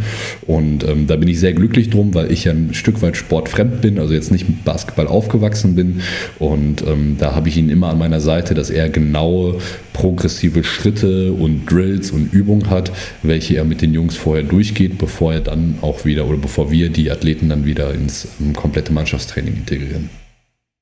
Und 0.47 0.87
ähm, 0.87 1.07
da 1.07 1.15
bin 1.17 1.27
ich 1.27 1.39
sehr 1.39 1.53
glücklich 1.53 1.89
drum, 1.89 2.13
weil 2.13 2.31
ich 2.31 2.45
ja 2.45 2.53
ein 2.53 2.73
Stück 2.73 3.01
weit 3.01 3.17
sportfremd 3.17 3.81
bin, 3.81 3.99
also 3.99 4.13
jetzt 4.13 4.31
nicht 4.31 4.47
mit 4.47 4.63
Basketball 4.63 5.07
aufgewachsen 5.07 5.75
bin. 5.75 6.01
Und 6.39 6.85
ähm, 6.87 7.17
da 7.19 7.35
habe 7.35 7.49
ich 7.49 7.57
ihn 7.57 7.69
immer 7.69 7.89
an 7.89 7.97
meiner 7.97 8.21
Seite, 8.21 8.53
dass 8.53 8.69
er 8.69 8.89
genaue 8.89 9.59
progressive 9.93 10.63
Schritte 10.63 11.33
und 11.33 11.65
Drills 11.65 12.11
und 12.11 12.33
Übungen 12.33 12.69
hat, 12.69 12.91
welche 13.23 13.57
er 13.57 13.65
mit 13.65 13.81
den 13.81 13.93
Jungs 13.93 14.15
vorher 14.15 14.43
durchgeht, 14.43 14.97
bevor 14.97 15.33
er 15.33 15.41
dann 15.41 15.79
auch 15.81 16.05
wieder 16.05 16.25
oder 16.25 16.37
bevor 16.37 16.71
wir 16.71 16.89
die 16.89 17.11
Athleten 17.11 17.49
dann 17.49 17.65
wieder 17.65 17.93
ins 17.93 18.27
um, 18.39 18.53
komplette 18.53 18.93
Mannschaftstraining 18.93 19.55
integrieren. 19.55 20.09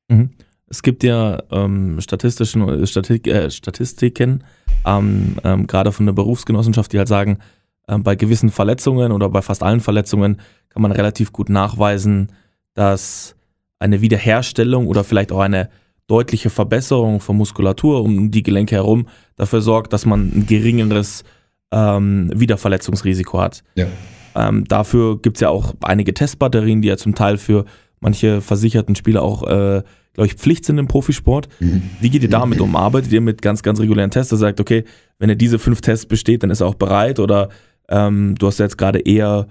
Mhm. 0.09 0.29
Es 0.67 0.83
gibt 0.83 1.03
ja 1.03 1.41
ähm, 1.51 1.99
statistischen, 1.99 2.67
äh, 2.67 2.85
Statik, 2.85 3.25
äh, 3.25 3.49
Statistiken, 3.49 4.43
ähm, 4.85 5.37
ähm, 5.43 5.65
gerade 5.65 5.91
von 5.91 6.05
der 6.05 6.13
Berufsgenossenschaft, 6.13 6.93
die 6.93 6.99
halt 6.99 7.07
sagen, 7.07 7.39
äh, 7.87 7.97
bei 7.97 8.15
gewissen 8.15 8.49
Verletzungen 8.49 9.11
oder 9.11 9.29
bei 9.29 9.41
fast 9.41 9.63
allen 9.63 9.79
Verletzungen 9.79 10.39
kann 10.69 10.83
man 10.83 10.91
relativ 10.91 11.33
gut 11.33 11.49
nachweisen, 11.49 12.31
dass 12.75 13.35
eine 13.79 14.01
Wiederherstellung 14.01 14.87
oder 14.87 15.03
vielleicht 15.03 15.31
auch 15.31 15.39
eine 15.39 15.69
deutliche 16.09 16.49
Verbesserung 16.49 17.21
von 17.21 17.37
Muskulatur 17.37 18.01
um 18.01 18.31
die 18.31 18.43
Gelenke 18.43 18.75
herum 18.75 19.07
dafür 19.35 19.61
sorgt, 19.61 19.93
dass 19.93 20.05
man 20.05 20.31
ein 20.35 20.45
geringeres 20.47 21.23
ähm, 21.71 22.31
Wiederverletzungsrisiko 22.35 23.39
hat. 23.39 23.63
Ja. 23.75 23.87
Ähm, 24.35 24.65
dafür 24.65 25.21
gibt 25.21 25.37
es 25.37 25.41
ja 25.41 25.49
auch 25.49 25.75
einige 25.81 26.13
Testbatterien, 26.13 26.81
die 26.81 26.87
ja 26.87 26.97
zum 26.97 27.15
Teil 27.15 27.37
für 27.37 27.65
manche 27.99 28.41
versicherten 28.41 28.95
Spieler 28.95 29.21
auch, 29.21 29.43
äh, 29.43 29.83
glaube 30.13 30.27
ich, 30.27 30.33
Pflicht 30.33 30.65
sind 30.65 30.77
im 30.77 30.87
Profisport. 30.87 31.47
Mhm. 31.59 31.83
Wie 31.99 32.09
geht 32.09 32.23
ihr 32.23 32.29
damit 32.29 32.59
um? 32.59 32.75
Arbeitet 32.75 33.11
ihr 33.11 33.21
mit 33.21 33.41
ganz, 33.41 33.61
ganz 33.61 33.79
regulären 33.79 34.11
Tests? 34.11 34.31
Das 34.31 34.39
sagt, 34.39 34.59
okay, 34.59 34.85
wenn 35.19 35.29
er 35.29 35.35
diese 35.35 35.59
fünf 35.59 35.81
Tests 35.81 36.05
besteht, 36.05 36.43
dann 36.43 36.49
ist 36.49 36.61
er 36.61 36.67
auch 36.67 36.75
bereit? 36.75 37.19
Oder 37.19 37.49
ähm, 37.87 38.35
du 38.35 38.47
hast 38.47 38.59
ja 38.59 38.65
jetzt 38.65 38.77
gerade 38.77 38.99
eher, 38.99 39.47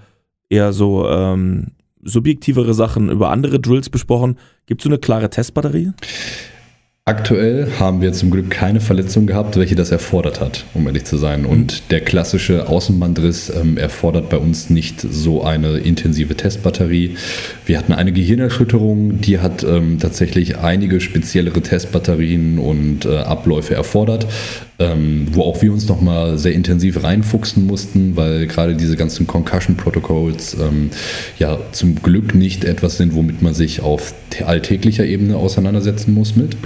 eher 0.48 0.72
so 0.72 1.08
ähm, 1.08 1.72
subjektivere 2.02 2.74
Sachen 2.74 3.10
über 3.10 3.30
andere 3.30 3.60
Drills 3.60 3.90
besprochen. 3.90 4.38
Gibt 4.66 4.80
es 4.80 4.84
so 4.84 4.90
eine 4.90 4.98
klare 4.98 5.30
Testbatterie? 5.30 5.92
Aktuell 7.08 7.68
haben 7.80 8.02
wir 8.02 8.12
zum 8.12 8.30
Glück 8.30 8.50
keine 8.50 8.82
Verletzung 8.82 9.26
gehabt, 9.26 9.56
welche 9.56 9.74
das 9.74 9.90
erfordert 9.90 10.42
hat, 10.42 10.66
um 10.74 10.86
ehrlich 10.86 11.04
zu 11.04 11.16
sein. 11.16 11.46
Und 11.46 11.72
mhm. 11.72 11.88
der 11.88 12.02
klassische 12.02 12.68
Außenbandriss 12.68 13.48
ähm, 13.48 13.78
erfordert 13.78 14.28
bei 14.28 14.36
uns 14.36 14.68
nicht 14.68 15.00
so 15.00 15.42
eine 15.42 15.78
intensive 15.78 16.36
Testbatterie. 16.36 17.16
Wir 17.64 17.78
hatten 17.78 17.94
eine 17.94 18.12
Gehirnerschütterung, 18.12 19.22
die 19.22 19.38
hat 19.38 19.64
ähm, 19.64 19.98
tatsächlich 19.98 20.58
einige 20.58 21.00
speziellere 21.00 21.62
Testbatterien 21.62 22.58
und 22.58 23.06
äh, 23.06 23.16
Abläufe 23.20 23.74
erfordert 23.74 24.26
ähm, 24.78 25.26
wo 25.32 25.42
auch 25.42 25.60
wir 25.60 25.72
uns 25.72 25.88
nochmal 25.88 26.38
sehr 26.38 26.52
intensiv 26.52 27.02
reinfuchsen 27.02 27.66
mussten, 27.66 28.16
weil 28.16 28.46
gerade 28.46 28.76
diese 28.76 28.96
ganzen 28.96 29.26
Concussion 29.26 29.76
Protocols 29.76 30.54
ähm, 30.54 30.90
ja 31.38 31.58
zum 31.72 31.96
Glück 31.96 32.34
nicht 32.34 32.64
etwas 32.64 32.96
sind, 32.96 33.14
womit 33.14 33.42
man 33.42 33.54
sich 33.54 33.80
auf 33.80 34.14
alltäglicher 34.44 35.04
Ebene 35.04 35.36
auseinandersetzen 35.36 36.14
muss 36.14 36.36
mit. 36.36 36.56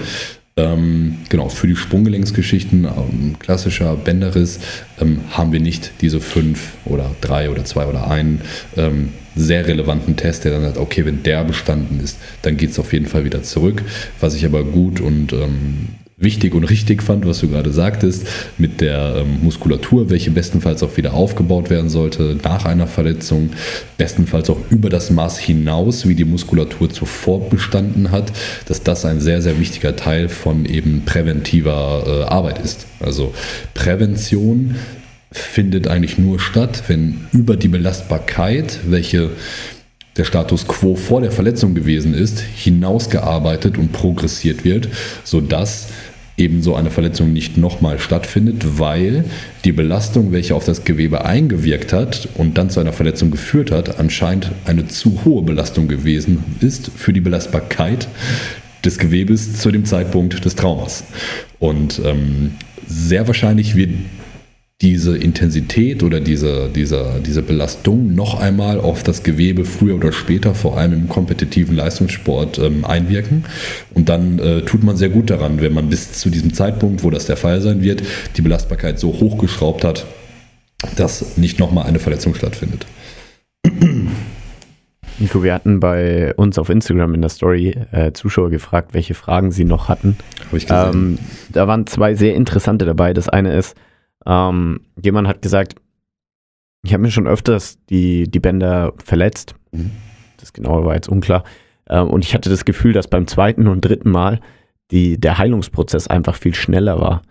Ähm, 0.57 1.19
genau, 1.31 1.49
für 1.49 1.67
die 1.67 1.77
Sprunggelenksgeschichten, 1.77 2.85
ähm, 2.85 3.37
klassischer 3.39 3.97
Bänderriss, 3.97 4.61
ähm, 5.01 5.21
haben 5.31 5.53
wir 5.53 5.61
nicht 5.61 5.93
diese 6.03 6.21
fünf 6.21 6.73
oder 6.85 7.15
drei 7.23 7.49
oder 7.49 7.65
zwei 7.65 7.87
oder 7.87 8.11
einen 8.11 8.43
ähm, 8.77 9.15
sehr 9.35 9.67
relevanten 9.67 10.17
Test, 10.17 10.45
der 10.45 10.53
dann 10.53 10.63
sagt, 10.63 10.77
okay, 10.77 11.07
wenn 11.07 11.23
der 11.23 11.45
bestanden 11.45 12.01
ist, 12.01 12.19
dann 12.43 12.59
geht 12.59 12.71
es 12.71 12.79
auf 12.79 12.93
jeden 12.93 13.07
Fall 13.07 13.25
wieder 13.25 13.43
zurück. 13.43 13.83
Was 14.21 14.35
ich 14.35 14.45
aber 14.45 14.63
gut 14.63 15.01
und 15.01 15.33
ähm, 15.33 15.89
wichtig 16.23 16.55
und 16.55 16.65
richtig 16.65 17.03
fand, 17.03 17.27
was 17.27 17.41
du 17.41 17.49
gerade 17.49 17.73
sagtest, 17.73 18.27
mit 18.59 18.81
der 18.81 19.17
ähm, 19.19 19.43
Muskulatur, 19.43 20.11
welche 20.11 20.31
bestenfalls 20.31 20.83
auch 20.83 20.97
wieder 20.97 21.15
aufgebaut 21.15 21.71
werden 21.71 21.91
sollte 21.91 22.37
nach 22.43 22.65
einer 22.65 22.87
Verletzung, 22.87 23.51
bestenfalls 23.99 24.51
auch 24.51 24.59
über 24.71 24.91
das 24.91 25.11
Maß 25.11 25.39
hinaus, 25.39 26.07
wie 26.07 26.15
die 26.15 26.25
Muskulatur 26.25 26.91
zuvor 26.91 27.49
bestanden 27.49 28.11
hat, 28.11 28.33
dass 28.67 28.83
das 28.83 29.05
ein 29.05 29.21
sehr, 29.21 29.43
sehr 29.43 29.59
wichtiger 29.59 29.97
Teil 29.97 30.29
von 30.29 30.67
eben 30.67 31.03
präventiver 31.05 32.05
äh, 32.07 32.33
Arbeit 32.33 32.59
ist. 32.61 32.87
Also 33.01 33.35
Prävention 33.75 34.77
findet 35.31 35.89
eigentlich 35.89 36.19
nur 36.19 36.39
statt, 36.39 36.85
wenn 36.89 37.27
über 37.33 37.57
die 37.57 37.69
Belastbarkeit, 37.69 38.81
welche 38.87 39.31
der 40.17 40.25
Status 40.25 40.67
quo 40.67 40.95
vor 40.95 41.23
der 41.23 41.33
Verletzung 41.33 41.75
gewesen 41.75 42.15
ist, 42.15 42.41
hinausgearbeitet 42.41 43.79
und 43.79 43.93
progressiert 43.93 44.65
wird, 44.65 44.89
sodass 45.25 45.89
eben 46.43 46.63
so 46.63 46.75
eine 46.75 46.91
Verletzung 46.91 47.33
nicht 47.33 47.57
nochmal 47.57 47.99
stattfindet, 47.99 48.79
weil 48.79 49.25
die 49.65 49.73
Belastung, 49.73 50.33
welche 50.33 50.55
auf 50.55 50.65
das 50.65 50.85
Gewebe 50.85 51.25
eingewirkt 51.25 51.93
hat 51.93 52.29
und 52.35 52.59
dann 52.59 52.69
zu 52.69 52.81
einer 52.81 52.93
Verletzung 52.93 53.31
geführt 53.31 53.71
hat, 53.71 54.01
anscheinend 54.01 54.51
eine 54.65 54.89
zu 54.89 55.25
hohe 55.25 55.43
Belastung 55.43 55.87
gewesen 55.89 56.45
ist 56.61 56.91
für 56.97 57.13
die 57.13 57.21
Belastbarkeit 57.21 58.09
des 58.85 58.99
Gewebes 58.99 59.61
zu 59.61 59.71
dem 59.71 59.85
Zeitpunkt 59.85 60.45
des 60.45 60.57
Traumas. 60.57 61.05
Und 61.61 62.01
ähm, 62.05 62.53
sehr 62.89 63.27
wahrscheinlich 63.29 63.77
wird 63.77 63.91
diese 64.83 65.17
Intensität 65.17 66.03
oder 66.03 66.19
diese, 66.19 66.69
diese, 66.69 67.21
diese 67.25 67.43
Belastung 67.43 68.17
noch 68.17 68.41
einmal 68.41 68.81
auf 68.81 69.05
das 69.05 69.23
Gewebe 69.23 69.65
früher 69.65 69.95
oder 69.95 70.13
später, 70.13 70.57
vor 70.57 70.77
allem 70.77 70.93
im 70.93 71.09
kompetitiven 71.09 71.77
Leistungssport, 71.77 72.59
ähm, 72.59 72.85
einwirken. 72.85 73.45
Und 73.95 74.09
dann 74.09 74.41
äh, 74.41 74.63
tut 74.63 74.83
man 74.83 74.97
sehr 74.97 75.09
gut 75.09 75.31
daran, 75.31 75.61
wenn 75.61 75.73
man 75.73 75.89
bis 75.89 76.13
zu 76.15 76.31
diesem 76.31 76.53
Zeitpunkt, 76.53 77.05
wo 77.05 77.11
das 77.11 77.27
der 77.27 77.37
Fall 77.37 77.61
sein 77.61 77.81
wird, 77.83 78.03
die 78.37 78.43
Belastbarkeit 78.43 78.99
so 78.99 79.13
hochgeschraubt 79.13 79.85
hat, 79.85 80.05
dass 80.97 81.37
nicht 81.39 81.61
nochmal 81.61 81.87
eine 81.87 82.01
Verletzung 82.01 82.35
stattfindet. 82.35 82.85
Nico, 85.19 85.45
wir 85.45 85.55
hatten 85.55 85.79
bei 85.79 86.35
uns 86.35 86.59
auf 86.59 86.69
Instagram 86.69 87.15
in 87.15 87.21
der 87.21 87.31
Story 87.31 87.77
äh, 87.93 88.11
Zuschauer 88.13 88.51
gefragt, 88.51 88.95
welche 88.95 89.15
Fragen 89.15 89.53
sie 89.53 89.65
noch 89.65 89.89
hatten. 89.89 90.17
Habe 90.47 90.57
ich 90.57 90.67
gesehen. 90.67 90.91
Ähm, 90.93 91.19
da 91.53 91.69
waren 91.69 91.87
zwei 91.87 92.15
sehr 92.15 92.35
interessante 92.35 92.85
dabei. 92.85 93.15
Das 93.15 93.29
eine 93.29 93.55
ist, 93.55 93.77
ähm, 94.27 94.81
jemand 95.03 95.29
hat 95.29 95.43
gesagt, 95.43 95.77
Ich 96.85 96.93
habe 96.93 97.03
mir 97.03 97.11
schon 97.11 97.29
öfters 97.29 97.79
die, 97.91 98.29
die 98.29 98.41
Bänder 98.41 98.93
verletzt. 99.03 99.55
Mhm. 99.73 99.93
Das 100.39 100.53
genaue 100.53 100.85
war 100.85 100.95
jetzt 100.95 101.09
unklar. 101.09 101.45
Ähm, 101.89 102.11
Und 102.11 102.25
ich 102.25 102.35
hatte 102.35 102.51
das 102.51 102.65
Gefühl, 102.65 102.93
dass 102.93 103.09
beim 103.09 103.27
zweiten 103.27 103.69
und 103.69 103.81
dritten 103.83 104.11
Mal 104.11 104.41
die, 104.91 105.19
der 105.19 105.39
Heilungsprozess 105.39 106.09
einfach 106.09 106.35
viel 106.35 106.55
schneller 106.55 107.01
war. 107.01 107.23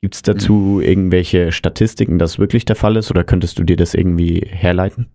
Gibt 0.00 0.14
es 0.14 0.22
dazu 0.22 0.80
irgendwelche 0.80 1.50
Statistiken, 1.50 2.18
dass 2.18 2.38
wirklich 2.38 2.64
der 2.64 2.76
Fall 2.76 2.96
ist 2.96 3.10
oder 3.10 3.24
könntest 3.24 3.58
du 3.58 3.64
dir 3.64 3.76
das 3.76 3.94
irgendwie 3.94 4.46
herleiten? 4.46 5.06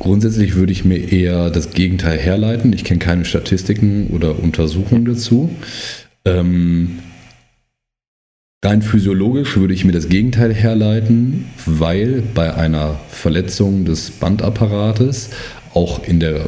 Grundsätzlich 0.00 0.56
würde 0.56 0.72
ich 0.72 0.84
mir 0.84 1.12
eher 1.12 1.50
das 1.50 1.70
Gegenteil 1.70 2.18
herleiten. 2.18 2.72
Ich 2.72 2.84
kenne 2.84 2.98
keine 2.98 3.24
Statistiken 3.24 4.08
oder 4.08 4.38
Untersuchungen 4.42 5.04
dazu. 5.04 5.50
Ähm, 6.24 6.98
rein 8.62 8.82
physiologisch 8.82 9.56
würde 9.56 9.72
ich 9.72 9.86
mir 9.86 9.92
das 9.92 10.08
Gegenteil 10.10 10.52
herleiten, 10.52 11.46
weil 11.64 12.22
bei 12.34 12.54
einer 12.54 13.00
Verletzung 13.08 13.86
des 13.86 14.10
Bandapparates 14.10 15.30
auch 15.72 16.04
in 16.06 16.20
der 16.20 16.46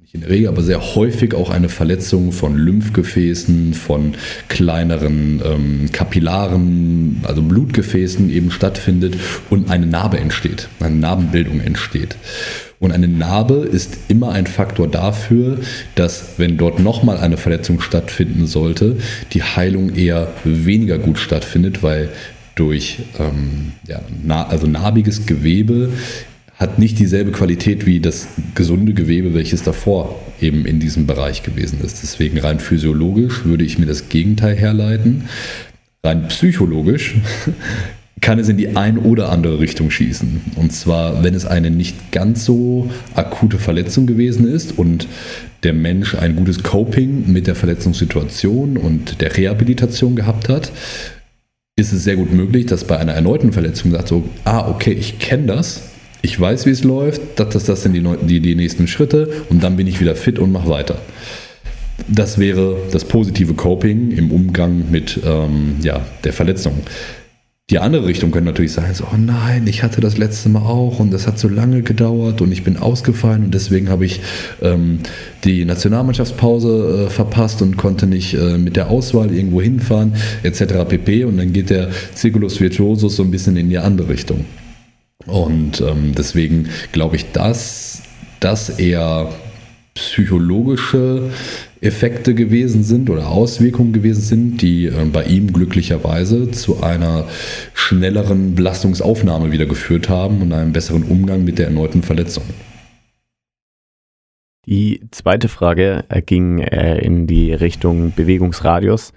nicht 0.00 0.14
in 0.14 0.20
der 0.22 0.30
Regel, 0.30 0.48
aber 0.48 0.62
sehr 0.62 0.94
häufig 0.96 1.34
auch 1.34 1.50
eine 1.50 1.68
Verletzung 1.68 2.32
von 2.32 2.56
Lymphgefäßen, 2.56 3.72
von 3.72 4.14
kleineren 4.48 5.40
ähm, 5.44 5.92
Kapillaren, 5.92 7.20
also 7.22 7.40
Blutgefäßen 7.40 8.28
eben 8.28 8.50
stattfindet 8.50 9.16
und 9.48 9.70
eine 9.70 9.86
Narbe 9.86 10.18
entsteht, 10.18 10.68
eine 10.80 10.96
Narbenbildung 10.96 11.60
entsteht. 11.60 12.16
Und 12.82 12.90
eine 12.90 13.06
Narbe 13.06 13.58
ist 13.58 13.96
immer 14.08 14.32
ein 14.32 14.48
Faktor 14.48 14.88
dafür, 14.88 15.58
dass 15.94 16.30
wenn 16.38 16.56
dort 16.56 16.80
nochmal 16.80 17.16
eine 17.18 17.36
Verletzung 17.36 17.80
stattfinden 17.80 18.48
sollte, 18.48 18.96
die 19.32 19.44
Heilung 19.44 19.94
eher 19.94 20.32
weniger 20.42 20.98
gut 20.98 21.20
stattfindet, 21.20 21.84
weil 21.84 22.08
durch 22.56 22.98
ähm, 23.20 23.70
ja, 23.86 24.02
na, 24.24 24.48
also 24.48 24.66
narbiges 24.66 25.26
Gewebe 25.26 25.90
hat 26.56 26.80
nicht 26.80 26.98
dieselbe 26.98 27.30
Qualität 27.30 27.86
wie 27.86 28.00
das 28.00 28.26
gesunde 28.56 28.94
Gewebe, 28.94 29.32
welches 29.32 29.62
davor 29.62 30.20
eben 30.40 30.66
in 30.66 30.80
diesem 30.80 31.06
Bereich 31.06 31.44
gewesen 31.44 31.78
ist. 31.84 32.02
Deswegen 32.02 32.38
rein 32.38 32.58
physiologisch 32.58 33.44
würde 33.44 33.62
ich 33.62 33.78
mir 33.78 33.86
das 33.86 34.08
Gegenteil 34.08 34.56
herleiten. 34.56 35.28
Rein 36.02 36.26
psychologisch 36.26 37.14
kann 38.22 38.38
es 38.38 38.48
in 38.48 38.56
die 38.56 38.76
ein 38.76 38.98
oder 38.98 39.30
andere 39.30 39.58
Richtung 39.58 39.90
schießen. 39.90 40.40
Und 40.56 40.72
zwar, 40.72 41.22
wenn 41.22 41.34
es 41.34 41.44
eine 41.44 41.70
nicht 41.70 42.12
ganz 42.12 42.44
so 42.44 42.88
akute 43.14 43.58
Verletzung 43.58 44.06
gewesen 44.06 44.48
ist 44.48 44.78
und 44.78 45.08
der 45.64 45.74
Mensch 45.74 46.14
ein 46.14 46.36
gutes 46.36 46.62
Coping 46.62 47.30
mit 47.30 47.46
der 47.46 47.56
Verletzungssituation 47.56 48.78
und 48.78 49.20
der 49.20 49.36
Rehabilitation 49.36 50.16
gehabt 50.16 50.48
hat, 50.48 50.72
ist 51.76 51.92
es 51.92 52.04
sehr 52.04 52.16
gut 52.16 52.32
möglich, 52.32 52.66
dass 52.66 52.84
bei 52.84 52.96
einer 52.96 53.12
erneuten 53.12 53.52
Verletzung 53.52 53.90
sagt 53.90 54.08
so, 54.08 54.24
ah, 54.44 54.68
okay, 54.68 54.92
ich 54.92 55.18
kenne 55.18 55.46
das, 55.48 55.82
ich 56.22 56.38
weiß, 56.38 56.66
wie 56.66 56.70
es 56.70 56.84
läuft, 56.84 57.20
das, 57.36 57.48
das, 57.48 57.64
das 57.64 57.82
sind 57.82 57.92
die, 57.94 58.02
die, 58.26 58.40
die 58.40 58.54
nächsten 58.54 58.86
Schritte 58.86 59.30
und 59.50 59.64
dann 59.64 59.76
bin 59.76 59.88
ich 59.88 60.00
wieder 60.00 60.14
fit 60.14 60.38
und 60.38 60.52
mache 60.52 60.68
weiter. 60.68 60.98
Das 62.08 62.38
wäre 62.38 62.76
das 62.92 63.04
positive 63.04 63.54
Coping 63.54 64.12
im 64.12 64.30
Umgang 64.30 64.90
mit 64.90 65.18
ähm, 65.24 65.76
ja, 65.82 66.04
der 66.22 66.32
Verletzung. 66.32 66.82
Die 67.70 67.78
andere 67.78 68.06
Richtung 68.06 68.32
könnte 68.32 68.50
natürlich 68.50 68.72
sein, 68.72 68.92
so, 68.92 69.04
oh 69.04 69.16
nein, 69.16 69.66
ich 69.66 69.82
hatte 69.82 70.00
das 70.00 70.18
letzte 70.18 70.48
Mal 70.48 70.62
auch 70.62 70.98
und 70.98 71.12
das 71.12 71.26
hat 71.26 71.38
so 71.38 71.48
lange 71.48 71.82
gedauert 71.82 72.40
und 72.40 72.52
ich 72.52 72.64
bin 72.64 72.76
ausgefallen 72.76 73.44
und 73.44 73.54
deswegen 73.54 73.88
habe 73.88 74.04
ich 74.04 74.20
ähm, 74.60 74.98
die 75.44 75.64
Nationalmannschaftspause 75.64 77.06
äh, 77.06 77.10
verpasst 77.10 77.62
und 77.62 77.76
konnte 77.76 78.06
nicht 78.06 78.34
äh, 78.34 78.58
mit 78.58 78.76
der 78.76 78.90
Auswahl 78.90 79.32
irgendwo 79.32 79.62
hinfahren, 79.62 80.14
etc. 80.42 80.84
pp. 80.88 81.24
Und 81.24 81.38
dann 81.38 81.52
geht 81.52 81.70
der 81.70 81.90
Circulus 82.14 82.60
Virtuosus 82.60 83.16
so 83.16 83.22
ein 83.22 83.30
bisschen 83.30 83.56
in 83.56 83.70
die 83.70 83.78
andere 83.78 84.08
Richtung. 84.08 84.44
Und 85.26 85.80
ähm, 85.80 86.14
deswegen 86.16 86.68
glaube 86.90 87.16
ich, 87.16 87.30
dass 87.32 88.02
das 88.40 88.70
eher 88.70 89.30
psychologische 89.94 91.30
Effekte 91.80 92.34
gewesen 92.34 92.82
sind 92.82 93.10
oder 93.10 93.28
Auswirkungen 93.28 93.92
gewesen 93.92 94.22
sind, 94.22 94.62
die 94.62 94.86
äh, 94.86 95.04
bei 95.12 95.24
ihm 95.24 95.52
glücklicherweise 95.52 96.50
zu 96.50 96.82
einer 96.82 97.26
schnelleren 97.74 98.54
Belastungsaufnahme 98.54 99.52
wieder 99.52 99.66
geführt 99.66 100.08
haben 100.08 100.40
und 100.40 100.52
einem 100.52 100.72
besseren 100.72 101.02
Umgang 101.02 101.44
mit 101.44 101.58
der 101.58 101.66
erneuten 101.66 102.02
Verletzung. 102.02 102.44
Die 104.66 105.00
zweite 105.10 105.48
Frage 105.48 106.04
äh, 106.08 106.22
ging 106.22 106.60
äh, 106.60 106.98
in 106.98 107.26
die 107.26 107.52
Richtung 107.52 108.12
Bewegungsradius. 108.14 109.12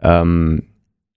Ähm, 0.00 0.64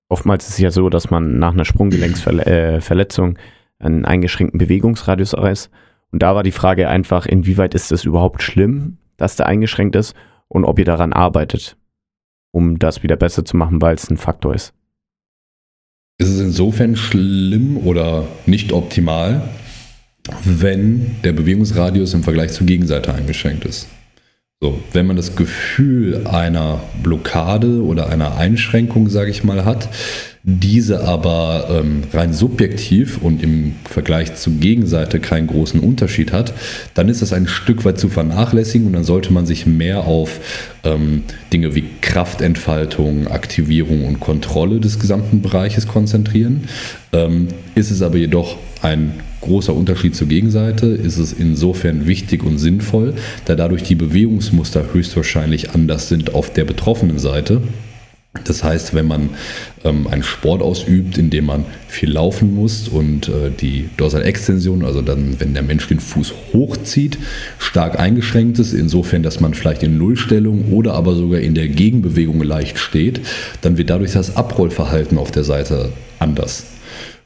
oftmals 0.08 0.46
ist 0.46 0.54
es 0.54 0.60
ja 0.60 0.72
so, 0.72 0.90
dass 0.90 1.10
man 1.10 1.38
nach 1.38 1.54
einer 1.54 1.66
Sprunggelenksverletzung 1.66 3.38
einen 3.80 4.06
eingeschränkten 4.06 4.58
Bewegungsradius 4.58 5.34
weiß. 5.34 5.70
Und 6.12 6.24
da 6.24 6.34
war 6.34 6.44
die 6.44 6.52
Frage 6.52 6.88
einfach, 6.88 7.26
inwieweit 7.26 7.74
ist 7.76 7.92
es 7.92 8.06
überhaupt 8.06 8.42
schlimm, 8.42 8.98
dass 9.18 9.36
der 9.36 9.48
eingeschränkt 9.48 9.96
ist 9.96 10.16
und 10.48 10.66
ob 10.66 10.80
ihr 10.80 10.86
daran 10.86 11.14
arbeitet, 11.14 11.78
um 12.52 12.80
das 12.80 13.04
wieder 13.04 13.16
besser 13.16 13.46
zu 13.46 13.58
machen, 13.58 13.82
weil 13.82 13.96
es 13.96 14.10
ein 14.10 14.18
Faktor 14.18 14.54
ist. 14.54 14.74
Ist 16.20 16.30
es 16.30 16.40
insofern 16.40 16.96
schlimm 16.96 17.78
oder 17.78 18.28
nicht 18.46 18.72
optimal, 18.72 19.50
wenn 20.46 21.16
der 21.24 21.34
Bewegungsradius 21.34 22.14
im 22.14 22.24
Vergleich 22.24 22.54
zur 22.54 22.68
Gegenseite 22.68 23.14
eingeschränkt 23.14 23.66
ist? 23.66 23.88
So, 24.62 24.80
wenn 24.94 25.08
man 25.08 25.18
das 25.18 25.36
Gefühl 25.36 26.26
einer 26.28 26.80
Blockade 27.02 27.84
oder 27.84 28.08
einer 28.08 28.38
Einschränkung, 28.38 29.10
sage 29.10 29.30
ich 29.32 29.44
mal, 29.44 29.66
hat, 29.66 29.90
diese 30.46 31.06
aber 31.06 31.68
ähm, 31.70 32.04
rein 32.12 32.34
subjektiv 32.34 33.18
und 33.22 33.42
im 33.42 33.76
Vergleich 33.86 34.36
zur 34.36 34.52
Gegenseite 34.54 35.22
keinen 35.22 35.48
großen 35.48 35.80
Unterschied 35.80 36.34
hat, 36.34 36.54
dann 36.96 37.08
ist 37.08 37.22
das 37.22 37.32
ein 37.32 37.48
Stück 37.48 37.86
weit 37.86 37.98
zu 37.98 38.10
vernachlässigen 38.10 38.88
und 38.88 38.94
dann 38.94 39.06
sollte 39.06 39.32
man 39.32 39.46
sich 39.46 39.66
mehr 39.66 40.02
auf 40.04 40.42
ähm, 40.84 41.24
Dinge 41.54 41.76
wie 41.76 41.86
Kraftentfaltung, 42.02 43.28
Aktivierung 43.30 44.04
und 44.04 44.20
Kontrolle 44.20 44.82
des 44.82 45.00
gesamten 45.00 45.42
Bereiches 45.42 45.88
konzentrieren. 45.88 46.66
Ähm, 47.14 47.48
ist 47.76 47.90
es 47.90 48.02
aber 48.02 48.18
jedoch 48.18 48.58
ein 48.82 49.14
großer 49.40 49.74
Unterschied 49.74 50.14
zur 50.14 50.28
Gegenseite, 50.28 50.88
ist 50.88 51.20
es 51.20 51.32
insofern 51.32 52.06
wichtig 52.06 52.44
und 52.44 52.58
sinnvoll, 52.58 53.14
da 53.46 53.56
dadurch 53.56 53.84
die 53.84 53.96
Bewegungsmuster 53.96 54.94
höchstwahrscheinlich 54.94 55.72
anders 55.72 56.10
sind 56.10 56.34
auf 56.34 56.52
der 56.52 56.66
betroffenen 56.66 57.20
Seite. 57.20 57.62
Das 58.46 58.64
heißt, 58.64 58.96
wenn 58.96 59.08
man 59.08 59.30
ähm, 59.84 60.08
einen 60.08 60.24
Sport 60.24 60.64
ausübt, 60.64 61.20
in 61.20 61.30
dem 61.30 61.46
man 61.46 61.66
viel 61.88 62.12
laufen 62.12 62.56
muss 62.56 62.88
und 62.88 63.30
äh, 63.30 63.52
die 63.52 63.90
Dorsalextension, 63.98 64.84
also 64.84 65.02
dann, 65.02 65.40
wenn 65.40 65.54
der 65.54 65.62
Mensch 65.62 65.88
den 65.88 66.00
Fuß 66.00 66.34
hochzieht, 66.52 67.20
stark 67.60 68.00
eingeschränkt 68.00 68.58
ist, 68.58 68.74
insofern, 68.74 69.22
dass 69.22 69.40
man 69.40 69.54
vielleicht 69.54 69.84
in 69.84 70.00
Nullstellung 70.00 70.72
oder 70.72 70.96
aber 70.96 71.16
sogar 71.16 71.42
in 71.42 71.54
der 71.54 71.68
Gegenbewegung 71.68 72.42
leicht 72.42 72.80
steht, 72.80 73.22
dann 73.62 73.78
wird 73.78 73.92
dadurch 73.92 74.14
das 74.14 74.36
Abrollverhalten 74.36 75.20
auf 75.20 75.30
der 75.30 75.44
Seite 75.44 75.94
anders. 76.18 76.66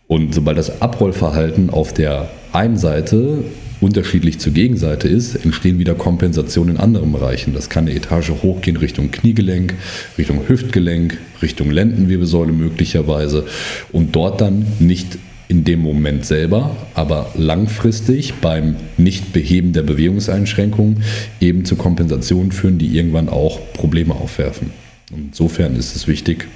Und 0.07 0.35
sobald 0.35 0.57
das 0.57 0.81
Abrollverhalten 0.81 1.69
auf 1.69 1.93
der 1.93 2.29
einen 2.51 2.77
Seite 2.77 3.43
unterschiedlich 3.81 4.39
zur 4.39 4.53
Gegenseite 4.53 5.07
ist, 5.07 5.35
entstehen 5.35 5.79
wieder 5.79 5.95
Kompensationen 5.95 6.75
in 6.75 6.81
anderen 6.81 7.11
Bereichen. 7.11 7.53
Das 7.53 7.69
kann 7.69 7.85
eine 7.85 7.95
Etage 7.95 8.31
hochgehen 8.41 8.77
Richtung 8.77 9.11
Kniegelenk, 9.11 9.75
Richtung 10.17 10.47
Hüftgelenk, 10.47 11.17
Richtung 11.41 11.71
Lendenwirbelsäule 11.71 12.51
möglicherweise 12.51 13.45
und 13.91 14.15
dort 14.15 14.41
dann 14.41 14.65
nicht 14.79 15.17
in 15.49 15.63
dem 15.63 15.81
Moment 15.81 16.25
selber, 16.25 16.75
aber 16.93 17.31
langfristig 17.35 18.33
beim 18.41 18.75
Nichtbeheben 18.97 19.71
der 19.71 19.83
Bewegungseinschränkungen 19.83 21.03
eben 21.39 21.63
zu 21.63 21.75
Kompensationen 21.77 22.51
führen, 22.51 22.77
die 22.77 22.97
irgendwann 22.97 23.29
auch 23.29 23.59
Probleme 23.73 24.13
aufwerfen. 24.13 24.71
Insofern 25.09 25.75
ist 25.77 25.95
es 25.95 26.07
wichtig, 26.07 26.47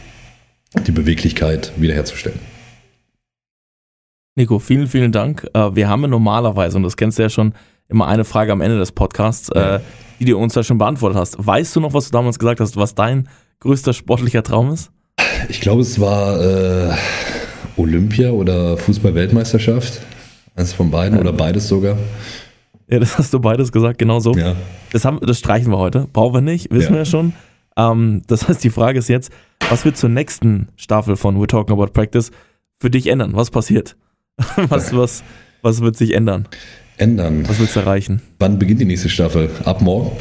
die 0.85 0.91
Beweglichkeit 0.91 1.71
wiederherzustellen. 1.77 2.39
Nico, 4.35 4.59
vielen, 4.59 4.87
vielen 4.87 5.11
Dank. 5.11 5.47
Äh, 5.53 5.75
Wir 5.75 5.89
haben 5.89 6.01
ja 6.03 6.07
normalerweise, 6.07 6.77
und 6.77 6.83
das 6.83 6.95
kennst 6.95 7.19
du 7.19 7.23
ja 7.23 7.29
schon, 7.29 7.53
immer 7.89 8.07
eine 8.07 8.23
Frage 8.23 8.53
am 8.53 8.61
Ende 8.61 8.77
des 8.79 8.93
Podcasts, 8.93 9.49
äh, 9.49 9.79
die 10.19 10.25
du 10.25 10.37
uns 10.37 10.55
ja 10.55 10.63
schon 10.63 10.77
beantwortet 10.77 11.19
hast. 11.19 11.35
Weißt 11.45 11.75
du 11.75 11.81
noch, 11.81 11.93
was 11.93 12.05
du 12.05 12.11
damals 12.11 12.39
gesagt 12.39 12.61
hast, 12.61 12.77
was 12.77 12.95
dein 12.95 13.27
größter 13.59 13.91
sportlicher 13.91 14.43
Traum 14.43 14.71
ist? 14.71 14.91
Ich 15.49 15.59
glaube, 15.59 15.81
es 15.81 15.99
war 15.99 16.39
äh, 16.41 16.93
Olympia 17.75 18.29
oder 18.31 18.77
Fußball-Weltmeisterschaft. 18.77 20.01
Eins 20.55 20.71
von 20.73 20.89
beiden 20.91 21.19
oder 21.19 21.33
beides 21.33 21.67
sogar. 21.67 21.97
Ja, 22.89 22.99
das 22.99 23.17
hast 23.17 23.33
du 23.33 23.39
beides 23.41 23.71
gesagt, 23.73 23.97
genau 23.99 24.19
so. 24.21 24.33
Ja. 24.33 24.55
Das, 24.93 25.03
haben, 25.03 25.19
das 25.21 25.39
streichen 25.39 25.71
wir 25.71 25.77
heute. 25.77 26.07
Brauchen 26.13 26.35
wir 26.35 26.41
nicht, 26.41 26.71
wissen 26.71 26.85
Ja. 26.85 26.91
wir 26.91 26.97
ja 26.99 27.05
schon. 27.05 27.33
Ähm, 27.75 28.21
das 28.27 28.47
heißt, 28.47 28.63
die 28.63 28.69
Frage 28.69 28.99
ist 28.99 29.09
jetzt, 29.09 29.31
was 29.69 29.83
wird 29.83 29.97
zur 29.97 30.09
nächsten 30.09 30.69
Staffel 30.77 31.17
von 31.17 31.37
We're 31.37 31.47
Talking 31.47 31.73
About 31.73 31.87
Practice 31.91 32.31
für 32.79 32.89
dich 32.89 33.07
ändern? 33.07 33.31
Was 33.33 33.49
passiert? 33.51 33.97
was, 34.69 34.95
was, 34.95 35.23
was 35.61 35.81
wird 35.81 35.97
sich 35.97 36.13
ändern? 36.13 36.47
Ändern. 36.97 37.47
Was 37.47 37.59
willst 37.59 37.75
du 37.75 37.79
erreichen? 37.79 38.21
Wann 38.39 38.59
beginnt 38.59 38.81
die 38.81 38.85
nächste 38.85 39.09
Staffel? 39.09 39.49
Ab 39.65 39.81
morgen? 39.81 40.11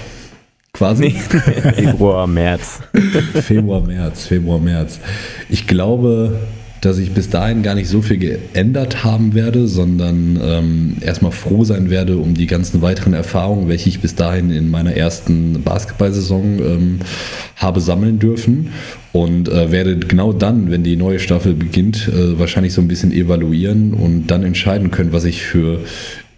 Quasi? 0.72 1.10
Februar, 1.74 2.26
März. 2.26 2.80
Februar, 3.42 3.80
März, 3.80 4.26
Februar, 4.26 4.58
März. 4.58 5.00
Ich 5.48 5.66
glaube, 5.66 6.38
dass 6.80 6.98
ich 6.98 7.12
bis 7.12 7.28
dahin 7.28 7.62
gar 7.62 7.74
nicht 7.74 7.88
so 7.88 8.00
viel 8.00 8.16
geändert 8.16 9.04
haben 9.04 9.34
werde, 9.34 9.68
sondern 9.68 10.40
ähm, 10.42 10.96
erstmal 11.00 11.32
froh 11.32 11.64
sein 11.64 11.90
werde 11.90 12.16
um 12.16 12.34
die 12.34 12.46
ganzen 12.46 12.80
weiteren 12.80 13.12
Erfahrungen, 13.12 13.68
welche 13.68 13.88
ich 13.88 14.00
bis 14.00 14.14
dahin 14.14 14.50
in 14.50 14.70
meiner 14.70 14.94
ersten 14.94 15.62
Basketballsaison 15.62 16.58
ähm, 16.58 16.98
habe 17.56 17.80
sammeln 17.80 18.18
dürfen. 18.18 18.72
Und 19.12 19.48
äh, 19.48 19.72
werde 19.72 19.96
genau 19.98 20.32
dann, 20.32 20.70
wenn 20.70 20.84
die 20.84 20.96
neue 20.96 21.18
Staffel 21.18 21.54
beginnt, 21.54 22.08
äh, 22.08 22.38
wahrscheinlich 22.38 22.72
so 22.72 22.80
ein 22.80 22.88
bisschen 22.88 23.12
evaluieren 23.12 23.92
und 23.92 24.28
dann 24.28 24.44
entscheiden 24.44 24.92
können, 24.92 25.12
was 25.12 25.24
ich 25.24 25.42
für 25.42 25.80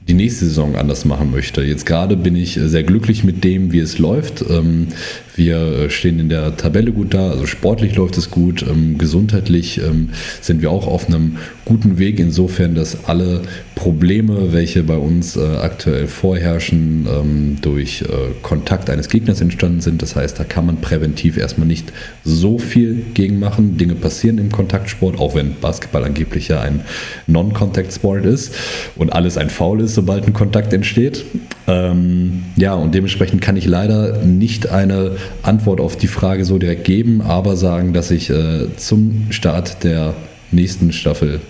die 0.09 0.15
nächste 0.15 0.47
Saison 0.47 0.77
anders 0.77 1.05
machen 1.05 1.31
möchte. 1.31 1.63
Jetzt 1.63 1.87
gerade 1.87 2.17
bin 2.17 2.35
ich 2.35 2.55
sehr 2.55 2.83
glücklich 2.83 3.25
mit 3.25 3.45
dem, 3.45 3.73
wie 3.73 3.79
es 3.79 3.99
läuft. 3.99 4.45
Ähm, 4.49 4.89
wir 5.37 5.57
äh, 5.57 5.91
stehen 5.91 6.19
in 6.19 6.29
der 6.29 6.57
Tabelle 6.57 6.93
gut 6.93 7.15
da, 7.15 7.31
also 7.31 7.47
sportlich 7.47 7.95
läuft 7.95 8.19
es 8.19 8.31
gut, 8.31 8.65
ähm, 8.69 8.99
gesundheitlich 8.99 9.79
ähm, 9.79 10.11
sind 10.41 10.61
wir 10.61 10.71
auch 10.71 10.87
auf 10.87 11.07
einem 11.07 11.39
guten 11.65 11.99
Weg, 11.99 12.19
insofern, 12.19 12.75
dass 12.75 13.05
alle 13.05 13.43
Probleme, 13.75 14.53
welche 14.53 14.83
bei 14.83 14.97
uns 14.97 15.37
äh, 15.37 15.41
aktuell 15.41 16.07
vorherrschen, 16.07 17.07
ähm, 17.07 17.59
durch 17.61 18.03
äh, 18.03 18.07
Kontakt 18.43 18.91
eines 18.91 19.09
Gegners 19.09 19.41
entstanden 19.41 19.81
sind. 19.81 20.03
Das 20.03 20.15
heißt, 20.15 20.39
da 20.39 20.45
kann 20.45 20.67
man 20.67 20.81
präventiv 20.81 21.37
erstmal 21.37 21.67
nicht 21.67 21.93
so 22.25 22.59
viel 22.59 23.05
gegen 23.15 23.39
machen. 23.39 23.77
Dinge 23.79 23.95
passieren 23.95 24.39
im 24.39 24.53
Kontaktsport, 24.53 25.19
auch 25.19 25.35
wenn 25.35 25.55
Basketball 25.61 26.05
angeblich 26.05 26.49
ja 26.49 26.61
ein 26.61 26.83
Non-Contact-Sport 27.27 28.27
ist 28.27 28.55
und 28.97 29.13
alles 29.13 29.37
ein 29.37 29.51
Foul 29.51 29.81
ist, 29.81 29.95
sobald 29.95 30.27
ein 30.27 30.33
Kontakt 30.33 30.73
entsteht. 30.73 31.25
Ähm, 31.67 32.45
ja, 32.57 32.75
und 32.75 32.95
dementsprechend 32.95 33.41
kann 33.41 33.57
ich 33.57 33.67
leider 33.67 34.19
nicht 34.23 34.71
eine 34.71 35.17
Antwort 35.43 35.81
auf 35.81 35.97
die 35.97 36.09
Frage 36.09 36.45
so 36.45 36.59
direkt 36.59 36.85
geben, 36.85 37.23
aber 37.23 37.57
sagen, 37.57 37.93
dass 37.93 38.11
ich 38.11 38.31
äh, 38.31 38.67
zum 38.77 39.27
Start 39.31 39.85
der 39.85 40.15
nächsten 40.51 40.93
Staffel 40.93 41.41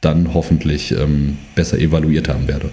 dann 0.00 0.34
hoffentlich 0.34 0.92
ähm, 0.92 1.38
besser 1.54 1.78
evaluiert 1.78 2.28
haben 2.28 2.48
werde. 2.48 2.70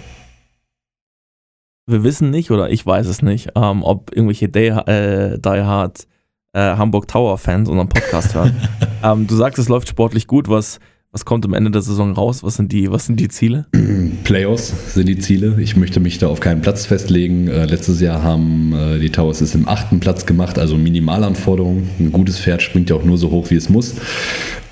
Wir 1.87 2.03
wissen 2.03 2.31
nicht, 2.31 2.49
oder 2.49 2.71
ich 2.71 2.85
weiß 2.85 3.05
es 3.07 3.21
nicht, 3.21 3.49
ähm, 3.55 3.83
ob 3.83 4.11
irgendwelche 4.15 4.49
Die, 4.49 4.67
äh, 4.67 5.37
Die 5.37 5.61
Hard 5.63 6.07
äh, 6.55 6.77
Hamburg 6.77 7.07
Tower 7.07 7.37
Fans 7.37 7.69
unseren 7.69 7.89
Podcast 7.89 8.33
hören. 8.33 8.55
Ähm, 9.03 9.27
du 9.27 9.35
sagst, 9.35 9.59
es 9.59 9.69
läuft 9.69 9.87
sportlich 9.87 10.25
gut. 10.25 10.49
Was, 10.49 10.79
was 11.11 11.25
kommt 11.25 11.45
am 11.45 11.53
Ende 11.53 11.69
der 11.69 11.83
Saison 11.83 12.13
raus? 12.13 12.43
Was 12.43 12.55
sind 12.55 12.71
die, 12.71 12.89
was 12.89 13.05
sind 13.05 13.19
die 13.19 13.27
Ziele? 13.27 13.67
Playoffs 14.23 14.95
sind 14.95 15.07
die 15.07 15.19
Ziele. 15.19 15.61
Ich 15.61 15.75
möchte 15.75 15.99
mich 15.99 16.17
da 16.17 16.27
auf 16.27 16.39
keinen 16.39 16.61
Platz 16.61 16.87
festlegen. 16.87 17.47
Äh, 17.47 17.65
letztes 17.65 18.01
Jahr 18.01 18.23
haben 18.23 18.73
äh, 18.73 18.97
die 18.97 19.11
Towers 19.11 19.41
es 19.41 19.53
im 19.53 19.67
achten 19.67 19.99
Platz 19.99 20.25
gemacht, 20.25 20.57
also 20.57 20.75
Minimalanforderungen. 20.75 21.87
Ein 21.99 22.11
gutes 22.11 22.39
Pferd 22.39 22.63
springt 22.63 22.89
ja 22.89 22.95
auch 22.95 23.03
nur 23.03 23.19
so 23.19 23.29
hoch, 23.29 23.51
wie 23.51 23.55
es 23.55 23.69
muss. 23.69 23.93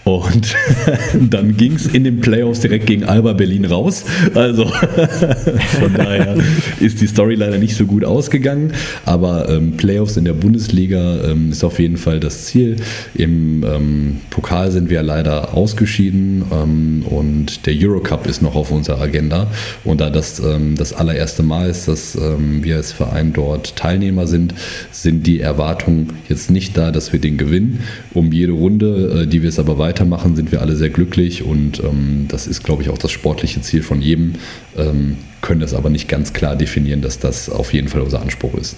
Und 0.04 0.54
dann 1.30 1.56
ging 1.56 1.76
es 1.76 1.88
in 1.88 2.04
den 2.04 2.20
Playoffs 2.20 2.60
direkt 2.60 2.88
gegen 2.88 3.06
Alba 3.06 3.34
Berlin 3.34 3.66
raus. 3.66 4.04
Also 4.36 4.66
von 5.80 5.94
daher 5.96 6.36
ist 6.80 7.00
die 7.00 7.08
Story 7.08 7.36
leider 7.36 7.58
nicht 7.58 7.76
so 7.76 7.86
gut 7.86 8.04
ausgegangen. 8.04 8.74
Aber 9.06 9.50
ähm, 9.50 9.78
Playoffs 9.78 10.18
in 10.18 10.26
der 10.26 10.34
Bundesliga 10.34 11.24
ähm, 11.24 11.52
ist 11.52 11.64
auf 11.64 11.80
jeden 11.80 11.98
Fall 11.98 12.20
das 12.20 12.46
Ziel. 12.46 12.78
Im 13.16 13.64
ähm, 13.64 14.18
Pokal 14.30 14.72
sind 14.72 14.90
wir 14.90 15.02
leider 15.04 15.54
ausgeschieden 15.54 16.44
ähm, 16.52 17.06
und 17.06 17.66
der 17.66 17.74
Eurocup 17.78 18.28
ist 18.28 18.42
noch 18.42 18.56
auf 18.56 18.72
unserer 18.72 19.02
Agenda. 19.02 19.48
Und 19.86 20.02
da 20.02 20.10
das 20.10 20.40
ähm, 20.40 20.76
das 20.76 20.92
allererste 20.92 21.44
Mal 21.44 21.70
ist, 21.70 21.88
dass 21.88 22.16
ähm, 22.16 22.64
wir 22.64 22.76
als 22.76 22.92
Verein 22.92 23.32
dort 23.32 23.78
Teilnehmer 23.78 24.28
sind, 24.28 24.54
sind 24.92 25.26
die 25.28 25.40
Erwartungen 25.40 26.14
jetzt 26.28 26.52
nicht 26.52 26.78
da, 26.78 26.92
dass 26.92 27.14
wir 27.14 27.22
den 27.22 27.38
gewinnen. 27.38 27.80
Um 28.14 28.32
jede 28.34 28.52
Runde, 28.52 29.24
äh, 29.24 29.28
die 29.28 29.42
wir 29.42 29.50
es 29.50 29.60
aber 29.60 29.78
weiter 29.78 29.93
weitermachen, 29.94 30.36
sind 30.36 30.52
wir 30.52 30.62
alle 30.62 30.76
sehr 30.76 30.90
glücklich 30.90 31.44
und 31.44 31.84
ähm, 31.84 32.28
das 32.28 32.48
ist, 32.48 32.64
glaube 32.64 32.82
ich, 32.82 32.90
auch 32.90 32.98
das 32.98 33.12
sportliche 33.12 33.62
Ziel 33.62 33.84
von 33.84 34.02
jedem, 34.02 34.34
ähm, 34.76 35.18
können 35.42 35.62
das 35.62 35.76
aber 35.76 35.90
nicht 35.90 36.10
ganz 36.10 36.34
klar 36.34 36.56
definieren, 36.56 37.02
dass 37.02 37.20
das 37.20 37.50
auf 37.50 37.74
jeden 37.74 37.90
Fall 37.90 38.02
unser 38.02 38.22
Anspruch 38.22 38.56
ist. 38.56 38.76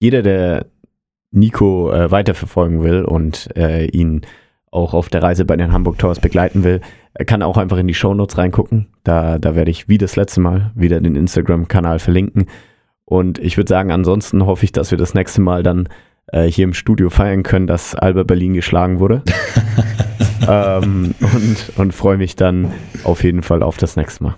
Jeder, 0.00 0.22
der 0.22 0.66
Nico 1.30 1.90
äh, 1.90 2.10
weiterverfolgen 2.10 2.82
will 2.82 3.04
und 3.04 3.48
äh, 3.56 3.86
ihn 3.86 4.20
auch 4.70 4.92
auf 4.92 5.08
der 5.08 5.22
Reise 5.22 5.46
bei 5.46 5.56
den 5.56 5.72
Hamburg 5.72 5.98
Towers 5.98 6.20
begleiten 6.20 6.62
will, 6.62 6.82
kann 7.26 7.42
auch 7.42 7.56
einfach 7.56 7.78
in 7.78 7.88
die 7.88 7.94
Shownotes 7.94 8.36
reingucken. 8.36 8.88
Da, 9.02 9.38
da 9.38 9.54
werde 9.54 9.70
ich 9.70 9.88
wie 9.88 9.96
das 9.96 10.16
letzte 10.16 10.42
Mal 10.42 10.72
wieder 10.74 11.00
den 11.00 11.16
Instagram-Kanal 11.16 11.98
verlinken. 11.98 12.46
Und 13.06 13.38
ich 13.38 13.56
würde 13.56 13.68
sagen, 13.68 13.90
ansonsten 13.90 14.44
hoffe 14.44 14.64
ich, 14.64 14.72
dass 14.72 14.90
wir 14.90 14.98
das 14.98 15.14
nächste 15.14 15.40
Mal 15.40 15.62
dann 15.62 15.88
äh, 16.32 16.44
hier 16.44 16.64
im 16.64 16.74
Studio 16.74 17.10
feiern 17.10 17.42
können, 17.42 17.66
dass 17.66 17.94
Alba 17.94 18.22
Berlin 18.22 18.54
geschlagen 18.54 18.98
wurde. 18.98 19.22
ähm, 20.48 21.14
und 21.20 21.72
und 21.76 21.92
freue 21.92 22.16
mich 22.16 22.36
dann 22.36 22.72
auf 23.04 23.24
jeden 23.24 23.42
Fall 23.42 23.62
auf 23.62 23.76
das 23.76 23.96
nächste 23.96 24.24
Mal. 24.24 24.36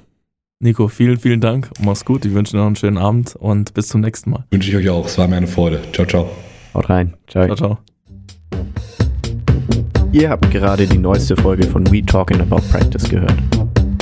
Nico, 0.61 0.89
vielen, 0.89 1.19
vielen 1.19 1.41
Dank. 1.41 1.71
Mach's 1.81 2.05
gut. 2.05 2.25
Ich 2.25 2.35
wünsche 2.35 2.53
dir 2.53 2.59
noch 2.59 2.67
einen 2.67 2.77
schönen 2.77 2.99
Abend 2.99 3.37
und 3.37 3.75
bis 3.75 3.89
zum 3.89 4.01
nächsten 4.01 4.31
Mal. 4.31 4.45
Wünsche 4.51 4.71
ich 4.71 4.77
euch 4.77 4.89
auch. 4.91 5.07
Es 5.07 5.17
war 5.17 5.29
mir 5.29 5.37
eine 5.37 5.47
Freude. 5.47 5.81
Ciao, 5.93 6.07
ciao. 6.07 6.31
Haut 6.75 6.91
rein. 6.91 7.15
Ciao, 7.29 7.47
ciao. 7.47 7.57
ciao. 7.57 7.79
Ihr 10.11 10.31
habt 10.31 10.51
gerade 10.51 10.87
die 10.87 10.99
neueste 10.99 11.37
Folge 11.37 11.65
von 11.65 11.87
We 11.93 12.05
Talking 12.05 12.41
About 12.41 12.63
Practice 12.73 13.09
gehört. 13.09 13.37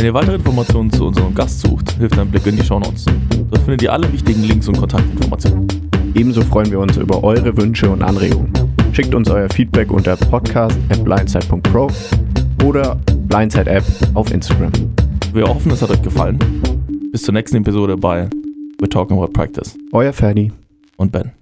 Wenn 0.06 0.12
ihr 0.12 0.20
weitere 0.20 0.36
Informationen 0.36 0.92
zu 0.92 1.04
unserem 1.08 1.34
Gast 1.34 1.62
sucht, 1.62 1.98
hilft 1.98 2.16
ein 2.16 2.30
Blick 2.30 2.46
in 2.46 2.54
die 2.54 2.62
Shownotes. 2.62 3.06
Dort 3.50 3.62
findet 3.62 3.82
ihr 3.82 3.92
alle 3.92 4.12
wichtigen 4.12 4.44
Links 4.44 4.68
und 4.68 4.78
Kontaktinformationen. 4.78 5.66
Ebenso 6.14 6.42
freuen 6.42 6.70
wir 6.70 6.78
uns 6.78 6.96
über 6.96 7.24
eure 7.24 7.56
Wünsche 7.56 7.90
und 7.90 8.04
Anregungen. 8.04 8.52
Schickt 8.92 9.16
uns 9.16 9.28
euer 9.28 9.48
Feedback 9.48 9.90
unter 9.90 10.14
podcast.blindside.pro 10.14 11.90
oder 12.64 13.00
Blindside 13.26 13.68
App 13.68 13.84
auf 14.14 14.30
Instagram. 14.30 14.70
Wir 15.32 15.48
hoffen, 15.48 15.72
es 15.72 15.82
hat 15.82 15.90
euch 15.90 16.02
gefallen. 16.02 16.38
Bis 17.10 17.22
zur 17.22 17.34
nächsten 17.34 17.56
Episode 17.56 17.96
bei 17.96 18.28
We're 18.80 18.88
Talking 18.88 19.16
About 19.16 19.32
Practice. 19.32 19.76
Euer 19.90 20.12
Ferdi 20.12 20.52
und 20.98 21.10
Ben. 21.10 21.32